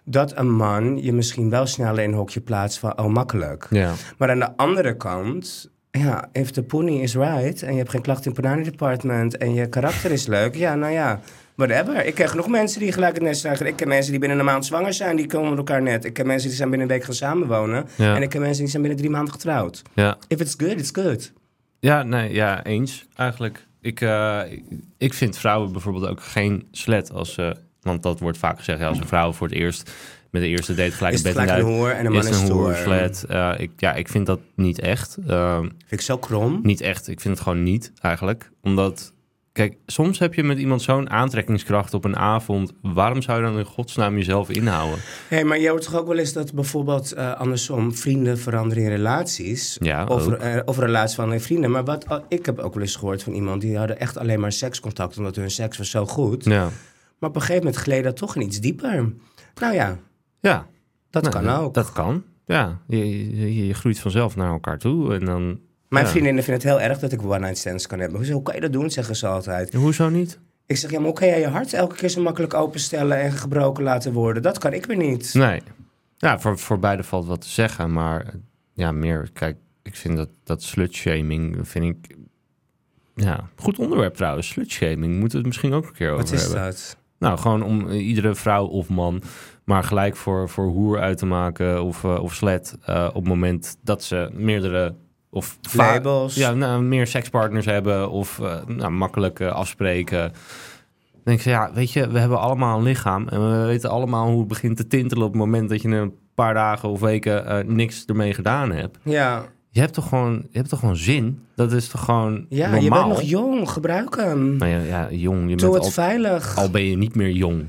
dat 0.05 0.37
een 0.37 0.51
man 0.51 1.03
je 1.03 1.13
misschien 1.13 1.51
wel 1.51 1.67
sneller 1.67 2.03
in 2.03 2.11
een 2.11 2.17
hokje 2.17 2.41
plaatst 2.41 2.79
van, 2.79 2.99
oh, 2.99 3.07
makkelijk. 3.07 3.67
Ja, 3.71 3.93
Maar 4.19 4.31
aan 4.31 4.39
de 4.39 4.57
andere 4.57 4.97
kant, 4.97 5.71
ja, 5.91 6.29
if 6.33 6.51
the 6.51 6.63
pony 6.63 7.01
is 7.01 7.15
right 7.15 7.63
en 7.63 7.73
je 7.73 7.79
hebt 7.79 7.91
geen 7.91 8.03
klachten 8.03 8.35
in 8.35 8.49
het 8.49 8.65
Department 8.65 9.37
en 9.37 9.55
je 9.55 9.69
karakter 9.69 10.11
is 10.11 10.27
leuk, 10.27 10.55
ja, 10.55 10.75
nou 10.75 10.93
ja, 10.93 11.21
whatever. 11.55 12.05
Ik 12.07 12.15
ken 12.15 12.29
genoeg 12.29 12.49
mensen 12.49 12.81
die 12.81 12.93
gelijk 12.93 13.15
het 13.15 13.23
nest 13.23 13.41
zijn. 13.41 13.67
Ik 13.67 13.77
ken 13.77 13.89
mensen 13.89 14.11
die 14.11 14.21
binnen 14.21 14.39
een 14.39 14.45
maand 14.45 14.67
zwanger 14.67 14.93
zijn, 14.93 15.17
die 15.17 15.27
komen 15.27 15.49
met 15.49 15.59
elkaar 15.59 15.83
net. 15.83 16.05
Ik 16.05 16.13
ken 16.13 16.27
mensen 16.27 16.49
die 16.49 16.57
zijn 16.57 16.71
binnen 16.71 16.89
een 16.89 16.95
week 16.95 17.05
gaan 17.05 17.15
samenwonen. 17.15 17.87
Ja. 17.97 18.17
En 18.17 18.23
ik 18.23 18.29
ken 18.29 18.41
mensen 18.41 18.61
die 18.63 18.71
zijn 18.71 18.83
binnen 18.83 19.01
drie 19.01 19.13
maanden 19.13 19.33
getrouwd. 19.33 19.83
ja. 19.95 20.17
If 20.29 20.41
it's 20.41 20.55
good, 20.59 20.73
it's 20.79 20.91
good. 20.93 21.33
Ja, 21.81 22.03
nee, 22.03 22.33
ja, 22.33 22.65
eens 22.65 23.07
eigenlijk. 23.17 23.67
Ik, 23.81 24.01
eh, 24.01 24.41
ik- 24.99 25.15
vind 25.15 25.39
vrouwen 25.39 25.73
bijvoorbeeld 25.73 26.07
ook 26.07 26.23
geen 26.23 26.67
slet 26.71 27.13
als 27.13 27.33
ze... 27.35 27.57
Want 27.81 28.03
dat 28.03 28.21
wordt 28.21 28.39
vaak 28.39 28.59
gezegd, 28.59 28.79
ja, 28.79 28.87
als 28.87 28.99
een 28.99 29.07
vrouw 29.07 29.33
voor 29.33 29.47
het 29.47 29.57
eerst 29.57 29.91
met 30.31 30.43
de 30.43 30.49
eerste 30.49 30.75
date 30.75 30.91
gelijk 30.93 31.15
Is 31.15 31.23
het 31.23 31.35
bed 31.35 31.43
gelijk 31.43 31.65
een 31.67 31.91
en 31.91 32.07
een 32.07 32.13
man 32.13 32.27
is 32.27 32.41
een 32.41 32.75
slet. 32.83 33.25
Eh, 33.29 33.53
ik, 33.57 33.71
ja, 33.77 33.95
ik 33.95 34.09
vind 34.09 34.27
dat 34.27 34.41
niet 34.57 34.81
echt. 34.81 35.17
Vind 35.27 35.73
ik 35.89 36.01
zo 36.01 36.19
krom. 36.19 36.61
niet 36.63 36.81
echt, 36.81 37.09
ik 37.09 37.21
vind 37.21 37.35
het 37.35 37.43
gewoon 37.43 37.63
niet 37.63 37.93
eigenlijk. 38.01 38.51
Omdat, 38.63 39.13
kijk, 39.55 39.77
soms 39.87 40.19
heb 40.19 40.35
je 40.35 40.43
met 40.43 40.59
iemand 40.59 40.83
zo'n 40.83 41.11
aantrekkingskracht 41.11 41.95
op 41.95 42.05
een 42.05 42.17
avond. 42.17 42.73
Waarom 42.83 43.23
zou 43.23 43.39
je 43.39 43.47
dan 43.47 43.59
in 43.59 43.65
godsnaam 43.65 44.17
jezelf 44.17 44.51
inhouden? 44.51 44.99
Hé, 45.29 45.37
hey, 45.37 45.45
maar 45.45 45.59
je 45.59 45.69
hoort 45.69 45.83
toch 45.83 45.95
ook 45.95 46.07
wel 46.07 46.19
eens 46.19 46.33
dat 46.33 46.55
bijvoorbeeld 46.55 47.13
eh, 47.13 47.35
andersom 47.35 47.95
vrienden 47.95 48.39
veranderen 48.39 48.85
in 48.85 48.91
relaties? 48.91 49.77
Ja, 49.81 50.05
Of, 50.07 50.29
eh, 50.29 50.61
of 50.65 50.79
relaties 50.79 51.15
van 51.17 51.41
vrienden. 51.41 51.71
Maar 51.71 51.85
wat, 51.85 52.09
oh, 52.09 52.25
ik 52.29 52.47
heb 52.47 52.59
ook 52.59 52.75
wel 52.75 52.83
eens 52.83 52.97
gehoord 52.97 53.23
van 53.23 53.33
iemand 53.33 53.61
die 53.61 53.79
hadden 53.79 54.01
echt 54.01 54.19
alleen 54.19 54.41
maar 54.41 54.53
sekscontact 54.53 55.19
omdat 55.19 55.37
hun 55.37 55.51
seks 55.51 55.79
was 55.79 55.91
zo 55.91 56.07
goed. 56.07 56.45
Ja, 56.45 56.69
Maar 57.19 57.29
op 57.31 57.35
een 57.35 57.41
gegeven 57.41 57.65
moment 57.65 57.83
gleed 57.83 58.05
dat 58.05 58.17
toch 58.17 58.37
in 58.37 58.43
iets 58.43 58.61
dieper. 58.61 59.13
Nou 59.61 59.75
ja, 59.75 59.99
ja 60.41 60.67
dat 61.11 61.23
nou, 61.23 61.35
kan 61.35 61.49
ook. 61.49 61.75
Dat 61.75 61.93
kan, 61.93 62.25
ja. 62.47 62.81
Je, 62.87 63.37
je, 63.37 63.67
je 63.67 63.75
groeit 63.75 63.99
vanzelf 63.99 64.37
naar 64.37 64.51
elkaar 64.51 64.79
toe 64.79 65.15
en 65.15 65.25
dan... 65.25 65.59
Mijn 65.95 66.07
ja. 66.07 66.11
vriendinnen 66.11 66.45
vinden 66.45 66.63
het 66.63 66.73
heel 66.79 66.89
erg 66.89 66.99
dat 66.99 67.13
ik 67.13 67.23
one-night 67.23 67.59
stands 67.59 67.87
kan 67.87 67.99
hebben. 67.99 68.17
Hoezo, 68.19 68.33
Hoe 68.33 68.43
kan 68.43 68.55
je 68.55 68.61
dat 68.61 68.73
doen, 68.73 68.91
zeggen 68.91 69.17
ze 69.17 69.27
altijd. 69.27 69.75
Hoezo 69.75 70.09
niet? 70.09 70.39
Ik 70.67 70.77
zeg, 70.77 70.91
ja, 70.91 70.97
maar 70.97 71.07
hoe 71.07 71.17
kan 71.17 71.29
jij 71.29 71.41
je 71.41 71.47
hart 71.47 71.73
elke 71.73 71.95
keer 71.97 72.09
zo 72.09 72.23
makkelijk 72.23 72.55
openstellen 72.55 73.21
en 73.21 73.33
gebroken 73.33 73.85
laten 73.85 74.13
worden? 74.13 74.43
Dat 74.43 74.59
kan 74.59 74.73
ik 74.73 74.87
weer 74.87 74.97
niet. 74.97 75.35
Nee. 75.35 75.63
Ja, 76.17 76.39
voor, 76.39 76.59
voor 76.59 76.79
beide 76.79 77.03
valt 77.03 77.27
wat 77.27 77.41
te 77.41 77.49
zeggen, 77.49 77.93
maar 77.93 78.35
ja, 78.73 78.93
meer, 78.93 79.31
kijk, 79.33 79.57
ik 79.83 79.97
vind 79.97 80.17
dat, 80.17 80.29
dat 80.45 80.63
slutshaming, 80.63 81.69
vind 81.69 81.85
ik, 81.85 82.17
ja, 83.15 83.49
goed 83.57 83.79
onderwerp 83.79 84.15
trouwens, 84.15 84.49
slutshaming, 84.49 85.19
moeten 85.19 85.31
we 85.31 85.37
het 85.37 85.47
misschien 85.47 85.73
ook 85.73 85.87
een 85.87 85.93
keer 85.93 86.11
over 86.11 86.25
Wat 86.25 86.33
is 86.33 86.43
hebben. 86.43 86.63
dat? 86.63 86.97
Nou, 87.19 87.39
gewoon 87.39 87.63
om 87.63 87.89
eh, 87.89 88.07
iedere 88.07 88.35
vrouw 88.35 88.67
of 88.67 88.89
man 88.89 89.23
maar 89.65 89.85
gelijk 89.85 90.17
voor, 90.17 90.49
voor 90.49 90.67
hoer 90.67 91.01
uit 91.01 91.19
te 91.19 91.27
maken 91.27 91.83
of, 91.83 92.05
eh, 92.05 92.23
of 92.23 92.35
slet 92.35 92.77
eh, 92.85 93.07
op 93.09 93.15
het 93.15 93.25
moment 93.25 93.77
dat 93.83 94.03
ze 94.03 94.31
meerdere 94.33 94.95
of 95.35 95.59
Labels. 95.73 96.35
ja, 96.35 96.53
nou, 96.53 96.83
meer 96.83 97.07
sekspartners 97.07 97.67
hebben 97.67 98.11
of 98.11 98.41
eh, 98.41 98.57
nou, 98.67 98.91
makkelijk 98.93 99.41
eh, 99.41 99.53
afspreken. 99.53 100.21
Dan 101.13 101.23
denk 101.25 101.39
ik, 101.39 101.45
ja, 101.45 101.71
weet 101.75 101.93
je, 101.93 102.09
we 102.09 102.19
hebben 102.19 102.41
allemaal 102.41 102.79
een 102.79 102.85
lichaam 102.85 103.29
en 103.29 103.51
we 103.51 103.67
weten 103.67 103.91
allemaal 103.91 104.29
hoe 104.29 104.39
het 104.39 104.49
begint 104.49 104.77
te 104.77 104.87
tintelen 104.87 105.25
op 105.25 105.31
het 105.33 105.41
moment 105.41 105.69
dat 105.69 105.83
je 105.83 105.89
een 105.89 106.15
paar 106.35 106.55
dagen 106.55 106.89
of 106.89 107.01
weken 107.01 107.47
eh, 107.47 107.65
niks 107.67 108.05
ermee 108.05 108.35
gedaan 108.35 108.73
hebt. 108.73 108.99
Ja, 109.03 109.43
Je 109.71 109.81
hebt 109.81 109.93
toch 109.95 110.09
gewoon, 110.09 110.33
je 110.51 110.59
hebt 110.59 110.69
toch 110.69 110.79
gewoon 110.79 110.97
zin? 110.97 111.39
Dat 111.57 111.73
is 111.73 111.89
toch 111.89 112.05
gewoon 112.05 112.47
ja 112.49 112.71
normaal? 112.71 112.83
je 112.83 112.91
bent 112.91 113.07
nog 113.07 113.23
jong, 113.23 113.71
gebruik 113.71 114.17
hem. 114.17 114.57
Nou 114.57 114.71
ja, 114.71 114.79
ja, 114.79 115.09
jong, 115.11 115.51
je 115.51 115.57
Doe 115.57 115.71
bent 115.71 115.75
het 115.75 115.85
al, 115.85 115.91
veilig. 116.05 116.57
al 116.57 116.71
ben 116.71 116.85
je 116.85 116.97
niet 116.97 117.15
meer 117.15 117.31
jong. 117.31 117.67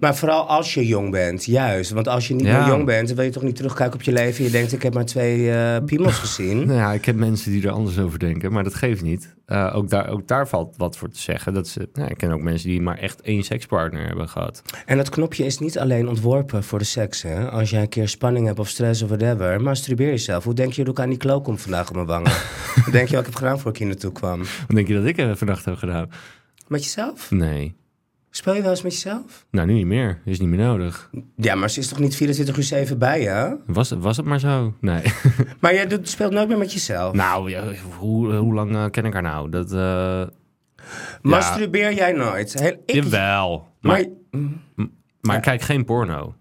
Maar 0.00 0.16
vooral 0.16 0.46
als 0.48 0.74
je 0.74 0.86
jong 0.86 1.10
bent, 1.10 1.44
juist. 1.44 1.90
Want 1.90 2.08
als 2.08 2.28
je 2.28 2.34
niet 2.34 2.46
Ja. 2.46 2.58
meer 2.58 2.68
jong 2.68 2.84
bent, 2.84 3.06
dan 3.06 3.16
wil 3.16 3.24
je 3.24 3.30
toch 3.30 3.42
niet 3.42 3.56
terugkijken 3.56 3.94
op 3.94 4.02
je 4.02 4.12
leven. 4.12 4.38
En 4.38 4.44
je 4.44 4.50
denkt, 4.50 4.72
ik 4.72 4.82
heb 4.82 4.94
maar 4.94 5.04
twee 5.04 5.50
eh 5.52 5.76
piemels 5.84 6.18
gezien. 6.26 6.66
Nou 6.66 6.78
ja, 6.78 6.92
ik 6.92 7.04
heb 7.04 7.16
mensen 7.16 7.50
die 7.50 7.62
er 7.66 7.70
anders 7.70 7.98
over 7.98 8.18
denken, 8.18 8.52
maar 8.52 8.64
dat 8.64 8.74
geeft 8.74 9.02
niet. 9.02 9.34
Eh, 9.46 9.72
ook, 9.76 9.90
daar, 9.90 10.08
ook 10.08 10.28
daar 10.28 10.48
valt 10.48 10.74
wat 10.76 10.96
voor 10.96 11.08
te 11.08 11.20
zeggen. 11.20 11.54
Dat 11.54 11.68
ze, 11.68 11.88
nou, 11.92 12.10
ik 12.10 12.16
ken 12.16 12.32
ook 12.32 12.40
mensen 12.42 12.68
die 12.68 12.80
maar 12.80 12.98
echt 12.98 13.20
één 13.20 13.42
sekspartner 13.42 14.06
hebben 14.06 14.28
gehad. 14.28 14.62
En 14.86 14.96
dat 14.96 15.08
knopje 15.08 15.44
is 15.44 15.58
niet 15.58 15.78
alleen 15.78 16.08
ontworpen 16.08 16.64
voor 16.64 16.78
de 16.78 16.84
seks. 16.84 17.22
Hè? 17.22 17.50
Als 17.50 17.70
jij 17.70 17.80
een 17.82 17.88
keer 17.88 18.08
spanning 18.08 18.46
hebt 18.46 18.58
of 18.58 18.68
stress 18.68 19.02
of 19.02 19.08
whatever, 19.08 19.60
masturbeer 19.62 20.08
jezelf. 20.08 20.44
Hoe 20.44 20.54
denk 20.54 20.72
je 20.72 20.84
dat 20.84 20.92
ik 20.98 21.00
aan 21.04 21.08
die 21.08 21.18
klook 21.18 21.44
kom 21.44 21.58
vandaag 21.58 21.88
op 21.88 21.94
mijn 21.94 22.06
wangen? 22.06 22.32
Hoe 22.84 22.92
denk 22.92 23.08
je 23.08 23.10
wat 23.16 23.20
ik 23.26 23.30
heb 23.30 23.34
gedaan 23.34 23.58
voor 23.60 23.70
ik 23.70 23.76
hier 23.78 23.86
naartoe 23.86 24.12
kwam? 24.12 24.38
Wat 24.38 24.76
denk 24.76 24.88
je 24.88 24.94
dat 24.94 25.04
ik 25.04 25.18
er 25.18 25.36
vannacht 25.36 25.64
heb 25.64 25.76
gedaan? 25.76 26.10
Met 26.68 26.84
jezelf? 26.84 27.30
Nee. 27.30 27.74
Speel 28.34 28.54
je 28.54 28.60
wel 28.62 28.70
eens 28.70 28.82
met 28.82 28.92
jezelf? 28.92 29.46
Nou, 29.50 29.66
nu 29.66 29.72
niet 29.72 29.86
meer. 29.86 30.20
Is 30.24 30.40
niet 30.40 30.48
meer 30.48 30.58
nodig. 30.58 31.10
Ja, 31.36 31.54
maar 31.54 31.70
ze 31.70 31.80
is 31.80 31.88
toch 31.88 31.98
niet 31.98 32.16
24 32.16 32.56
uur 32.56 32.62
7 32.62 32.98
bij 32.98 33.20
je? 33.22 33.58
Was, 33.66 33.90
het- 33.90 34.02
was 34.02 34.16
het 34.16 34.26
maar 34.26 34.40
zo? 34.40 34.74
Nee. 34.80 35.02
Maar 35.60 35.74
jij 35.74 35.86
doet, 35.86 36.08
speelt 36.08 36.32
nooit 36.32 36.48
meer 36.48 36.58
met 36.58 36.72
jezelf? 36.72 37.14
nou, 37.14 37.50
ja, 37.50 37.64
hoe, 37.98 38.34
hoe 38.34 38.54
lang 38.54 38.74
eh, 38.74 38.84
ken 38.90 39.04
ik 39.04 39.12
haar 39.12 39.22
nou? 39.22 39.48
Dat, 39.50 39.72
eh, 39.72 40.22
Masturbeer 41.22 41.92
jij 41.94 42.12
nooit? 42.12 42.60
Heel, 42.60 42.82
ik, 42.86 42.94
Jawel. 42.94 43.68
Maar, 43.80 44.04
maar, 44.30 44.86
maar 45.20 45.36
ik 45.36 45.42
kijk 45.42 45.62
geen 45.62 45.84
porno. 45.84 46.34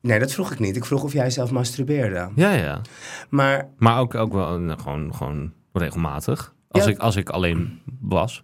nee, 0.00 0.18
dat 0.18 0.32
vroeg 0.32 0.52
ik 0.52 0.58
niet. 0.58 0.76
Ik 0.76 0.84
vroeg 0.84 1.02
of 1.02 1.12
jij 1.12 1.30
zelf 1.30 1.50
masturbeerde. 1.50 2.28
Ja, 2.34 2.52
ja. 2.52 2.80
Maar 3.30 3.68
Maar 3.78 3.98
ook, 3.98 4.14
ook 4.14 4.32
wel 4.32 4.58
nou, 4.58 4.78
gewoon, 4.80 5.14
gewoon 5.14 5.52
regelmatig. 5.72 6.54
Als, 6.76 6.84
Ja. 6.84 6.90
ik, 6.90 6.98
als 6.98 7.16
ik 7.16 7.28
alleen 7.30 7.80
was. 8.00 8.42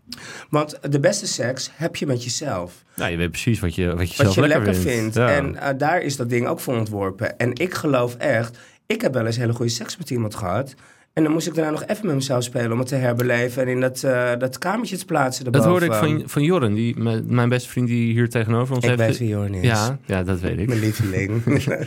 Want 0.51 0.79
de 0.91 1.01
beste 1.01 1.27
seks 1.27 1.71
heb 1.75 1.97
je 1.97 2.07
met 2.07 2.25
jezelf. 2.25 2.85
Nou, 2.97 3.11
je 3.11 3.17
weet 3.17 3.31
precies 3.31 3.61
wat 3.61 3.75
je, 3.75 3.87
wat 3.97 4.11
je 4.13 4.23
Wat 4.25 4.33
zelf 4.33 4.35
je 4.49 4.53
lekker, 4.55 4.75
vindt. 4.75 4.91
vindt. 4.93 5.15
Ja. 5.15 5.29
En 5.29 5.57
eh, 5.57 5.79
daar 5.79 6.01
is 6.01 6.17
dat 6.17 6.29
ding 6.31 6.47
ook 6.47 6.61
voor 6.61 6.77
ontworpen. 6.77 7.39
En 7.39 7.51
ik 7.55 7.75
geloof 7.75 8.15
echt... 8.15 8.59
Ik 8.87 9.01
heb 9.01 9.15
wel 9.15 9.27
eens 9.27 9.37
hele 9.37 9.53
goede 9.53 9.71
seks 9.71 9.97
met 9.97 10.11
iemand 10.11 10.35
gehad. 10.35 10.75
En 11.13 11.23
dan 11.23 11.33
moest 11.33 11.47
ik 11.47 11.55
daarna 11.55 11.71
nog 11.71 11.85
even 11.87 12.07
met 12.07 12.15
mezelf 12.15 12.45
spelen... 12.45 12.73
om 12.73 12.79
het 12.79 12.89
te 12.89 12.95
herbeleven 12.95 13.63
en 13.63 13.69
in 13.69 13.81
dat, 13.81 14.03
eh, 14.03 14.31
dat 14.39 14.59
kamertje 14.59 14.97
te 14.97 15.05
plaatsen 15.05 15.53
dat 15.53 15.65
hoorde 15.65 15.87
ik 15.87 15.93
van, 15.93 16.23
van 16.27 16.43
Jorren, 16.43 16.75
die, 16.75 16.97
mijn 17.27 17.49
beste 17.49 17.69
vriend 17.69 17.87
die 17.89 18.13
hier 18.13 18.29
tegenover 18.29 18.75
ons 18.75 18.85
Ik 18.85 18.91
heeft. 18.91 19.03
weet 19.03 19.19
wie 19.19 19.29
Jorn 19.29 19.55
is. 19.55 19.65
Ja, 19.65 19.99
ja, 20.07 20.23
dat 20.23 20.41
weet 20.41 20.59
ik. 20.59 20.69
Mijn 20.69 20.81
lieveling. 20.81 21.43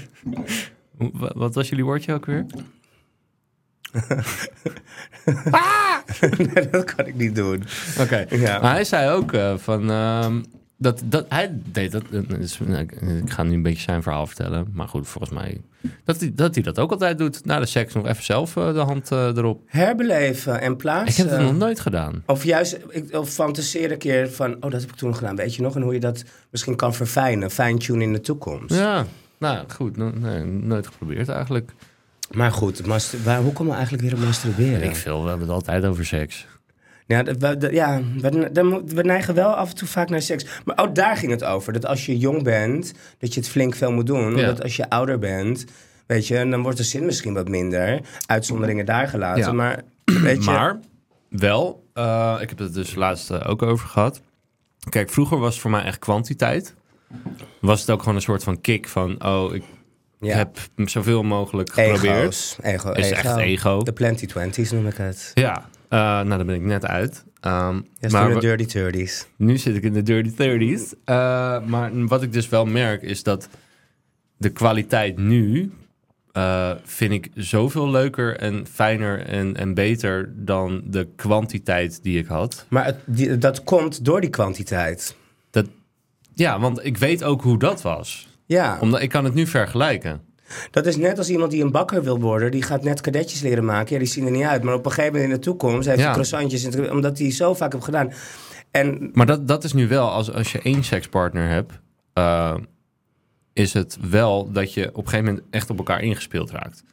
Wat 1.36 1.56
was 1.56 1.70
jullie 1.70 1.84
woordje 1.86 2.14
ook 2.14 2.26
weer? 2.26 2.46
nee, 6.54 6.70
dat 6.70 6.96
kan 6.96 7.06
ik 7.08 7.16
niet 7.16 7.36
doen. 7.36 7.64
Oké. 8.00 8.26
Ja. 8.30 8.60
Maar 8.60 8.72
hij 8.74 8.84
zei 8.84 9.12
ook 9.12 9.34
eh, 9.34 9.58
van... 9.58 9.90
ehm, 9.92 10.42
dat, 10.78 11.02
dat, 11.06 11.26
hij 11.30 11.52
deed 11.72 11.92
dat... 11.92 12.04
dat 12.12 12.40
is- 12.40 12.60
nou, 12.66 12.80
ik, 12.82 12.92
ik 13.02 13.30
ga 13.32 13.44
nu 13.44 13.54
een 13.54 13.62
beetje 13.62 13.82
zijn 13.82 14.04
verhaal 14.04 14.28
vertellen. 14.28 14.68
Maar 14.74 14.88
goed, 14.88 15.08
volgens 15.08 15.34
mij... 15.34 15.62
Dat 16.04 16.20
hij, 16.20 16.32
dat 16.36 16.54
hij 16.56 16.64
dat 16.64 16.80
ook 16.80 16.92
altijd 16.92 17.18
doet. 17.18 17.46
Na 17.46 17.60
de 17.60 17.66
seks 17.66 17.94
nog 17.94 18.08
even 18.08 18.24
zelf 18.24 18.58
eh, 18.58 18.74
de 18.74 18.80
hand 18.80 19.12
eh, 19.12 19.26
erop. 19.28 19.62
Herbeleven 19.66 20.62
en 20.62 20.72
Ik 20.72 20.78
plaatsen. 20.78 21.28
heb 21.28 21.38
het 21.38 21.46
nog 21.48 21.58
nooit 21.58 21.80
gedaan. 21.80 22.24
Of 22.26 22.44
juist, 22.44 22.80
ik, 22.90 23.14
of 23.16 23.30
fantaseer 23.30 23.92
een 23.92 23.98
keer 23.98 24.32
van... 24.32 24.54
Oh, 24.56 24.72
dat 24.72 24.82
heb 24.82 24.90
ik 24.90 24.96
toen 24.96 25.16
gedaan. 25.16 25.36
Weet 25.36 25.56
je 25.56 25.62
nog? 25.62 25.76
En 25.76 25.82
hoe 25.82 25.94
je 25.94 26.00
dat 26.00 26.24
misschien 26.52 26.76
kan 26.76 26.94
verfijnen. 26.94 27.52
Fine-tune 27.52 28.04
in 28.04 28.14
de 28.14 28.22
toekomst. 28.22 28.76
Ja, 28.76 29.06
nou 29.38 29.70
goed. 29.70 29.98
no- 29.98 30.12
nee, 30.16 30.44
nooit 30.44 30.88
geprobeerd 30.88 31.30
eigenlijk. 31.30 31.72
Maar 32.32 32.52
goed, 32.52 32.86
master- 32.86 33.24
waar, 33.24 33.42
hoe 33.42 33.54
komen 33.54 33.72
we 33.72 33.78
eigenlijk 33.78 34.08
weer 34.10 34.20
op 34.20 34.26
masturberen? 34.26 34.84
Ik 34.84 34.96
veel, 34.96 35.22
we 35.24 35.30
hebben 35.30 35.48
het 35.48 35.56
altijd 35.56 35.86
over 35.86 36.06
seks. 36.06 36.48
Ja, 37.08 37.24
we, 37.24 37.68
ja 37.72 38.02
we, 38.22 38.82
we 38.86 39.02
neigen 39.04 39.34
wel 39.34 39.54
af 39.54 39.70
en 39.70 39.76
toe 39.76 39.88
vaak 39.88 40.10
naar 40.10 40.22
seks. 40.22 40.46
Maar 40.66 40.78
ook 40.78 40.96
daar 40.96 41.18
ging 41.18 41.32
het 41.32 41.44
over. 41.44 41.74
Dat 41.74 41.86
als 41.86 42.06
je 42.06 42.18
jong 42.18 42.44
bent, 42.44 42.94
dat 43.18 43.34
je 43.34 43.40
het 43.40 43.50
flink 43.50 43.76
veel 43.76 43.92
moet 43.92 44.06
doen. 44.06 44.36
Ja. 44.36 44.46
Dat 44.46 44.64
als 44.64 44.76
je 44.76 44.90
ouder 44.90 45.20
bent, 45.20 45.66
weet 46.06 46.28
je, 46.28 46.50
dan 46.50 46.62
wordt 46.62 46.78
de 46.78 46.84
zin 46.84 47.06
misschien 47.06 47.34
wat 47.34 47.48
minder. 47.48 48.02
Uitzonderingen 48.26 48.86
daar 48.86 49.08
gelaten. 49.08 49.44
Ja. 49.44 49.52
Maar 49.52 49.84
weet 50.06 50.44
je, 50.44 50.52
Maar 50.52 50.80
wel, 51.30 51.84
eh, 51.94 52.38
ik 52.42 52.50
heb 52.50 52.58
het 52.58 52.74
dus 52.74 52.96
laatst 52.96 53.32
eh, 53.32 53.50
ook 53.50 53.62
over 53.62 53.88
gehad. 53.88 54.22
Kijk, 54.90 55.10
vroeger 55.10 55.38
was 55.40 55.52
het 55.54 55.62
voor 55.62 55.72
mij 55.72 55.84
echt 55.84 56.00
kwantiteit. 56.00 56.74
Was 57.62 57.80
het 57.80 57.90
ook 57.90 58.00
gewoon 58.00 58.16
een 58.16 58.22
soort 58.22 58.44
van 58.44 58.62
kick 58.62 58.88
van... 58.88 59.26
Oh, 59.26 59.54
ik 59.54 59.64
ja. 60.20 60.36
heb 60.38 60.58
zoveel 60.76 61.24
mogelijk 61.24 61.72
geprobeerd. 61.74 62.16
Ego's. 62.22 62.58
Ego, 62.62 62.92
Is 62.92 63.10
ego. 63.10 63.16
echt 63.16 63.38
ego. 63.38 63.82
De 63.84 63.94
plenty 63.94 64.26
twenties 64.26 64.72
noem 64.72 64.88
ik 64.88 64.98
het. 64.98 65.32
Ja, 65.34 65.70
eh, 65.90 66.00
nou 66.00 66.28
daar 66.30 66.46
ben 66.46 66.56
ik 66.56 66.62
net 66.62 66.86
uit. 66.86 67.24
Ehm, 67.40 67.82
Ja, 68.00 68.10
maar 68.10 68.34
de 68.34 68.40
dirty 68.40 68.66
thirties. 68.66 69.28
nu 69.38 69.58
zit 69.58 69.76
ik 69.76 69.84
in 69.84 69.94
de 69.94 70.04
dirty 70.04 70.30
30s. 70.30 70.94
Eh, 71.06 71.16
maar 71.66 71.92
wat 72.08 72.24
ik 72.24 72.34
dus 72.34 72.50
wel 72.50 72.66
merk 72.66 73.02
is 73.02 73.24
dat 73.24 73.50
de 74.38 74.50
kwaliteit 74.50 75.18
nu 75.18 75.72
eh, 76.32 76.72
vind 76.84 77.12
ik 77.12 77.30
zoveel 77.36 77.90
leuker 77.90 78.38
en 78.38 78.68
fijner 78.72 79.26
en, 79.26 79.56
en 79.56 79.74
beter 79.74 80.34
dan 80.36 80.82
de 80.86 81.08
kwantiteit 81.16 82.04
die 82.04 82.20
ik 82.20 82.26
had. 82.26 82.66
Maar 82.70 82.86
het, 82.86 82.98
die, 83.06 83.38
dat 83.38 83.64
komt 83.64 84.06
door 84.06 84.22
die 84.22 84.30
kwantiteit. 84.30 85.16
Dat, 85.52 85.66
ja, 86.34 86.60
want 86.60 86.86
ik 86.86 86.98
weet 86.98 87.24
ook 87.24 87.42
hoe 87.42 87.60
dat 87.60 87.82
was. 87.82 88.28
Ja, 88.46 88.78
Omdat 88.82 89.02
ik 89.02 89.10
kan 89.10 89.24
het 89.26 89.34
nu 89.34 89.48
vergelijken. 89.48 90.22
dat 90.72 90.86
is 90.86 90.98
net 90.98 91.18
als 91.18 91.30
iemand 91.30 91.52
die 91.52 91.64
een 91.64 91.72
bakker 91.72 92.04
wil 92.04 92.20
worden. 92.20 92.52
Die 92.52 92.62
gaat 92.62 92.84
net 92.84 93.02
kadetjes 93.02 93.42
leren 93.42 93.66
maken. 93.66 93.94
Ja, 93.94 94.00
die 94.00 94.08
zien 94.08 94.26
er 94.26 94.32
niet 94.32 94.44
uit. 94.44 94.64
Maar 94.64 94.74
op 94.74 94.86
een 94.86 94.92
gegeven 94.92 95.14
moment 95.14 95.32
in 95.32 95.36
de 95.40 95.44
toekomst 95.46 95.86
heeft 95.88 95.98
Ja. 96.00 96.04
hij 96.04 96.12
croissantjes. 96.14 96.64
in 96.64 96.72
het- 96.82 96.92
Omdat 96.92 97.18
hij 97.20 97.32
zo 97.32 97.54
vaak 97.54 97.72
heeft 97.74 97.86
gedaan. 97.86 98.12
En 98.72 99.10
Maar 99.14 99.26
dat, 99.26 99.48
dat 99.48 99.64
is 99.64 99.74
nu 99.74 99.88
wel, 99.88 100.10
als, 100.10 100.32
als 100.34 100.52
je 100.52 100.60
één 100.62 100.84
sekspartner 100.84 101.48
hebt, 101.50 101.74
eh, 102.14 102.56
is 103.54 103.74
het 103.74 103.98
wel 104.10 104.52
dat 104.52 104.74
je 104.74 104.88
op 104.90 104.98
een 105.04 105.10
gegeven 105.10 105.26
moment 105.26 105.44
echt 105.50 105.70
op 105.70 105.78
elkaar 105.78 106.02
ingespeeld 106.02 106.52
raakt. 106.52 106.84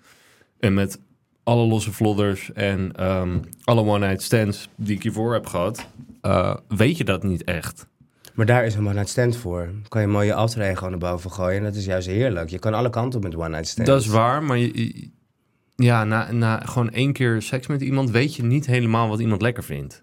En 0.60 0.74
met 0.74 0.98
alle 1.44 1.66
losse 1.66 1.92
vlodders 1.92 2.52
en 2.52 2.92
ehm, 2.92 3.38
alle 3.64 3.80
one-night 3.84 4.22
stands 4.22 4.68
die 4.76 4.96
ik 4.96 5.02
hiervoor 5.02 5.32
heb 5.32 5.46
gehad, 5.46 5.86
eh, 6.20 6.56
weet 6.68 6.96
je 6.96 7.04
dat 7.04 7.22
niet 7.22 7.44
echt. 7.44 7.86
Maar 8.34 8.46
daar 8.46 8.64
is 8.66 8.74
een 8.74 8.86
one-night 8.86 9.08
stand 9.08 9.36
voor. 9.36 9.70
Kan 9.88 10.00
je 10.00 10.06
mooie 10.06 10.34
alter 10.34 10.60
ego 10.60 10.86
naar 10.88 10.98
boven 10.98 11.30
gooien. 11.30 11.58
En 11.58 11.64
dat 11.64 11.74
is 11.74 11.84
juist 11.84 12.06
heerlijk. 12.08 12.50
Je 12.50 12.58
kan 12.58 12.74
alle 12.74 12.90
kanten 12.90 13.18
op 13.18 13.24
met 13.24 13.36
one-night 13.36 13.66
stand. 13.68 13.86
Dat 13.86 14.00
is 14.00 14.06
waar, 14.06 14.42
maar 14.42 14.58
je, 14.58 15.08
ja, 15.76 16.04
na, 16.04 16.32
na 16.32 16.60
gewoon 16.64 16.90
één 16.90 17.12
keer 17.12 17.42
seks 17.42 17.66
met 17.66 17.80
iemand 17.80 18.10
weet 18.10 18.34
je 18.36 18.42
niet 18.42 18.66
helemaal 18.66 19.08
wat 19.08 19.20
iemand 19.20 19.42
lekker 19.42 19.64
vindt. 19.64 20.02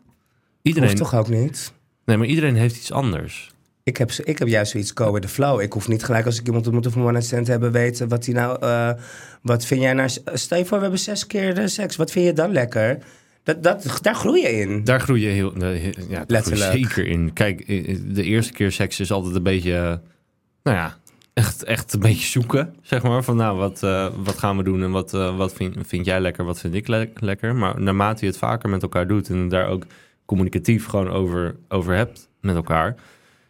Iedereen, 0.62 0.90
Hoeft 0.90 1.02
toch 1.02 1.16
ook 1.16 1.30
niet? 1.30 1.74
nee, 2.06 2.18
maar 2.18 2.28
iedereen 2.28 2.56
heeft 2.56 2.76
iets 2.76 2.92
anders. 2.92 3.52
Ik 3.84 3.98
heb, 3.98 4.12
ik 4.12 4.40
heb 4.40 4.48
juist 4.48 4.72
zoiets 4.72 4.92
go 4.96 5.12
with 5.12 5.22
the 5.22 5.28
flow. 5.28 5.62
Ik 5.62 5.74
hoef 5.74 5.88
niet 5.88 6.04
gelijk 6.04 6.26
als 6.26 6.40
ik 6.40 6.46
iemand 6.48 6.66
ontmoet 6.66 6.86
of 6.86 6.96
een 6.96 7.02
one-night 7.02 7.26
stand 7.26 7.48
hebben 7.48 7.72
weten 7.72 8.08
wat 8.08 8.26
hij 8.26 8.34
nou... 8.34 8.62
eh, 8.62 8.92
wat 9.42 9.66
vind 9.66 9.82
jij 9.82 9.94
nou... 9.94 10.10
Stel 10.34 10.58
je 10.58 10.66
voor, 10.66 10.78
we 10.78 10.84
hebben 10.84 11.00
zes 11.00 11.28
keer 11.28 11.56
de 11.56 11.68
seks. 11.68 11.96
Wat 11.96 12.12
vind 12.12 12.26
je 12.26 12.34
dan 12.34 12.52
lekker? 12.52 12.98
Dat, 13.54 13.64
dat, 13.64 14.00
daar 14.02 14.16
groei 14.16 14.42
je 14.42 14.50
in. 14.50 14.84
Daar 14.84 15.02
groei 15.02 15.22
je 15.22 15.28
heel, 15.30 15.54
he- 15.54 15.92
ja, 16.10 16.24
Letterlijk. 16.28 16.72
zeker 16.72 17.08
in. 17.08 17.34
Kijk, 17.34 17.68
de 18.16 18.24
eerste 18.24 18.54
keer 18.54 18.72
seks 18.72 19.00
is 19.00 19.12
altijd 19.12 19.36
een 19.36 19.44
beetje, 19.44 19.76
eh, 19.76 19.96
nou 20.64 20.78
ja, 20.78 20.98
echt, 21.34 21.64
echt 21.64 21.94
een 21.94 22.00
beetje 22.00 22.26
zoeken, 22.28 22.76
zeg 22.82 23.04
maar. 23.04 23.24
Van 23.24 23.36
nou, 23.36 23.58
wat, 23.58 23.84
eh, 23.84 24.08
wat 24.24 24.38
gaan 24.38 24.58
we 24.58 24.64
doen 24.64 24.84
en 24.84 24.92
wat, 24.92 25.14
eh, 25.14 25.38
wat 25.38 25.54
vind, 25.54 25.76
vind 25.88 26.06
jij 26.06 26.20
lekker, 26.20 26.46
wat 26.46 26.60
vind 26.60 26.74
ik 26.74 26.88
le- 26.88 27.10
lekker. 27.16 27.56
Maar 27.56 27.82
naarmate 27.82 28.26
je 28.26 28.32
het 28.32 28.40
vaker 28.40 28.70
met 28.70 28.82
elkaar 28.82 29.08
doet 29.08 29.30
en 29.30 29.50
daar 29.50 29.68
ook 29.68 29.86
communicatief 30.26 30.86
gewoon 30.86 31.10
over, 31.10 31.56
over 31.68 31.96
hebt 31.96 32.30
met 32.42 32.56
elkaar. 32.56 32.96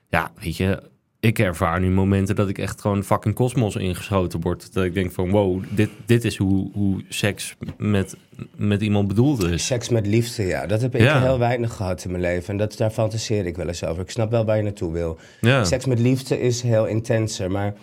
Ja, 0.10 0.32
weet 0.42 0.58
je, 0.58 0.82
ik 1.20 1.40
ervaar 1.40 1.80
nu 1.80 1.90
momenten 1.90 2.36
dat 2.36 2.50
ik 2.50 2.58
echt 2.58 2.82
gewoon 2.82 3.04
fucking 3.04 3.36
kosmos 3.36 3.76
ingeschoten 3.76 4.42
word. 4.42 4.74
Dat 4.74 4.84
ik 4.84 4.94
denk 4.94 5.12
van 5.12 5.30
wow, 5.30 5.64
dit, 5.70 5.90
dit 6.06 6.24
is 6.26 6.38
hoe, 6.38 6.70
hoe 6.74 7.02
seks 7.10 7.56
met, 7.78 8.16
met 8.56 8.82
iemand 8.82 9.08
bedoeld 9.08 9.44
is. 9.44 9.66
Seks 9.66 9.90
met 9.90 10.08
liefde, 10.08 10.44
ja. 10.44 10.66
Dat 10.66 10.82
heb 10.82 10.96
ik 10.96 11.02
Ja. 11.02 11.22
heel 11.22 11.40
weinig 11.40 11.74
gehad 11.74 12.04
in 12.04 12.12
mijn 12.12 12.24
leven. 12.24 12.50
En 12.50 12.58
dat, 12.58 12.78
daar 12.78 12.90
fantaseer 12.92 13.46
ik 13.46 13.56
wel 13.56 13.68
eens 13.68 13.84
over. 13.86 14.02
Ik 14.04 14.10
snap 14.12 14.32
wel 14.32 14.46
waar 14.46 14.58
je 14.58 14.64
naartoe 14.64 14.92
wil. 14.92 15.18
Ja. 15.42 15.64
Seks 15.64 15.86
met 15.86 16.00
liefde 16.00 16.40
is 16.42 16.62
heel 16.62 16.86
intenser, 16.88 17.52
maar 17.52 17.74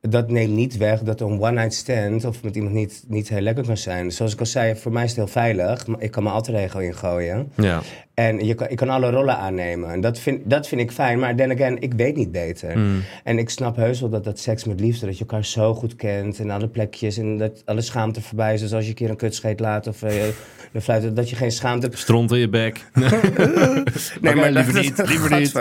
dat 0.00 0.30
neemt 0.30 0.54
niet 0.54 0.76
weg 0.76 1.02
dat 1.02 1.20
een 1.20 1.40
one-night 1.40 1.74
stand 1.74 2.24
of 2.24 2.42
met 2.42 2.56
iemand 2.56 2.74
niet, 2.74 3.04
niet 3.08 3.28
heel 3.28 3.40
lekker 3.40 3.66
kan 3.66 3.76
zijn. 3.76 4.12
Zoals 4.12 4.32
ik 4.32 4.40
al 4.40 4.46
zei, 4.46 4.76
voor 4.76 4.92
mij 4.92 5.04
is 5.04 5.08
het 5.08 5.18
heel 5.18 5.26
veilig. 5.26 5.86
maar 5.86 6.02
Ik 6.02 6.10
kan 6.10 6.22
mijn 6.22 6.34
alter 6.34 6.54
ego 6.54 6.78
ingooien. 6.78 7.52
Ja. 7.54 7.80
En 8.14 8.46
je 8.46 8.54
kan, 8.54 8.68
ik 8.68 8.76
kan 8.76 8.88
alle 8.88 9.10
rollen 9.10 9.36
aannemen. 9.36 9.90
En 9.90 10.00
dat 10.00 10.18
vind, 10.18 10.50
dat 10.50 10.68
vind 10.68 10.80
ik 10.80 10.90
fijn. 10.90 11.18
Maar 11.18 11.36
then 11.36 11.52
again, 11.52 11.80
ik 11.80 11.94
weet 11.94 12.16
niet 12.16 12.32
beter. 12.32 12.78
Mm. 12.78 13.02
En 13.24 13.38
ik 13.38 13.50
snap 13.50 13.76
heus 13.76 14.00
wel 14.00 14.10
dat 14.10 14.24
dat 14.24 14.38
seks 14.38 14.64
met 14.64 14.80
liefde, 14.80 15.06
dat 15.06 15.14
je 15.18 15.20
elkaar 15.20 15.44
zo 15.44 15.74
goed 15.74 15.96
kent. 15.96 16.38
En 16.38 16.50
alle 16.50 16.68
plekjes 16.68 17.18
en 17.18 17.38
dat 17.38 17.62
alle 17.64 17.80
schaamte 17.80 18.20
voorbij 18.22 18.54
is. 18.54 18.60
Dus 18.60 18.72
als 18.72 18.84
je 18.84 18.88
een 18.88 18.94
keer 18.96 19.10
een 19.10 19.16
kutscheet 19.16 19.60
laat 19.60 19.86
of 19.86 20.02
uh, 20.02 20.10
de 20.72 20.80
fluit, 20.80 21.16
dat 21.16 21.30
je 21.30 21.36
geen 21.36 21.52
schaamte 21.52 21.86
hebt. 21.86 21.98
Stront 21.98 22.32
in 22.32 22.38
je 22.38 22.48
bek. 22.48 22.84
Nee, 24.20 24.36
Oké, 24.36 24.48
liever 24.48 24.80
niet, 24.82 25.08
liever 25.08 25.36
niet. 25.38 25.52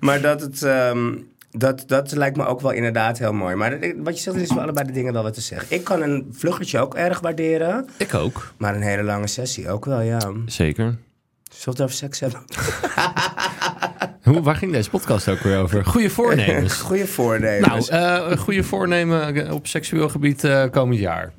Maar 0.00 0.20
dat 0.20 0.40
het... 0.40 0.62
ehm, 0.62 1.12
dat, 1.58 1.84
dat 1.86 2.12
lijkt 2.12 2.36
me 2.36 2.44
ook 2.46 2.60
wel 2.60 2.70
inderdaad 2.70 3.18
heel 3.18 3.32
mooi. 3.32 3.54
Maar 3.54 3.80
dat- 3.80 3.92
wat 3.96 4.16
je 4.16 4.22
zegt, 4.22 4.36
is 4.36 4.48
voor 4.48 4.60
allebei 4.60 4.86
de 4.86 4.92
dingen 4.92 5.12
wel 5.12 5.22
wat 5.22 5.34
te 5.34 5.40
zeggen. 5.40 5.76
Ik 5.76 5.84
kan 5.84 6.02
een 6.02 6.28
vluggertje 6.32 6.78
ook 6.78 6.94
erg 6.94 7.20
waarderen. 7.20 7.86
Ik 7.96 8.14
ook. 8.14 8.52
Maar 8.56 8.74
een 8.74 8.82
hele 8.82 9.02
lange 9.02 9.26
sessie 9.26 9.70
ook 9.70 9.84
wel, 9.84 10.00
ja. 10.00 10.18
Zeker. 10.46 10.84
Zullen 10.84 11.64
we 11.64 11.70
het 11.70 11.80
over 11.80 11.94
seks 11.96 12.20
hebben? 12.20 12.40
Hoe, 14.22 14.42
waar 14.42 14.56
ging 14.56 14.72
deze 14.72 14.90
podcast 14.90 15.28
ook 15.28 15.38
weer 15.38 15.58
over? 15.58 15.84
Goede 15.84 16.10
voornemens. 16.10 16.74
Goede 16.90 17.06
voornemens. 17.06 17.88
nou, 17.90 18.02
eh, 18.24 18.30
een 18.30 18.38
goede 18.38 18.62
voornemen 18.64 19.50
op 19.52 19.66
seksueel 19.66 20.08
gebied 20.08 20.44
eh, 20.44 20.64
komend 20.70 20.98
jaar. 21.00 21.32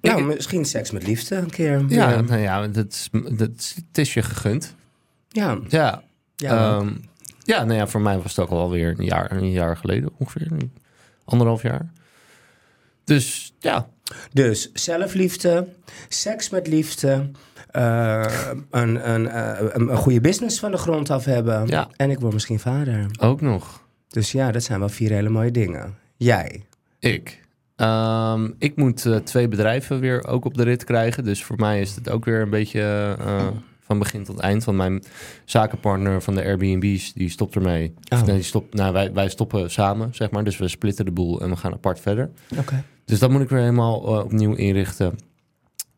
nou, 0.00 0.18
ik- 0.20 0.24
misschien 0.36 0.64
seks 0.64 0.90
met 0.90 1.06
liefde 1.06 1.36
een 1.36 1.50
keer. 1.50 1.84
Ja, 1.88 2.10
ja. 2.10 2.20
nou 2.20 2.40
ja, 2.40 2.66
dat 2.68 3.08
het 3.36 3.74
is 3.92 4.14
je 4.14 4.22
gegund. 4.22 4.74
ja. 5.28 5.58
Ja. 5.68 6.02
Ja, 6.36 6.76
Ehm, 6.78 6.88
ja, 7.44 7.64
nou 7.64 7.78
ja, 7.78 7.86
voor 7.86 8.00
mij 8.00 8.18
was 8.18 8.36
het 8.36 8.44
ook 8.44 8.50
alweer 8.50 8.94
een 8.98 9.04
jaar, 9.04 9.32
een 9.32 9.50
jaar 9.50 9.76
geleden 9.76 10.10
ongeveer. 10.18 10.48
Anderhalf 11.24 11.62
jaar. 11.62 11.90
Dus 13.04 13.54
ja, 13.58 13.88
Dus 14.32 14.72
zelfliefde, 14.72 15.68
seks 16.08 16.50
met 16.50 16.66
liefde, 16.66 17.30
eh, 17.70 18.50
een, 18.70 19.10
een, 19.10 19.28
eh, 19.28 19.68
een, 19.72 19.90
een 19.90 19.96
goede 19.96 20.20
business 20.20 20.58
van 20.58 20.70
de 20.70 20.76
grond 20.76 21.10
af 21.10 21.24
hebben. 21.24 21.66
Ja. 21.66 21.88
En 21.96 22.10
ik 22.10 22.20
word 22.20 22.32
misschien 22.32 22.60
vader. 22.60 23.06
ook 23.20 23.40
nog. 23.40 23.82
Dus 24.08 24.32
ja, 24.32 24.52
dat 24.52 24.62
zijn 24.62 24.78
wel 24.78 24.88
vier 24.88 25.10
hele 25.10 25.28
mooie 25.28 25.50
dingen. 25.50 25.94
Jij? 26.16 26.64
Ik. 26.98 27.42
Ehm, 27.76 28.50
ik 28.58 28.76
moet 28.76 29.06
eh, 29.06 29.16
twee 29.16 29.48
bedrijven 29.48 30.00
weer 30.00 30.26
ook 30.26 30.44
op 30.44 30.54
de 30.56 30.62
rit 30.62 30.84
krijgen. 30.84 31.24
Dus 31.24 31.44
voor 31.44 31.56
mij 31.56 31.80
is 31.80 31.94
het 31.94 32.10
ook 32.10 32.24
weer 32.24 32.40
een 32.40 32.50
beetje 32.50 33.16
van 33.84 33.98
begin 33.98 34.24
tot 34.24 34.38
eind. 34.38 34.64
Want 34.64 34.76
mijn 34.76 35.02
zakenpartner 35.44 36.22
van 36.22 36.34
de 36.34 36.44
Airbnb's, 36.44 37.12
die 37.12 37.28
stopt 37.28 37.54
ermee. 37.54 37.94
Of 38.08 38.20
Oh. 38.20 38.26
nee, 38.26 38.34
die 38.34 38.44
stopt, 38.44 38.74
nou, 38.74 38.92
wij, 38.92 39.12
wij 39.12 39.28
stoppen 39.28 39.70
samen, 39.70 40.14
zeg 40.14 40.30
maar. 40.30 40.44
Dus 40.44 40.58
we 40.58 40.68
splitten 40.68 41.04
de 41.04 41.10
boel 41.10 41.40
en 41.40 41.50
we 41.50 41.56
gaan 41.56 41.72
apart 41.72 42.00
verder. 42.00 42.30
Oké. 42.58 42.84
Dus 43.04 43.18
dat 43.18 43.30
moet 43.30 43.40
ik 43.40 43.48
weer 43.48 43.60
helemaal 43.60 44.06
eh, 44.06 44.24
opnieuw 44.24 44.54
inrichten. 44.54 45.18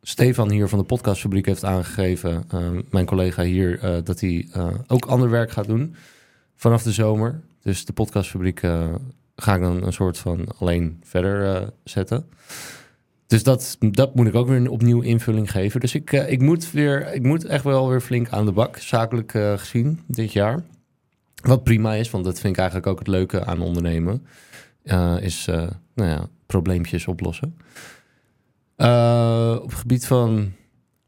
Stefan 0.03 0.51
hier 0.51 0.69
van 0.69 0.79
de 0.79 0.85
podcastfabriek 0.85 1.47
heeft 1.47 1.65
aangegeven, 1.65 2.45
eh, 2.49 2.69
mijn 2.91 3.07
collega 3.07 3.43
hier, 3.43 3.79
eh, 3.79 3.97
dat 4.05 4.21
hij 4.21 4.49
ook 4.87 5.07
ander 5.07 5.31
werk 5.31 5.51
gaat 5.51 5.67
doen 5.67 5.95
vanaf 6.55 6.83
de 6.83 6.93
zomer. 6.93 7.41
Dus 7.63 7.85
de 7.85 7.93
podcastfabriek 7.93 8.61
ga 9.37 9.55
ik 9.55 9.61
dan 9.61 9.83
een 9.83 9.93
soort 9.93 10.19
van 10.19 10.47
alleen 10.59 11.01
verder 11.03 11.73
zetten. 11.85 12.27
Dus 13.27 13.43
dat, 13.43 13.77
dat 13.81 14.15
moet 14.15 14.27
ik 14.27 14.35
ook 14.35 14.49
weer 14.49 14.71
opnieuw 14.71 15.01
invulling 15.01 15.51
geven. 15.51 15.81
Dus 15.81 15.95
ik, 15.95 16.13
eh, 16.13 16.31
ik, 16.31 16.41
moet 16.41 16.71
weer, 16.71 17.13
ik 17.13 17.23
moet 17.23 17.45
echt 17.45 17.65
wel 17.65 17.89
weer 17.89 18.01
flink 18.01 18.29
aan 18.29 18.45
de 18.47 18.53
bak, 18.53 18.77
zakelijk 18.77 19.35
eh, 19.35 19.59
gezien, 19.59 20.01
dit 20.07 20.33
jaar. 20.33 20.63
Wat 21.43 21.65
prima 21.65 21.95
is, 21.95 22.11
want 22.11 22.25
dat 22.25 22.41
vind 22.41 22.53
ik 22.53 22.59
eigenlijk 22.59 22.89
ook 22.89 22.99
het 22.99 23.09
leuke 23.09 23.45
aan 23.45 23.61
ondernemen. 23.61 24.27
eh, 24.83 25.17
is 25.21 25.45
nou 25.95 26.11
ja, 26.11 26.29
probleempjes 26.47 27.07
oplossen. 27.07 27.57
Op 29.63 29.75
gebied 29.75 30.07
van 30.07 30.53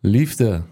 liefde, 0.01 0.63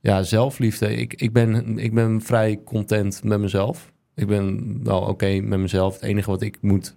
ja, 0.00 0.22
zelfliefde. 0.22 0.96
Ik, 0.96 1.14
ik, 1.14 1.32
ben, 1.32 1.78
ik 1.78 1.94
ben 1.94 2.22
vrij 2.22 2.60
content 2.64 3.24
met 3.24 3.40
mezelf. 3.40 3.92
Ik 4.14 4.26
ben 4.26 4.78
wel 4.84 5.00
oké 5.00 5.40
met 5.40 5.58
mezelf. 5.58 5.94
Het 5.94 6.02
enige 6.02 6.30
wat 6.30 6.42
ik 6.42 6.58
moet, 6.60 6.94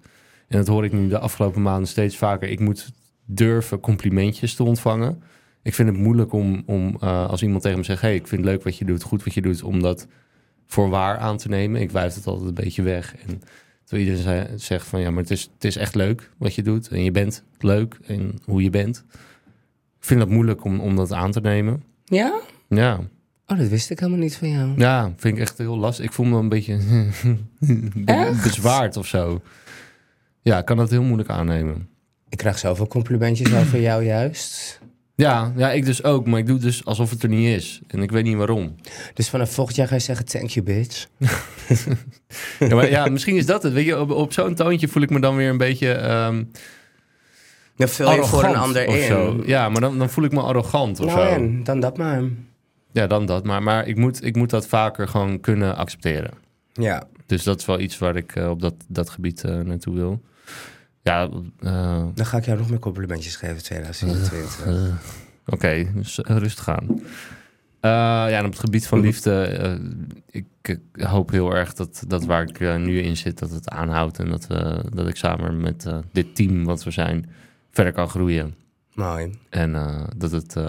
en 0.47 0.57
dat 0.57 0.67
hoor 0.67 0.85
ik 0.85 0.91
nu 0.91 1.07
de 1.07 1.19
afgelopen 1.19 1.61
maanden 1.61 1.87
steeds 1.87 2.17
vaker, 2.17 2.49
ik 2.49 2.59
moet 2.59 2.91
durven 3.31 3.79
complimentjes 3.79 4.53
te 4.55 4.63
ontvangen. 4.63 5.23
Ik 5.63 5.73
vind 5.73 5.89
het 5.89 5.97
moeilijk 5.97 6.33
om, 6.33 6.63
om 6.65 6.97
eh, 6.99 7.27
als 7.29 7.41
iemand 7.41 7.61
tegen 7.61 7.77
me 7.77 7.83
zegt: 7.83 8.01
hey, 8.01 8.15
ik 8.15 8.27
vind 8.27 8.41
het 8.41 8.49
leuk 8.51 8.63
wat 8.63 8.77
je 8.77 8.85
doet, 8.85 9.03
goed 9.03 9.23
wat 9.23 9.33
je 9.33 9.41
doet, 9.41 9.63
om 9.63 9.81
dat 9.81 10.07
voor 10.65 10.89
waar 10.89 11.17
aan 11.17 11.37
te 11.37 11.47
nemen. 11.47 11.81
Ik 11.81 11.91
wuif 11.91 12.15
het 12.15 12.27
altijd 12.27 12.47
een 12.47 12.53
beetje 12.53 12.81
weg. 12.81 13.15
En 13.27 13.41
terwijl 13.85 14.09
iedereen 14.09 14.59
zegt 14.59 14.87
van 14.87 14.99
ja, 15.01 15.09
maar 15.11 15.21
het 15.21 15.31
is, 15.31 15.49
het 15.53 15.63
is 15.63 15.75
echt 15.75 15.95
leuk 15.95 16.29
wat 16.37 16.55
je 16.55 16.63
doet. 16.63 16.87
En 16.87 17.03
je 17.03 17.11
bent 17.11 17.43
leuk 17.59 17.99
en 18.05 18.39
hoe 18.45 18.63
je 18.63 18.69
bent. 18.69 19.03
Ik 19.99 20.05
vind 20.05 20.19
het 20.19 20.29
moeilijk 20.29 20.63
om, 20.63 20.79
om 20.79 20.95
dat 20.95 21.11
aan 21.13 21.31
te 21.31 21.39
nemen. 21.41 21.83
Ja? 22.05 22.39
Ja, 22.69 22.99
Oh, 23.47 23.57
dat 23.57 23.67
wist 23.67 23.89
ik 23.89 23.99
helemaal 23.99 24.19
niet 24.21 24.35
van 24.37 24.49
jou. 24.49 24.73
ja, 24.77 25.13
vind 25.17 25.35
ik 25.35 25.41
echt 25.41 25.57
heel 25.57 25.77
lastig. 25.77 26.05
Ik 26.05 26.11
voel 26.13 26.25
me 26.25 26.37
een 26.37 26.49
beetje 26.49 26.77
be- 27.59 28.11
Echt? 28.11 28.43
bezwaard 28.43 28.97
of 28.97 29.07
zo. 29.07 29.41
Ja, 30.41 30.57
ik 30.57 30.65
kan 30.65 30.77
dat 30.77 30.89
heel 30.89 31.03
moeilijk 31.03 31.29
aannemen. 31.29 31.89
Ik 32.29 32.37
krijg 32.37 32.57
zoveel 32.57 32.87
complimentjes 32.87 33.53
over 33.53 33.81
jou 33.81 34.03
juist. 34.03 34.79
Ja, 35.15 35.53
ja, 35.55 35.71
ik 35.71 35.85
dus 35.85 36.03
ook. 36.03 36.27
Maar 36.27 36.39
ik 36.39 36.47
doe 36.47 36.59
dus 36.59 36.85
alsof 36.85 37.09
het 37.09 37.23
er 37.23 37.29
niet 37.29 37.47
is. 37.47 37.81
En 37.87 38.01
ik 38.01 38.11
weet 38.11 38.23
niet 38.23 38.35
waarom. 38.35 38.75
Dus 39.13 39.29
vanaf 39.29 39.53
volgend 39.53 39.77
jaar 39.77 39.87
ga 39.87 39.95
je 39.95 40.01
zeggen 40.01 40.25
thank 40.25 40.49
you, 40.49 40.65
bitch. 40.65 41.07
Ja, 42.59 42.75
maar 42.75 42.89
ja, 42.89 43.05
misschien 43.05 43.35
is 43.35 43.45
dat 43.45 43.63
het. 43.63 43.73
Weet 43.73 43.85
je, 43.85 43.99
op, 43.99 44.11
op 44.11 44.33
zo'n 44.33 44.55
toontje 44.55 44.87
voel 44.87 45.03
ik 45.03 45.09
me 45.09 45.19
dan 45.19 45.35
weer 45.35 45.49
een 45.49 45.57
beetje 45.57 45.91
ehm 45.91 46.43
Dan 47.75 47.87
vul 47.87 48.11
je 48.11 48.23
voor 48.23 48.43
een 48.43 48.45
arrogant 48.45 48.55
ander 48.55 48.87
of 48.87 48.95
in. 48.95 49.03
zo. 49.03 49.41
Ja, 49.45 49.69
maar 49.69 49.81
dan, 49.81 49.97
dan 49.97 50.09
voel 50.09 50.23
ik 50.23 50.31
me 50.31 50.41
arrogant 50.41 50.99
of 50.99 51.05
nou 51.05 51.19
zo. 51.19 51.33
en, 51.33 51.63
dan 51.63 51.79
dat 51.79 51.97
maar. 51.97 52.23
Ja, 52.91 53.07
dan 53.07 53.25
dat. 53.25 53.45
Maar, 53.45 53.63
maar 53.63 53.87
ik, 53.87 53.95
moet, 53.95 54.25
ik 54.25 54.35
moet 54.35 54.49
dat 54.49 54.67
vaker 54.67 55.07
gewoon 55.07 55.39
kunnen 55.39 55.75
accepteren. 55.75 56.31
Ja. 56.73 57.07
Dus 57.25 57.43
dat 57.43 57.59
is 57.59 57.65
wel 57.65 57.79
iets 57.79 57.97
waar 57.97 58.15
ik 58.15 58.35
eh, 58.35 58.49
op 58.49 58.61
dat, 58.61 58.73
dat 58.87 59.09
gebied 59.09 59.43
eh, 59.43 59.57
naartoe 59.59 59.95
wil. 59.95 60.21
Ja, 61.01 61.29
eh, 61.59 62.05
Dan 62.13 62.25
ga 62.25 62.37
ik 62.37 62.45
jou 62.45 62.57
nog 62.57 62.69
meer 62.69 62.79
complimentjes 62.79 63.35
geven 63.35 63.63
2024. 63.63 64.65
eh, 64.65 64.93
oké, 65.45 65.91
dus 65.93 66.21
eh, 66.21 66.37
rustig 66.37 66.69
aan. 66.69 66.87
Eh, 67.79 67.89
ja, 67.91 68.29
en 68.37 68.45
op 68.45 68.51
het 68.51 68.59
gebied 68.59 68.87
van 68.87 68.99
liefde, 68.99 69.79
ik, 70.29 70.45
ik 70.63 70.79
hoop 71.01 71.29
heel 71.31 71.55
erg 71.55 71.73
dat, 71.73 72.03
dat 72.07 72.25
waar 72.25 72.41
ik 72.49 72.59
nu 72.77 72.99
in 73.01 73.17
zit, 73.17 73.39
dat 73.39 73.49
het 73.51 73.69
aanhoudt. 73.69 74.19
En 74.19 74.29
dat, 74.29 74.47
we 74.47 74.83
dat 74.93 75.07
ik 75.07 75.15
samen 75.15 75.61
met 75.61 75.85
dit 76.11 76.35
team 76.35 76.63
wat 76.65 76.83
we 76.83 76.91
zijn, 76.91 77.29
verder 77.71 77.93
kan 77.93 78.09
groeien. 78.09 78.55
Mooi. 78.93 79.39
En 79.49 79.75
eh, 79.75 80.03
dat 80.17 80.31
het 80.31 80.55
eh, 80.55 80.67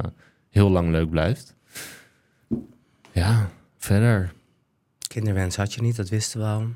heel 0.51 0.71
lang 0.71 0.91
leuk 0.91 1.11
blijft. 1.11 1.55
Ja, 3.13 3.51
verder. 3.79 4.33
Kinderwens 5.09 5.57
had 5.57 5.75
je 5.75 5.83
niet, 5.83 5.97
dat 5.97 6.09
wisten 6.09 6.41
we 6.41 6.47
al. 6.47 6.67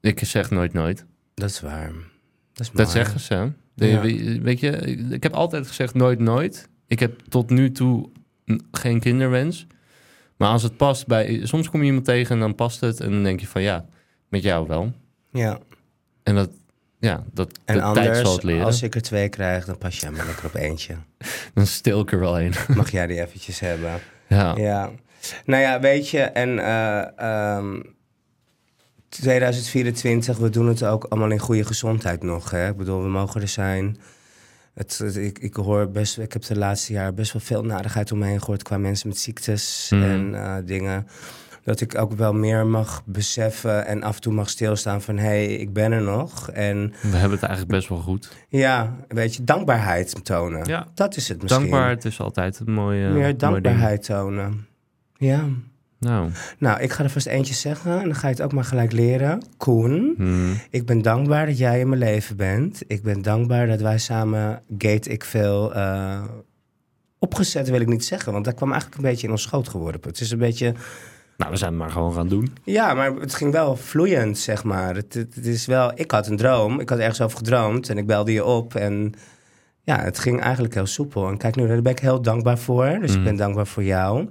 Ik 0.00 0.18
zeg 0.24 0.50
nooit 0.50 0.72
nooit. 0.72 1.04
Dat 1.34 1.50
is 1.50 1.60
waar. 1.60 1.92
Dat 2.72 2.90
zeggen 2.90 3.20
ze. 3.20 3.52
De- 3.74 3.86
Ja. 3.86 4.00
Weet 4.42 4.60
je, 4.60 4.70
ik 5.10 5.22
heb 5.22 5.32
altijd 5.32 5.66
gezegd 5.66 5.94
nooit 5.94 6.18
nooit. 6.18 6.68
Ik 6.86 6.98
heb 7.00 7.20
tot 7.28 7.50
nu 7.50 7.72
toe 7.72 8.08
geen 8.72 9.00
kinderwens. 9.00 9.66
Maar 10.36 10.48
als 10.48 10.62
het 10.62 10.76
past 10.76 11.06
bij... 11.06 11.40
Soms 11.42 11.70
kom 11.70 11.80
je 11.80 11.86
iemand 11.86 12.04
tegen 12.04 12.34
en 12.34 12.40
dan 12.40 12.54
past 12.54 12.80
het. 12.80 13.00
En 13.00 13.10
dan 13.10 13.22
denk 13.22 13.40
je 13.40 13.46
van 13.46 13.62
ja, 13.62 13.84
met 14.28 14.42
jou 14.42 14.66
wel. 14.68 14.92
Ja. 15.32 15.58
En 16.22 16.34
dat, 16.34 16.50
ja, 16.98 17.24
dat 17.32 17.58
En 17.64 17.74
de 17.76 17.90
tijd 17.92 18.16
zal 18.16 18.32
het 18.34 18.42
leren. 18.42 18.64
als 18.64 18.82
ik 18.82 18.94
er 18.94 19.02
twee 19.02 19.28
krijg, 19.28 19.64
dan 19.64 19.78
pas 19.78 20.00
jij 20.00 20.10
maar 20.10 20.26
lekker 20.26 20.44
op 20.44 20.54
eentje. 20.54 20.94
Dan 21.54 21.66
stil 21.66 22.00
ik 22.00 22.12
er 22.12 22.20
wel 22.20 22.40
een. 22.40 22.52
Mag 22.76 22.90
jij 22.90 23.06
die 23.06 23.20
eventjes 23.20 23.60
hebben? 23.60 24.00
ja. 24.28 24.56
Ja. 24.56 24.90
Nou 25.44 25.62
ja, 25.62 25.80
weet 25.80 26.08
je, 26.08 26.20
en 26.20 26.58
eh, 26.58 27.18
ehm, 27.56 27.80
2024, 29.20 30.36
we 30.38 30.50
doen 30.50 30.66
het 30.68 30.84
ook 30.84 31.04
allemaal 31.04 31.30
in 31.30 31.38
goede 31.38 31.64
gezondheid 31.64 32.22
nog. 32.22 32.50
Hè? 32.50 32.68
Ik 32.68 32.76
bedoel, 32.76 33.02
we 33.02 33.08
mogen 33.08 33.40
er 33.40 33.48
zijn. 33.48 33.96
Het, 34.74 34.98
het- 34.98 35.16
ik, 35.16 35.38
ik 35.38 35.54
hoor 35.54 35.90
best, 35.90 36.18
ik 36.18 36.32
heb 36.32 36.42
de 36.42 36.56
laatste 36.58 36.92
jaar 36.92 37.14
best 37.14 37.32
wel 37.32 37.42
veel 37.42 37.62
narigheid 37.64 38.12
om 38.12 38.18
me 38.18 38.26
heen 38.26 38.40
gehoord 38.40 38.62
qua 38.62 38.78
mensen 38.78 39.08
met 39.08 39.18
ziektes 39.18 39.88
Mhm. 39.94 40.02
en 40.02 40.34
eh, 40.34 40.54
dingen. 40.64 41.06
Dat 41.64 41.80
ik 41.80 41.98
ook 41.98 42.12
wel 42.12 42.32
meer 42.32 42.66
mag 42.66 43.02
beseffen 43.04 43.86
en 43.86 44.02
af 44.02 44.14
en 44.14 44.20
toe 44.20 44.32
mag 44.32 44.50
stilstaan 44.50 45.02
van 45.02 45.16
hé, 45.16 45.24
hey, 45.24 45.54
ik 45.54 45.72
ben 45.72 45.92
er 45.92 46.02
nog. 46.02 46.50
En 46.50 46.92
We 47.02 47.08
hebben 47.08 47.30
het 47.38 47.42
eigenlijk 47.42 47.70
best 47.72 47.88
wel 47.88 47.98
goed. 47.98 48.30
ja, 48.48 48.96
weet 49.08 49.34
je, 49.34 49.44
dankbaarheid 49.44 50.24
tonen. 50.24 50.64
Ja. 50.66 50.86
Dat 50.94 51.16
is 51.16 51.28
het 51.28 51.42
misschien. 51.42 51.60
Dankbaarheid 51.60 52.04
is 52.04 52.20
altijd 52.20 52.58
een 52.66 52.72
mooie 52.72 53.08
Meer 53.08 53.38
dankbaarheid 53.38 54.02
tonen. 54.04 54.66
Ja. 55.16 55.44
Nou, 56.04 56.30
Nou, 56.58 56.80
ik 56.80 56.92
ga 56.92 57.02
er 57.04 57.10
vast 57.10 57.26
eentje 57.26 57.54
zeggen 57.54 57.98
en 57.98 58.04
dan 58.04 58.14
ga 58.14 58.28
je 58.28 58.34
het 58.34 58.42
ook 58.42 58.52
maar 58.52 58.64
gelijk 58.64 58.92
leren. 58.92 59.42
Koen, 59.56 60.14
hmm, 60.16 60.60
ik 60.70 60.86
ben 60.86 61.02
dankbaar 61.02 61.46
dat 61.46 61.58
jij 61.58 61.80
in 61.80 61.88
mijn 61.88 62.00
leven 62.00 62.36
bent. 62.36 62.82
Ik 62.86 63.02
ben 63.02 63.22
dankbaar 63.22 63.66
dat 63.66 63.80
wij 63.80 63.98
samen 63.98 64.62
Gate 64.78 65.10
Ik 65.10 65.24
Veel 65.24 65.74
eh, 65.74 66.22
opgezet, 67.18 67.70
wil 67.70 67.80
ik 67.80 67.88
niet 67.88 68.04
zeggen. 68.04 68.32
Want 68.32 68.44
dat 68.44 68.54
kwam 68.54 68.70
eigenlijk 68.72 69.02
een 69.02 69.08
beetje 69.10 69.26
in 69.26 69.32
ons 69.32 69.42
schoot 69.42 69.68
geworden. 69.68 70.00
Het 70.04 70.20
is 70.20 70.30
een 70.30 70.38
beetje... 70.38 70.74
nou, 71.36 71.50
we 71.50 71.56
zijn 71.56 71.70
het 71.70 71.80
maar 71.80 71.90
gewoon 71.90 72.12
gaan 72.14 72.28
doen. 72.28 72.52
Ja, 72.64 72.94
maar 72.94 73.12
het 73.14 73.34
ging 73.34 73.52
wel 73.52 73.76
vloeiend, 73.76 74.38
zeg 74.38 74.64
maar. 74.64 74.94
Het, 74.94 75.14
het, 75.14 75.34
het 75.34 75.46
is 75.46 75.66
wel... 75.66 75.92
Ik 75.94 76.10
had 76.10 76.26
een 76.26 76.36
droom. 76.36 76.80
Ik 76.80 76.88
had 76.88 76.98
ergens 76.98 77.20
over 77.20 77.36
gedroomd 77.36 77.88
en 77.88 77.98
ik 77.98 78.06
belde 78.06 78.32
je 78.32 78.44
op 78.44 78.74
en... 78.74 79.12
Ja, 79.86 80.00
het 80.02 80.18
ging 80.18 80.40
eigenlijk 80.40 80.74
heel 80.74 80.86
soepel. 80.86 81.28
En 81.28 81.36
kijk 81.36 81.56
nu, 81.56 81.66
daar 81.66 81.82
ben 81.82 81.92
ik 81.92 81.98
heel 81.98 82.22
dankbaar 82.22 82.58
voor. 82.58 82.96
Dus 83.00 83.10
ik 83.10 83.16
Mhm. 83.16 83.24
ben 83.24 83.36
dankbaar 83.36 83.66
voor 83.66 83.82
jou. 83.84 84.28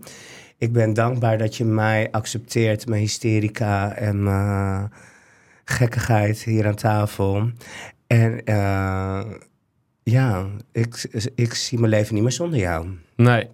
Ik 0.64 0.72
ben 0.72 0.94
dankbaar 0.94 1.38
dat 1.38 1.56
je 1.56 1.66
mij 1.66 2.08
accepteert, 2.12 2.88
mijn 2.88 3.02
hysterica 3.02 3.96
en 3.96 4.28
gekkigheid 5.66 6.44
hier 6.44 6.68
aan 6.68 6.76
tafel. 6.76 7.52
En 8.08 8.44
eh, 8.44 9.22
ja, 10.04 10.46
ik, 10.72 11.08
ik 11.36 11.54
zie 11.54 11.80
mijn 11.80 11.92
leven 11.92 12.14
niet 12.14 12.24
meer 12.24 12.32
zonder 12.32 12.60
jou. 12.60 12.88
Nee, 13.16 13.48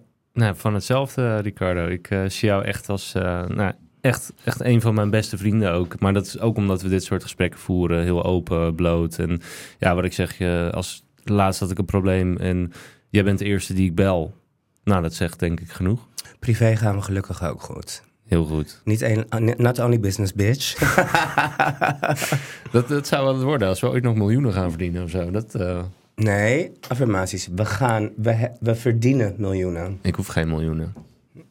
van 0.54 0.74
hetzelfde, 0.74 1.38
Ricardo. 1.38 1.86
Ik 1.86 2.10
eh, 2.10 2.24
zie 2.26 2.48
jou 2.48 2.64
echt 2.64 2.88
als 2.88 3.14
eh, 3.14 3.46
nou, 3.46 3.72
echt, 4.00 4.32
echt 4.44 4.60
een 4.60 4.80
van 4.80 4.94
mijn 4.94 5.10
beste 5.10 5.36
vrienden 5.36 5.72
ook. 5.72 6.00
Maar 6.00 6.12
dat 6.12 6.26
is 6.26 6.40
ook 6.40 6.56
omdat 6.56 6.82
we 6.82 6.88
dit 6.88 7.04
soort 7.04 7.22
gesprekken 7.22 7.60
voeren. 7.60 8.02
Heel 8.02 8.24
open, 8.24 8.74
bloot. 8.74 9.18
En 9.18 9.40
ja, 9.78 9.94
wat 9.94 10.04
ik 10.04 10.12
zeg, 10.12 10.40
als 10.72 11.04
laatst 11.24 11.60
had 11.60 11.70
ik 11.70 11.78
een 11.78 11.84
probleem 11.84 12.36
en 12.36 12.72
jij 13.08 13.24
bent 13.24 13.38
de 13.38 13.44
eerste 13.44 13.74
die 13.74 13.88
ik 13.88 13.94
bel. 13.94 14.38
Nou, 14.84 15.02
dat 15.02 15.14
zegt 15.14 15.38
denk 15.38 15.60
ik 15.60 15.70
genoeg. 15.70 16.06
Privé 16.38 16.76
gaan 16.76 16.96
we 16.96 17.02
gelukkig 17.02 17.44
ook 17.44 17.62
goed. 17.62 18.02
Heel 18.26 18.44
goed. 18.44 18.80
Niet 18.84 19.00
een, 19.02 19.26
not 19.56 19.78
only 19.78 20.00
business, 20.00 20.32
bitch. 20.32 20.74
Dat, 22.72 22.88
dat 22.88 23.06
zou 23.06 23.24
wel 23.24 23.34
het 23.34 23.42
worden 23.42 23.68
als 23.68 23.80
we 23.80 23.88
ooit 23.88 24.02
nog 24.02 24.14
miljoenen 24.14 24.52
gaan 24.52 24.68
verdienen 24.70 25.02
of 25.02 25.10
zo. 25.10 25.30
Dat, 25.30 25.54
eh, 25.54 25.82
Nee, 26.14 26.72
affirmaties. 26.88 27.48
We 27.54 27.64
gaan, 27.64 28.10
we, 28.16 28.30
he- 28.32 28.48
we 28.60 28.74
verdienen 28.74 29.34
miljoenen. 29.38 29.98
ik 30.02 30.14
hoef 30.14 30.26
geen 30.26 30.48
miljoenen. 30.48 30.94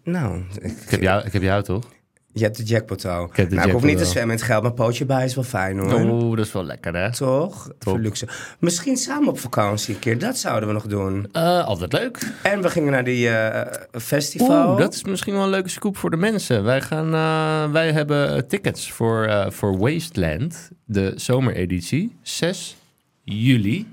Nou, 0.04 0.42
ik, 0.62 0.72
Ik 0.72 0.90
heb 0.90 1.02
jou, 1.02 1.26
ik 1.26 1.34
heb 1.34 1.42
jou 1.42 1.64
toch? 1.64 1.86
Je 2.34 2.44
hebt 2.44 2.58
de 2.58 2.64
jackpot 2.64 3.06
al. 3.06 3.30
Ik 3.34 3.50
nou, 3.50 3.68
ik 3.68 3.74
hoef 3.74 3.84
niet 3.84 3.98
te 3.98 4.06
zwemmen 4.06 4.32
in 4.32 4.42
het 4.42 4.52
geld, 4.52 4.64
maar 4.64 4.72
pootje 4.72 5.06
bij 5.06 5.26
is 5.26 5.36
wel 5.36 5.44
fijn 5.44 5.78
hoor. 5.78 5.94
Oh, 5.94 6.36
dat 6.36 6.46
is 6.46 6.52
wel 6.52 6.64
lekker 6.64 6.96
hè? 6.96 7.12
Toch? 7.12 7.72
Voor 7.80 8.00
luxe. 8.00 8.28
Misschien 8.60 8.98
samen 8.98 9.30
op 9.30 9.40
vakantie 9.40 9.94
een 9.94 10.00
keer. 10.00 10.18
Dat 10.18 10.38
zouden 10.38 10.68
we 10.68 10.76
nog 10.76 10.88
doen. 10.88 11.30
Eh, 11.32 11.66
altijd 11.66 11.94
leuk. 11.94 12.32
En 12.44 12.62
we 12.62 12.70
gingen 12.70 12.92
naar 12.92 13.04
die 13.04 13.30
eh, 13.30 13.74
festival. 13.92 14.70
Oeh, 14.70 14.78
dat 14.80 14.94
is 14.94 15.04
misschien 15.04 15.34
wel 15.34 15.44
een 15.44 15.50
leuke 15.50 15.70
scoop 15.70 15.98
voor 15.98 16.10
de 16.10 16.18
mensen. 16.18 16.64
Wij, 16.64 16.82
gaan, 16.82 17.14
eh, 17.14 17.72
wij 17.72 17.92
hebben 17.92 18.48
tickets 18.48 18.92
voor, 18.92 19.46
voor 19.50 19.78
Wasteland, 19.78 20.70
de 20.86 21.14
zomereditie, 21.16 22.16
6 22.22 22.78
juli, 23.24 23.88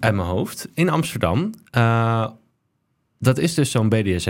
uit 0.00 0.14
mijn 0.14 0.28
hoofd, 0.28 0.68
in 0.74 0.88
Amsterdam. 0.88 1.50
Eh, 3.24 3.34
dat 3.34 3.38
is 3.38 3.54
dus 3.54 3.70
zo'n 3.70 3.88
BDSM-feest, 3.88 4.28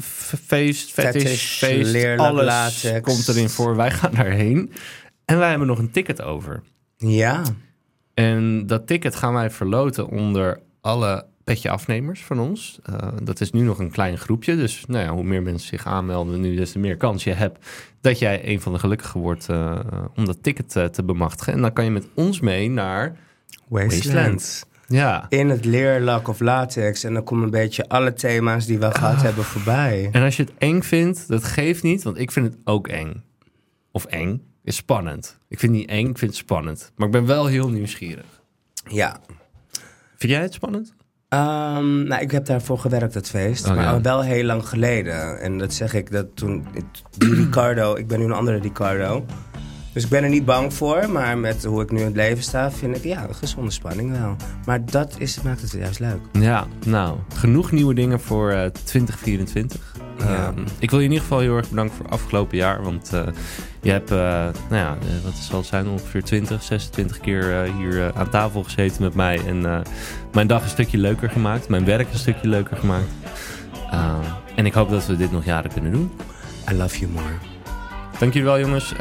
Fetish, 0.00 0.82
fetish, 0.82 1.58
feest. 1.58 2.18
Alles 2.18 2.44
latex. 2.44 3.00
komt 3.00 3.28
erin 3.28 3.48
voor. 3.48 3.76
Wij 3.76 3.90
gaan 3.90 4.12
daarheen. 4.14 4.72
En 5.24 5.38
wij 5.38 5.48
hebben 5.48 5.66
nog 5.68 5.78
een 5.78 5.90
ticket 5.90 6.22
over. 6.22 6.62
Ja. 6.96 7.42
En 8.14 8.66
dat 8.66 8.86
ticket 8.86 9.16
gaan 9.16 9.34
wij 9.34 9.50
verloten 9.50 10.08
onder 10.08 10.60
alle 10.80 11.26
petje 11.44 11.70
afnemers 11.70 12.24
van 12.24 12.40
ons. 12.40 12.78
Eh, 12.82 13.08
dat 13.22 13.40
is 13.40 13.52
nu 13.52 13.60
nog 13.60 13.78
een 13.78 13.90
klein 13.90 14.18
groepje. 14.18 14.56
Dus 14.56 14.84
nou 14.86 15.04
ja, 15.04 15.12
hoe 15.12 15.24
meer 15.24 15.42
mensen 15.42 15.68
zich 15.68 15.86
aanmelden 15.86 16.40
nu, 16.40 16.56
des 16.56 16.72
te 16.72 16.78
meer 16.78 16.96
kans 16.96 17.24
je 17.24 17.32
hebt 17.32 17.66
dat 18.00 18.18
jij 18.18 18.48
een 18.48 18.60
van 18.60 18.72
de 18.72 18.78
gelukkigen 18.78 19.20
wordt 19.20 19.48
eh, 19.48 19.78
om 20.16 20.24
dat 20.24 20.42
ticket 20.42 20.76
eh, 20.76 20.84
te 20.84 21.02
bemachtigen. 21.02 21.52
En 21.52 21.60
dan 21.60 21.72
kan 21.72 21.84
je 21.84 21.90
met 21.90 22.08
ons 22.14 22.40
mee 22.40 22.70
naar 22.70 23.16
Wasteland. 23.68 23.94
Wasteland. 23.94 24.66
Ja. 24.90 25.26
In 25.28 25.48
het 25.48 25.64
leerlak 25.64 26.28
of 26.28 26.40
latex. 26.40 27.04
En 27.04 27.14
dan 27.14 27.24
komen 27.24 27.44
een 27.44 27.50
beetje 27.50 27.88
alle 27.88 28.12
thema's 28.12 28.66
die 28.66 28.78
we 28.78 28.90
gehad 28.94 29.22
hebben 29.22 29.44
voorbij. 29.44 30.08
En 30.12 30.22
als 30.22 30.36
je 30.36 30.42
het 30.42 30.52
eng 30.58 30.82
vindt, 30.82 31.28
dat 31.28 31.44
geeft 31.44 31.82
niet, 31.82 32.02
want 32.02 32.18
ik 32.18 32.30
vind 32.30 32.46
het 32.46 32.56
ook 32.64 32.88
eng. 32.88 33.24
Of 33.92 34.04
eng, 34.04 34.42
is 34.64 34.76
spannend. 34.76 35.38
Ik 35.48 35.58
vind 35.58 35.72
het 35.72 35.80
niet 35.80 35.90
eng, 35.90 36.08
ik 36.08 36.18
vind 36.18 36.30
het 36.30 36.40
spannend. 36.40 36.92
Maar 36.96 37.06
ik 37.06 37.12
ben 37.12 37.26
wel 37.26 37.46
heel 37.46 37.68
nieuwsgierig. 37.68 38.42
Ja. 38.88 39.20
Vind 40.16 40.32
jij 40.32 40.42
het 40.42 40.52
spannend? 40.52 40.94
Ehm, 41.28 42.02
nou, 42.02 42.22
ik 42.22 42.30
heb 42.30 42.44
daarvoor 42.44 42.78
gewerkt, 42.78 43.14
dat 43.14 43.28
feest. 43.28 43.68
Oh, 43.68 43.74
maar 43.74 43.84
ja. 43.84 44.00
wel 44.00 44.22
heel 44.22 44.44
lang 44.44 44.68
geleden. 44.68 45.40
En 45.40 45.58
dat 45.58 45.72
zeg 45.72 45.94
ik 45.94 46.10
dat 46.10 46.26
toen... 46.34 46.66
Die 47.18 47.34
Ricardo, 47.34 47.94
ik 47.94 48.06
ben 48.06 48.18
nu 48.18 48.24
een 48.24 48.32
andere 48.32 48.58
Ricardo. 48.58 49.26
Dus 49.98 50.06
ik 50.06 50.12
ben 50.12 50.24
er 50.24 50.30
niet 50.30 50.44
bang 50.44 50.74
voor. 50.74 51.10
Maar 51.10 51.38
met 51.38 51.64
hoe 51.64 51.82
ik 51.82 51.90
nu 51.90 51.98
in 51.98 52.04
het 52.04 52.16
leven 52.16 52.42
sta, 52.42 52.70
vind 52.70 52.96
ik 52.96 53.04
ja, 53.04 53.28
een 53.28 53.34
gezonde 53.34 53.70
spanning 53.70 54.18
wel. 54.18 54.36
Maar 54.66 54.84
dat 54.84 55.14
is, 55.18 55.42
maakt 55.42 55.60
het 55.60 55.72
juist 55.72 56.00
leuk. 56.00 56.20
Ja, 56.32 56.66
nou, 56.86 57.18
genoeg 57.34 57.70
nieuwe 57.70 57.94
dingen 57.94 58.20
voor 58.20 58.50
eh, 58.50 58.64
2024. 58.64 59.96
Ja. 60.18 60.24
Ehm, 60.24 60.58
ik 60.78 60.90
wil 60.90 60.98
je 60.98 61.04
in 61.04 61.10
ieder 61.10 61.26
geval 61.26 61.40
heel 61.40 61.56
erg 61.56 61.68
bedanken 61.68 61.96
voor 61.96 62.08
afgelopen 62.08 62.56
jaar. 62.56 62.82
Want 62.82 63.12
eh, 63.12 63.26
je 63.82 63.90
hebt, 63.90 64.10
eh, 64.10 64.18
nou 64.70 64.82
ja, 64.82 64.96
wat 65.24 65.34
zal 65.34 65.58
het 65.58 65.68
zijn, 65.68 65.88
ongeveer 65.88 66.22
20, 66.22 66.62
26 66.62 67.20
keer 67.20 67.72
hier 67.78 68.12
aan 68.14 68.30
tafel 68.30 68.62
gezeten 68.62 69.02
met 69.02 69.14
mij. 69.14 69.40
En 69.46 69.82
mijn 70.32 70.46
dag 70.46 70.62
een 70.62 70.68
stukje 70.68 70.98
leuker 70.98 71.30
gemaakt. 71.30 71.68
Mijn 71.68 71.84
werk 71.84 72.12
een 72.12 72.18
stukje 72.18 72.48
leuker 72.48 72.76
gemaakt. 72.76 73.10
Ehm, 73.90 74.24
en 74.56 74.66
ik 74.66 74.72
hoop 74.72 74.90
dat 74.90 75.06
we 75.06 75.16
dit 75.16 75.32
nog 75.32 75.44
jaren 75.44 75.72
kunnen 75.72 75.92
doen. 75.92 76.10
I 76.70 76.74
love 76.74 76.98
you 76.98 77.10
more. 77.10 77.34
Dank 78.18 78.32
jullie 78.32 78.48
wel, 78.48 78.60
jongens. 78.60 78.94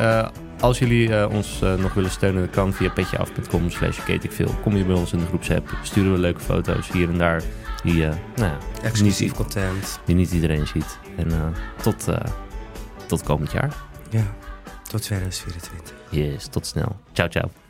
Als 0.60 0.80
jullie 0.80 1.16
eh, 1.16 1.30
ons 1.30 1.62
eh, 1.62 1.76
nog 1.76 1.94
willen 1.94 2.12
steunen, 2.12 2.42
dat 2.42 2.50
kan 2.50 2.74
via 2.74 2.90
petjeaf.com 2.90 3.70
slash 3.70 4.04
ketekveel. 4.04 4.56
Kom 4.64 4.78
je 4.78 4.86
bij 4.86 4.96
ons 4.96 5.14
in 5.14 5.20
de 5.20 5.26
groepsapp, 5.26 5.78
sturen 5.84 6.12
we 6.12 6.18
leuke 6.18 6.40
foto's 6.40 6.92
hier 6.92 7.10
en 7.10 7.18
daar. 7.18 7.44
Die, 7.84 8.04
eh, 8.08 8.16
nou 8.36 8.52
ja, 8.52 8.58
Exclusief 8.84 9.28
niet, 9.28 9.38
content. 9.38 10.00
die 10.06 10.16
niet 10.16 10.32
iedereen 10.32 10.68
ziet. 10.68 11.00
En 11.18 11.54
tot, 11.82 12.06
tot 13.06 13.24
komend 13.24 13.52
jaar. 13.52 13.74
Ja. 14.10 14.36
Tot 14.90 15.02
2024. 15.02 15.96
Yes, 16.10 16.48
tot 16.48 16.66
snel. 16.66 17.00
Ciao, 17.14 17.30
ciao. 17.30 17.67